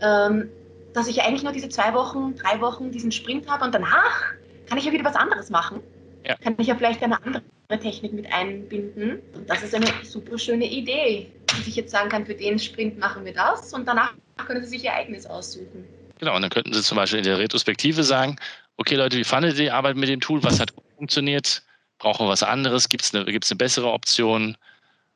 ähm, 0.01 0.49
dass 0.95 1.07
ich 1.07 1.23
eigentlich 1.23 1.43
nur 1.43 1.53
diese 1.53 1.69
zwei 1.69 1.93
Wochen, 1.95 2.35
drei 2.37 2.61
Wochen 2.61 2.91
diesen 2.91 3.13
Sprint 3.13 3.49
habe 3.49 3.65
und 3.65 3.75
danach 3.75 4.33
kann 4.69 4.79
ich 4.79 4.85
ja 4.85 4.93
wieder 4.93 5.05
was 5.05 5.17
anderes 5.17 5.51
machen. 5.51 5.81
Ja. 6.27 6.37
Kann 6.37 6.55
ich 6.59 6.67
ja 6.67 6.75
vielleicht 6.75 7.03
eine 7.03 7.23
andere 7.23 7.43
Technik 7.81 8.13
mit 8.13 8.33
einbinden. 8.33 9.21
Und 9.35 9.49
das 9.49 9.63
ist 9.63 9.75
eine 9.75 9.87
super 10.03 10.39
schöne 10.39 10.67
Idee, 10.67 11.31
dass 11.47 11.67
ich 11.67 11.77
jetzt 11.77 11.91
sagen 11.91 12.09
kann, 12.09 12.27
für 12.27 12.35
den 12.35 12.59
Sprint 12.59 12.99
machen 12.99 13.25
wir 13.25 13.33
das 13.33 13.73
und 13.73 13.87
danach 13.87 14.13
können 14.47 14.63
Sie 14.63 14.71
sich 14.71 14.85
Ihr 14.85 14.95
eigenes 14.95 15.27
aussuchen. 15.27 15.85
Genau, 16.19 16.37
und 16.37 16.43
dann 16.43 16.51
könnten 16.51 16.73
Sie 16.73 16.83
zum 16.83 16.97
Beispiel 16.97 17.19
in 17.19 17.25
der 17.25 17.39
Retrospektive 17.39 18.03
sagen, 18.03 18.37
okay 18.77 18.95
Leute, 18.95 19.17
wie 19.17 19.25
fandet 19.25 19.53
ihr 19.53 19.65
die 19.65 19.71
Arbeit 19.71 19.97
mit 19.97 20.09
dem 20.09 20.21
Tool? 20.21 20.43
Was 20.43 20.61
hat 20.61 20.73
funktioniert? 21.01 21.63
Brauchen 21.99 22.27
wir 22.27 22.31
was 22.31 22.43
anderes? 22.43 22.89
Gibt 22.89 23.05
es 23.05 23.15
eine, 23.15 23.27
eine 23.27 23.57
bessere 23.57 23.91
Option? 23.91 24.57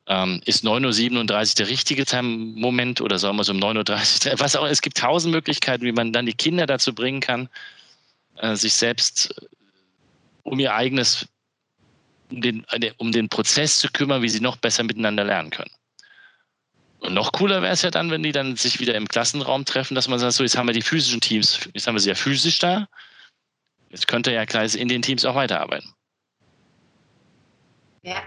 Ähm, 0.07 0.41
ist 0.45 0.65
9.37 0.65 1.13
Uhr 1.13 1.55
der 1.55 1.67
richtige 1.67 2.23
Moment 2.23 3.01
oder 3.01 3.17
sollen 3.19 3.35
wir 3.37 3.41
es 3.43 3.49
um 3.49 3.57
9.30 3.57 4.31
Uhr? 4.31 4.39
Was 4.39 4.55
auch, 4.55 4.67
es 4.67 4.83
gibt 4.83 4.97
tausend 4.97 5.33
Möglichkeiten, 5.33 5.83
wie 5.83 5.91
man 5.91 6.13
dann 6.13 6.27
die 6.27 6.33
Kinder 6.33 6.67
dazu 6.67 6.93
bringen 6.93 7.21
kann, 7.21 7.49
äh, 8.37 8.55
sich 8.55 8.75
selbst 8.75 9.33
äh, 9.35 9.45
um 10.43 10.59
ihr 10.59 10.75
eigenes, 10.75 11.27
um 12.29 12.39
den, 12.39 12.65
um 12.97 13.11
den 13.11 13.29
Prozess 13.29 13.79
zu 13.79 13.87
kümmern, 13.87 14.21
wie 14.21 14.29
sie 14.29 14.41
noch 14.41 14.57
besser 14.57 14.83
miteinander 14.83 15.23
lernen 15.23 15.49
können. 15.49 15.71
Und 16.99 17.15
noch 17.15 17.31
cooler 17.31 17.63
wäre 17.63 17.73
es 17.73 17.81
ja 17.81 17.89
dann, 17.89 18.11
wenn 18.11 18.21
die 18.21 18.31
dann 18.31 18.55
sich 18.55 18.79
wieder 18.79 18.93
im 18.93 19.07
Klassenraum 19.07 19.65
treffen, 19.65 19.95
dass 19.95 20.07
man 20.07 20.19
sagt, 20.19 20.33
so 20.33 20.43
jetzt 20.43 20.55
haben 20.55 20.67
wir 20.67 20.73
die 20.73 20.83
physischen 20.83 21.21
Teams, 21.21 21.67
jetzt 21.73 21.87
haben 21.87 21.95
wir 21.95 21.99
sie 21.99 22.09
ja 22.09 22.15
physisch 22.15 22.59
da, 22.59 22.87
jetzt 23.95 24.07
könnte 24.07 24.33
ja 24.33 24.43
gleich 24.43 24.75
in 24.75 24.89
den 24.89 25.01
Teams 25.01 25.23
auch 25.23 25.35
weiterarbeiten. 25.35 25.93
Ja. 28.03 28.23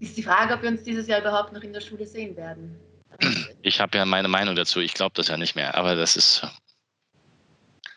Ist 0.00 0.16
die 0.16 0.22
Frage, 0.22 0.54
ob 0.54 0.62
wir 0.62 0.70
uns 0.70 0.82
dieses 0.82 1.06
Jahr 1.06 1.20
überhaupt 1.20 1.52
noch 1.52 1.62
in 1.62 1.72
der 1.72 1.80
Schule 1.80 2.06
sehen 2.06 2.34
werden. 2.36 2.74
Ich 3.62 3.80
habe 3.80 3.96
ja 3.96 4.04
meine 4.04 4.28
Meinung 4.28 4.56
dazu, 4.56 4.80
ich 4.80 4.94
glaube 4.94 5.12
das 5.14 5.28
ja 5.28 5.36
nicht 5.36 5.54
mehr, 5.54 5.76
aber 5.76 5.94
das 5.94 6.16
ist 6.16 6.46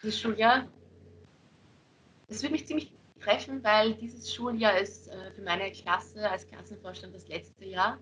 dieses 0.04 0.20
Schuljahr. 0.20 0.68
Das 2.28 2.42
würde 2.44 2.52
mich 2.52 2.68
ziemlich 2.68 2.92
treffen, 3.20 3.64
weil 3.64 3.94
dieses 3.96 4.34
Schuljahr 4.34 4.78
ist 4.78 5.08
äh, 5.08 5.32
für 5.32 5.42
meine 5.42 5.72
Klasse 5.72 6.30
als 6.30 6.46
Klassenvorstand 6.48 7.16
das 7.16 7.28
letzte 7.28 7.66
Jahr. 7.66 7.98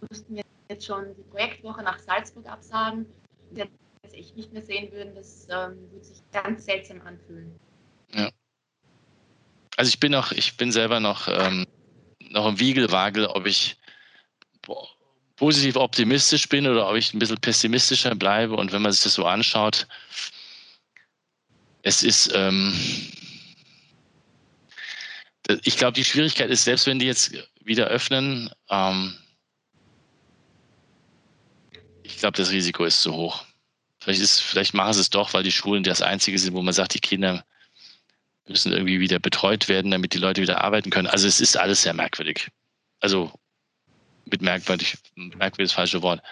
Wir 0.00 0.08
mussten 0.10 0.40
jetzt 0.68 0.86
schon 0.86 1.14
die 1.16 1.22
Projektwoche 1.22 1.82
nach 1.82 1.98
Salzburg 1.98 2.46
absagen. 2.46 3.06
Und 3.50 3.56
wir 3.56 3.68
jetzt 4.04 4.14
echt 4.14 4.36
nicht 4.36 4.52
mehr 4.52 4.62
sehen 4.62 4.92
würden, 4.92 5.14
das 5.14 5.46
ähm, 5.50 5.90
würde 5.90 6.04
sich 6.04 6.18
ganz 6.32 6.64
seltsam 6.64 7.00
anfühlen. 7.02 7.58
Ja. 8.12 8.30
Also 9.76 9.88
ich 9.88 9.98
bin 9.98 10.12
noch, 10.12 10.32
ich 10.32 10.56
bin 10.56 10.70
selber 10.70 11.00
noch, 11.00 11.26
ähm, 11.26 11.66
noch 12.30 12.46
im 12.46 12.60
Wiegelwagel, 12.60 13.26
ob 13.26 13.46
ich 13.46 13.76
positiv 15.36 15.76
optimistisch 15.76 16.48
bin 16.48 16.66
oder 16.66 16.88
ob 16.88 16.96
ich 16.96 17.12
ein 17.12 17.18
bisschen 17.18 17.40
pessimistischer 17.40 18.14
bleibe. 18.14 18.54
Und 18.54 18.72
wenn 18.72 18.82
man 18.82 18.92
sich 18.92 19.02
das 19.02 19.14
so 19.14 19.26
anschaut, 19.26 19.86
es 21.82 22.02
ist, 22.02 22.30
ähm, 22.34 22.72
ich 25.64 25.76
glaube, 25.76 25.92
die 25.92 26.04
Schwierigkeit 26.04 26.50
ist, 26.50 26.64
selbst 26.64 26.86
wenn 26.86 26.98
die 26.98 27.06
jetzt 27.06 27.34
wieder 27.62 27.88
öffnen, 27.88 28.50
ähm, 28.70 29.18
ich 32.02 32.18
glaube, 32.18 32.36
das 32.36 32.50
Risiko 32.50 32.84
ist 32.84 33.02
zu 33.02 33.12
hoch. 33.12 33.44
Vielleicht, 34.04 34.20
ist, 34.20 34.42
vielleicht 34.42 34.74
machen 34.74 34.92
sie 34.92 35.00
es 35.00 35.08
doch, 35.08 35.32
weil 35.32 35.42
die 35.42 35.50
Schulen 35.50 35.82
das 35.82 36.02
Einzige 36.02 36.38
sind, 36.38 36.52
wo 36.54 36.60
man 36.60 36.74
sagt, 36.74 36.92
die 36.92 37.00
Kinder 37.00 37.42
müssen 38.46 38.70
irgendwie 38.70 39.00
wieder 39.00 39.18
betreut 39.18 39.66
werden, 39.70 39.90
damit 39.90 40.12
die 40.12 40.18
Leute 40.18 40.42
wieder 40.42 40.62
arbeiten 40.62 40.90
können. 40.90 41.06
Also 41.06 41.26
es 41.26 41.40
ist 41.40 41.56
alles 41.56 41.80
sehr 41.80 41.94
merkwürdig. 41.94 42.48
Also 43.00 43.32
mit 44.26 44.42
merkwürdig, 44.42 44.98
merkwürdig 45.14 45.70
das 45.70 45.72
falsche 45.72 46.02
Wort. 46.02 46.22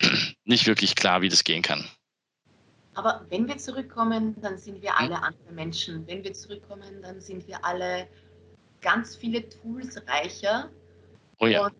Nicht 0.44 0.66
wirklich 0.66 0.96
klar, 0.96 1.22
wie 1.22 1.28
das 1.28 1.44
gehen 1.44 1.62
kann. 1.62 1.88
Aber 2.94 3.24
wenn 3.28 3.46
wir 3.46 3.58
zurückkommen, 3.58 4.34
dann 4.40 4.58
sind 4.58 4.82
wir 4.82 4.98
alle 4.98 5.22
andere 5.22 5.52
Menschen. 5.52 6.04
Wenn 6.08 6.24
wir 6.24 6.32
zurückkommen, 6.32 7.00
dann 7.00 7.20
sind 7.20 7.46
wir 7.46 7.64
alle 7.64 8.08
ganz 8.80 9.14
viele 9.14 9.48
Tools 9.48 10.02
reicher. 10.08 10.68
Oh 11.38 11.46
ja. 11.46 11.66
Und, 11.66 11.74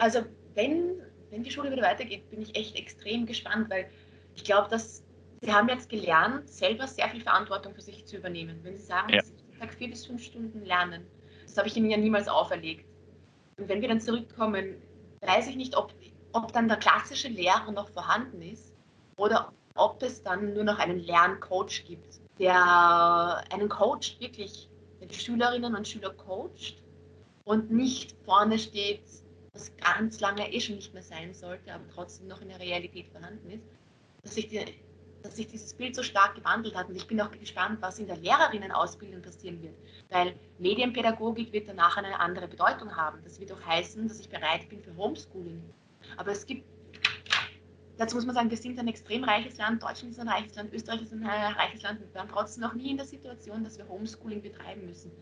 also 0.00 0.24
wenn, 0.56 1.00
wenn 1.30 1.42
die 1.42 1.50
Schule 1.50 1.70
wieder 1.70 1.82
weitergeht, 1.82 2.28
bin 2.30 2.42
ich 2.42 2.54
echt 2.56 2.76
extrem 2.76 3.26
gespannt, 3.26 3.70
weil 3.70 3.90
ich 4.34 4.44
glaube, 4.44 4.68
dass 4.68 5.04
sie 5.40 5.52
haben 5.52 5.68
jetzt 5.68 5.88
gelernt, 5.88 6.48
selber 6.48 6.86
sehr 6.86 7.08
viel 7.08 7.22
Verantwortung 7.22 7.74
für 7.74 7.80
sich 7.80 8.06
zu 8.06 8.16
übernehmen. 8.16 8.60
Wenn 8.62 8.76
sie 8.76 8.84
sagen, 8.84 9.12
ja. 9.12 9.22
ich 9.52 9.58
sage 9.58 9.72
vier 9.72 9.90
bis 9.90 10.06
fünf 10.06 10.22
Stunden 10.22 10.64
lernen, 10.64 11.06
das 11.46 11.56
habe 11.56 11.68
ich 11.68 11.76
ihnen 11.76 11.90
ja 11.90 11.96
niemals 11.96 12.28
auferlegt. 12.28 12.86
Und 13.58 13.68
wenn 13.68 13.80
wir 13.80 13.88
dann 13.88 14.00
zurückkommen, 14.00 14.76
weiß 15.20 15.48
ich 15.48 15.56
nicht, 15.56 15.76
ob, 15.76 15.94
ob 16.32 16.52
dann 16.52 16.68
der 16.68 16.78
klassische 16.78 17.28
Lehrer 17.28 17.70
noch 17.72 17.88
vorhanden 17.88 18.42
ist 18.42 18.74
oder 19.16 19.52
ob 19.74 20.02
es 20.02 20.22
dann 20.22 20.54
nur 20.54 20.64
noch 20.64 20.78
einen 20.78 21.00
Lerncoach 21.00 21.84
gibt, 21.86 22.20
der 22.38 23.42
einen 23.52 23.68
Coach 23.68 24.18
wirklich, 24.20 24.68
die 25.00 25.14
Schülerinnen 25.14 25.74
und 25.74 25.86
Schüler 25.86 26.10
coacht 26.10 26.82
und 27.44 27.70
nicht 27.70 28.16
vorne 28.24 28.58
steht, 28.58 29.02
was 29.52 29.74
ganz 29.76 30.20
lange 30.20 30.52
eh 30.52 30.60
schon 30.60 30.76
nicht 30.76 30.92
mehr 30.94 31.02
sein 31.02 31.34
sollte, 31.34 31.72
aber 31.72 31.84
trotzdem 31.92 32.28
noch 32.28 32.40
in 32.40 32.48
der 32.48 32.60
Realität 32.60 33.08
vorhanden 33.08 33.50
ist, 33.50 33.64
dass 34.22 34.34
sich, 34.34 34.48
die, 34.48 34.64
dass 35.22 35.36
sich 35.36 35.48
dieses 35.48 35.74
Bild 35.74 35.96
so 35.96 36.02
stark 36.02 36.34
gewandelt 36.36 36.76
hat. 36.76 36.88
Und 36.88 36.96
ich 36.96 37.06
bin 37.06 37.20
auch 37.20 37.30
gespannt, 37.30 37.78
was 37.80 37.98
in 37.98 38.06
der 38.06 38.16
Lehrerinnenausbildung 38.16 39.22
passieren 39.22 39.62
wird, 39.62 39.74
weil 40.10 40.34
Medienpädagogik 40.58 41.52
wird 41.52 41.68
danach 41.68 41.96
eine 41.96 42.18
andere 42.20 42.48
Bedeutung 42.48 42.94
haben. 42.94 43.18
Das 43.24 43.40
wird 43.40 43.52
auch 43.52 43.64
heißen, 43.64 44.06
dass 44.08 44.20
ich 44.20 44.28
bereit 44.28 44.68
bin 44.68 44.82
für 44.82 44.94
Homeschooling. 44.96 45.62
Aber 46.16 46.32
es 46.32 46.46
gibt 46.46 46.64
dazu 48.00 48.16
muss 48.16 48.24
man 48.24 48.34
sagen, 48.34 48.50
wir 48.50 48.56
sind 48.56 48.78
ein 48.78 48.88
extrem 48.88 49.24
reiches 49.24 49.58
Land, 49.58 49.82
Deutschland 49.82 50.12
ist 50.12 50.20
ein 50.20 50.28
reiches 50.28 50.56
Land, 50.56 50.72
Österreich 50.72 51.02
ist 51.02 51.12
ein 51.12 51.24
reiches 51.24 51.82
Land. 51.82 52.00
Wir 52.00 52.14
waren 52.14 52.28
trotzdem 52.28 52.62
noch 52.62 52.74
nie 52.74 52.90
in 52.90 52.96
der 52.96 53.06
Situation, 53.06 53.62
dass 53.62 53.76
wir 53.76 53.86
Homeschooling 53.88 54.40
betreiben 54.40 54.86
müssen. 54.86 55.12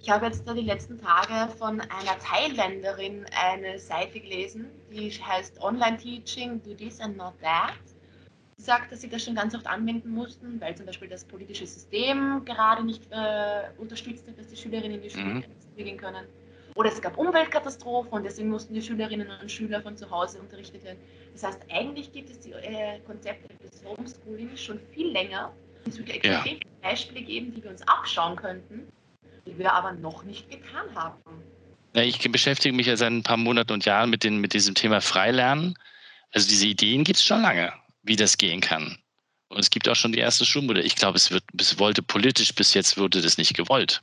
Ich 0.00 0.08
habe 0.08 0.26
jetzt 0.26 0.46
da 0.46 0.54
die 0.54 0.62
letzten 0.62 0.98
Tage 0.98 1.52
von 1.54 1.80
einer 1.80 2.18
Thailänderin 2.20 3.26
eine 3.36 3.78
Seite 3.78 4.20
gelesen, 4.20 4.66
die 4.92 5.10
heißt 5.10 5.60
Online 5.60 5.96
Teaching, 5.96 6.62
Do 6.62 6.74
This 6.74 7.00
and 7.00 7.16
Not 7.16 7.34
That. 7.40 7.74
sagt, 8.56 8.92
dass 8.92 9.00
sie 9.00 9.08
das 9.08 9.24
schon 9.24 9.34
ganz 9.34 9.56
oft 9.56 9.66
anwenden 9.66 10.10
mussten, 10.10 10.60
weil 10.60 10.76
zum 10.76 10.86
Beispiel 10.86 11.08
das 11.08 11.24
politische 11.24 11.66
System 11.66 12.44
gerade 12.44 12.84
nicht 12.84 13.02
äh, 13.10 13.70
unterstützt 13.78 14.28
hat, 14.28 14.38
dass 14.38 14.46
die 14.46 14.56
Schülerinnen 14.56 14.98
in 14.98 15.02
die 15.02 15.10
Schule 15.10 15.24
mhm. 15.24 15.44
gehen 15.76 15.96
können. 15.96 16.26
Oder 16.74 16.90
es 16.90 17.00
gab 17.00 17.18
Umweltkatastrophen 17.18 18.12
und 18.12 18.24
deswegen 18.24 18.48
mussten 18.48 18.74
die 18.74 18.82
Schülerinnen 18.82 19.28
und 19.40 19.50
Schüler 19.50 19.82
von 19.82 19.96
zu 19.96 20.10
Hause 20.10 20.40
unterrichtet 20.40 20.82
werden. 20.84 20.98
Das 21.34 21.44
heißt, 21.44 21.60
eigentlich 21.70 22.12
gibt 22.12 22.30
es 22.30 22.40
die 22.40 22.52
äh, 22.52 22.98
Konzepte 23.00 23.48
des 23.62 23.82
Homeschooling 23.84 24.56
schon 24.56 24.80
viel 24.94 25.08
länger. 25.08 25.52
Es 25.86 25.98
würde 25.98 26.12
extrem 26.12 26.54
ja. 26.54 26.60
Beispiele 26.82 27.22
geben, 27.22 27.54
die 27.54 27.62
wir 27.62 27.70
uns 27.70 27.86
abschauen 27.86 28.36
könnten, 28.36 28.88
die 29.46 29.58
wir 29.58 29.72
aber 29.72 29.92
noch 29.92 30.22
nicht 30.24 30.50
getan 30.50 30.86
haben. 30.94 31.20
Ja, 31.94 32.02
ich 32.02 32.18
beschäftige 32.30 32.74
mich 32.74 32.86
ja 32.86 32.96
seit 32.96 33.12
ein 33.12 33.22
paar 33.22 33.36
Monaten 33.36 33.72
und 33.72 33.84
Jahren 33.84 34.08
mit, 34.08 34.24
den, 34.24 34.38
mit 34.38 34.54
diesem 34.54 34.74
Thema 34.74 35.00
Freilernen. 35.00 35.74
Also 36.32 36.48
diese 36.48 36.66
Ideen 36.66 37.04
gibt 37.04 37.18
es 37.18 37.24
schon 37.24 37.42
lange, 37.42 37.72
wie 38.02 38.16
das 38.16 38.38
gehen 38.38 38.62
kann. 38.62 38.96
Und 39.48 39.58
es 39.58 39.68
gibt 39.68 39.86
auch 39.88 39.96
schon 39.96 40.12
die 40.12 40.20
erste 40.20 40.46
Schulmodelle. 40.46 40.86
Ich 40.86 40.96
glaube, 40.96 41.18
es 41.18 41.30
wird, 41.30 41.44
es 41.60 41.78
wollte 41.78 42.02
politisch 42.02 42.54
bis 42.54 42.72
jetzt 42.72 42.96
wurde 42.96 43.20
das 43.20 43.36
nicht 43.36 43.54
gewollt. 43.54 44.00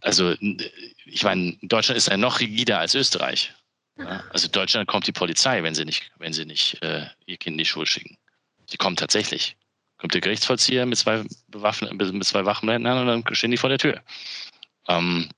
Also 0.00 0.34
ich 0.40 1.22
meine, 1.22 1.56
Deutschland 1.62 1.96
ist 1.96 2.08
ja 2.08 2.16
noch 2.16 2.40
rigider 2.40 2.78
als 2.78 2.94
Österreich. 2.94 3.52
Ja? 3.98 4.24
Also 4.30 4.48
Deutschland 4.48 4.88
kommt 4.88 5.06
die 5.06 5.12
Polizei, 5.12 5.62
wenn 5.62 5.74
sie 5.74 5.84
nicht, 5.84 6.10
wenn 6.18 6.32
sie 6.32 6.44
nicht 6.44 6.82
äh, 6.82 7.06
ihr 7.26 7.36
Kind 7.36 7.54
in 7.54 7.58
die 7.58 7.64
Schule 7.64 7.86
schicken. 7.86 8.16
Sie 8.68 8.76
kommt 8.76 8.98
tatsächlich. 8.98 9.56
Kommt 9.98 10.14
der 10.14 10.20
Gerichtsvollzieher 10.22 10.86
mit 10.86 10.98
zwei 10.98 11.24
Bewaffen, 11.48 11.94
mit 11.96 12.24
zwei 12.24 12.44
Wachmännern 12.46 12.98
und 12.98 13.24
dann 13.24 13.34
stehen 13.34 13.50
die 13.50 13.58
vor 13.58 13.68
der 13.68 13.78
Tür. 13.78 14.00
Ähm, 14.88 15.28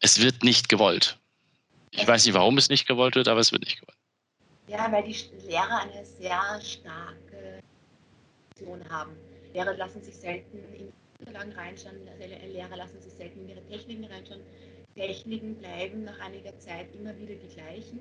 es 0.00 0.20
wird 0.20 0.42
nicht 0.42 0.68
gewollt. 0.68 1.18
Ich 1.92 2.06
weiß 2.06 2.24
nicht, 2.24 2.34
warum 2.34 2.58
es 2.58 2.68
nicht 2.68 2.86
gewollt 2.86 3.14
wird, 3.14 3.28
aber 3.28 3.40
es 3.40 3.52
wird 3.52 3.62
nicht 3.62 3.80
gewollt. 3.80 3.96
Ja, 4.66 4.90
weil 4.90 5.04
die 5.04 5.16
Lehrer 5.46 5.82
eine 5.82 6.04
sehr 6.04 6.60
starke 6.62 7.60
Position 8.60 8.88
haben. 8.88 9.12
Lehrer 9.52 9.74
lassen 9.74 10.02
sich 10.02 10.16
selten 10.16 10.58
in 10.74 10.92
Unterlagen 11.20 11.52
reinschauen, 11.52 11.96
Lehrer 12.52 12.76
lassen 12.76 13.00
sich 13.00 13.12
selten 13.12 13.40
in 13.40 13.50
ihre 13.50 13.62
Techniken 13.66 14.04
reinschauen. 14.04 14.40
Techniken 14.94 15.54
bleiben 15.54 16.04
nach 16.04 16.18
einiger 16.20 16.58
Zeit 16.58 16.86
immer 16.94 17.16
wieder 17.18 17.34
die 17.34 17.54
gleichen. 17.54 18.00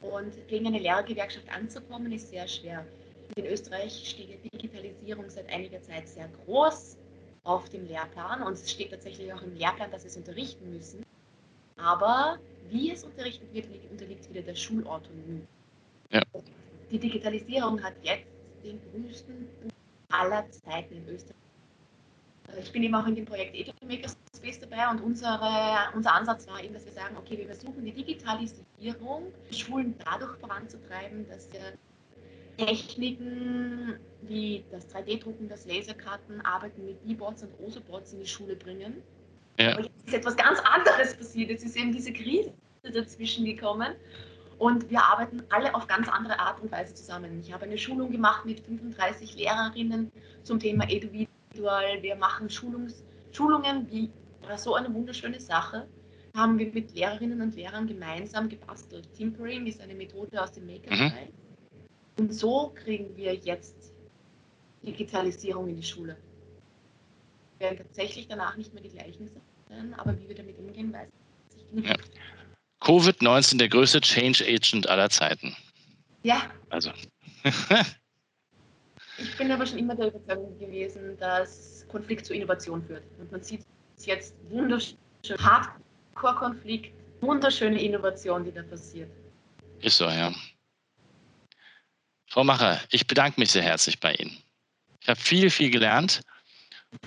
Und 0.00 0.32
gegen 0.48 0.66
eine 0.66 0.78
Lehrergewerkschaft 0.78 1.48
anzukommen, 1.50 2.12
ist 2.12 2.30
sehr 2.30 2.46
schwer. 2.46 2.86
In 3.36 3.46
Österreich 3.46 4.08
steht 4.08 4.42
die 4.44 4.50
Digitalisierung 4.50 5.28
seit 5.28 5.48
einiger 5.52 5.82
Zeit 5.82 6.08
sehr 6.08 6.28
groß 6.44 6.96
auf 7.44 7.68
dem 7.68 7.86
Lehrplan 7.88 8.42
und 8.42 8.54
es 8.54 8.70
steht 8.70 8.90
tatsächlich 8.90 9.32
auch 9.32 9.42
im 9.42 9.56
Lehrplan, 9.56 9.90
dass 9.90 10.04
wir 10.04 10.10
es 10.10 10.16
unterrichten 10.16 10.72
müssen. 10.72 11.04
Aber 11.76 12.38
wie 12.70 12.90
es 12.90 13.04
unterrichtet 13.04 13.52
wird, 13.52 13.66
unterliegt 13.90 14.28
wieder 14.30 14.42
der 14.42 14.54
Schulautonomie. 14.54 15.42
Ja. 16.10 16.22
Die 16.90 16.98
Digitalisierung 16.98 17.82
hat 17.82 17.94
jetzt 18.02 18.26
den 18.64 18.80
größten 18.90 19.48
aller 20.10 20.50
Zeiten 20.50 20.94
in 20.94 21.08
Österreich. 21.08 21.36
Ich 22.60 22.72
bin 22.72 22.82
eben 22.82 22.94
auch 22.94 23.06
in 23.06 23.14
dem 23.14 23.24
Projekt 23.24 23.54
Makerspace 23.84 24.60
dabei 24.60 24.88
und 24.90 25.00
unsere, 25.00 25.38
unser 25.94 26.14
Ansatz 26.14 26.46
war 26.46 26.62
eben, 26.62 26.74
dass 26.74 26.84
wir 26.84 26.92
sagen, 26.92 27.16
okay, 27.16 27.38
wir 27.38 27.46
versuchen 27.46 27.84
die 27.84 27.92
Digitalisierung 27.92 29.32
Schulen 29.50 29.94
dadurch 30.04 30.36
voranzutreiben, 30.38 31.26
dass 31.28 31.52
wir 31.52 31.60
Techniken 32.58 33.98
wie 34.22 34.64
das 34.72 34.92
3D-Drucken, 34.92 35.48
das 35.48 35.64
Laserkarten, 35.66 36.40
Arbeiten 36.44 36.84
mit 36.84 36.98
E-Bots 37.06 37.44
und 37.44 37.50
OSO-Bots 37.60 38.12
in 38.14 38.20
die 38.20 38.26
Schule 38.26 38.56
bringen. 38.56 39.02
Ja. 39.58 39.72
Aber 39.72 39.82
jetzt 39.82 40.06
ist 40.06 40.14
etwas 40.14 40.36
ganz 40.36 40.58
anderes 40.60 41.16
passiert. 41.16 41.50
Jetzt 41.50 41.64
ist 41.64 41.76
eben 41.76 41.92
diese 41.92 42.12
Krise 42.12 42.52
dazwischen 42.82 43.44
gekommen. 43.44 43.94
Und 44.58 44.90
wir 44.90 45.00
arbeiten 45.00 45.42
alle 45.50 45.72
auf 45.72 45.86
ganz 45.86 46.08
andere 46.08 46.38
Art 46.40 46.60
und 46.60 46.72
Weise 46.72 46.92
zusammen. 46.94 47.40
Ich 47.40 47.52
habe 47.52 47.64
eine 47.64 47.78
Schulung 47.78 48.10
gemacht 48.10 48.44
mit 48.44 48.60
35 48.60 49.36
Lehrerinnen 49.36 50.10
zum 50.42 50.58
Thema 50.58 50.88
Eduvidual. 51.58 52.02
Wir 52.02 52.16
machen 52.16 52.48
Schulungs 52.48 53.02
Schulungen, 53.32 53.90
wie 53.90 54.10
war 54.42 54.58
so 54.58 54.74
eine 54.74 54.92
wunderschöne 54.92 55.40
Sache. 55.40 55.86
Haben 56.34 56.58
wir 56.58 56.72
mit 56.72 56.94
Lehrerinnen 56.94 57.40
und 57.40 57.54
Lehrern 57.56 57.86
gemeinsam 57.86 58.48
gebastelt. 58.48 59.12
Timpering 59.14 59.66
ist 59.66 59.80
eine 59.80 59.94
Methode 59.94 60.42
aus 60.42 60.52
dem 60.52 60.66
Maker-Style. 60.66 61.10
Mhm. 61.10 62.18
Und 62.18 62.34
so 62.34 62.72
kriegen 62.74 63.16
wir 63.16 63.34
jetzt 63.34 63.92
Digitalisierung 64.82 65.68
in 65.68 65.76
die 65.76 65.82
Schule. 65.82 66.16
Wir 67.58 67.66
werden 67.66 67.78
tatsächlich 67.78 68.28
danach 68.28 68.56
nicht 68.56 68.72
mehr 68.72 68.82
die 68.82 68.90
gleichen 68.90 69.28
sein, 69.68 69.94
aber 69.94 70.18
wie 70.18 70.28
wir 70.28 70.36
damit 70.36 70.58
umgehen, 70.58 70.92
weiß 70.92 71.08
ich 71.56 71.72
nicht. 71.72 71.88
Ja. 71.88 71.96
Covid-19 72.80 73.58
der 73.58 73.68
größte 73.68 74.00
Change 74.00 74.44
Agent 74.46 74.88
aller 74.88 75.10
Zeiten. 75.10 75.56
Ja. 76.22 76.50
Also. 76.70 76.92
ich 79.18 79.36
bin 79.36 79.50
aber 79.50 79.66
schon 79.66 79.78
immer 79.78 79.94
der 79.94 80.08
Überzeugung 80.08 80.58
gewesen, 80.58 81.16
dass 81.18 81.84
Konflikt 81.88 82.26
zu 82.26 82.34
Innovation 82.34 82.84
führt. 82.84 83.02
Und 83.18 83.30
man 83.32 83.42
sieht 83.42 83.64
jetzt 83.98 84.34
wunderschön 84.48 84.96
Hardcore-Konflikt, 85.38 86.92
wunderschöne 87.20 87.80
Innovation, 87.82 88.44
die 88.44 88.52
da 88.52 88.62
passiert. 88.62 89.10
Ist 89.80 89.98
so, 89.98 90.04
ja. 90.04 90.32
Frau 92.28 92.44
Macher, 92.44 92.80
ich 92.90 93.06
bedanke 93.06 93.40
mich 93.40 93.50
sehr 93.50 93.62
herzlich 93.62 93.98
bei 93.98 94.14
Ihnen. 94.14 94.36
Ich 95.00 95.08
habe 95.08 95.20
viel, 95.20 95.50
viel 95.50 95.70
gelernt 95.70 96.22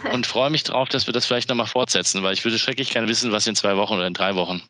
und 0.11 0.27
freue 0.27 0.49
mich 0.49 0.63
darauf, 0.63 0.89
dass 0.89 1.07
wir 1.07 1.13
das 1.13 1.25
vielleicht 1.25 1.49
nochmal 1.49 1.67
fortsetzen, 1.67 2.23
weil 2.23 2.33
ich 2.33 2.43
würde 2.43 2.59
schrecklich 2.59 2.89
gerne 2.89 3.07
wissen, 3.07 3.31
was 3.31 3.47
in 3.47 3.55
zwei 3.55 3.77
Wochen 3.77 3.93
oder 3.93 4.07
in 4.07 4.13
drei 4.13 4.35
Wochen 4.35 4.61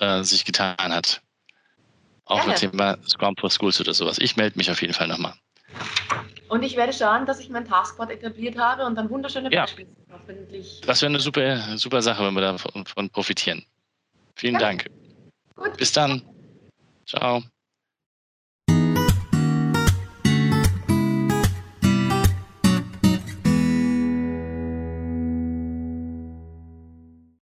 äh, 0.00 0.22
sich 0.22 0.44
getan 0.44 0.76
hat. 0.78 1.22
Auch 2.24 2.44
mit 2.46 2.60
dem 2.60 2.72
Thema 2.72 2.98
Scrum 3.08 3.34
for 3.38 3.50
Schools 3.50 3.80
oder 3.80 3.94
sowas. 3.94 4.18
Ich 4.18 4.36
melde 4.36 4.58
mich 4.58 4.70
auf 4.70 4.82
jeden 4.82 4.92
Fall 4.92 5.08
nochmal. 5.08 5.34
Und 6.48 6.62
ich 6.62 6.76
werde 6.76 6.92
schauen, 6.92 7.26
dass 7.26 7.40
ich 7.40 7.50
mein 7.50 7.66
Taskboard 7.66 8.10
etabliert 8.10 8.58
habe 8.58 8.84
und 8.86 8.94
dann 8.94 9.10
wunderschöne 9.10 9.50
Beispiele 9.50 9.88
ja. 10.08 10.14
hoffentlich. 10.14 10.80
Das 10.86 11.02
wäre 11.02 11.10
eine 11.10 11.20
super, 11.20 11.76
super 11.76 12.00
Sache, 12.00 12.24
wenn 12.24 12.34
wir 12.34 12.40
davon 12.40 13.10
profitieren. 13.10 13.64
Vielen 14.36 14.54
ja. 14.54 14.60
Dank. 14.60 14.86
Gut. 15.56 15.76
Bis 15.76 15.92
dann. 15.92 16.22
Ciao. 17.06 17.42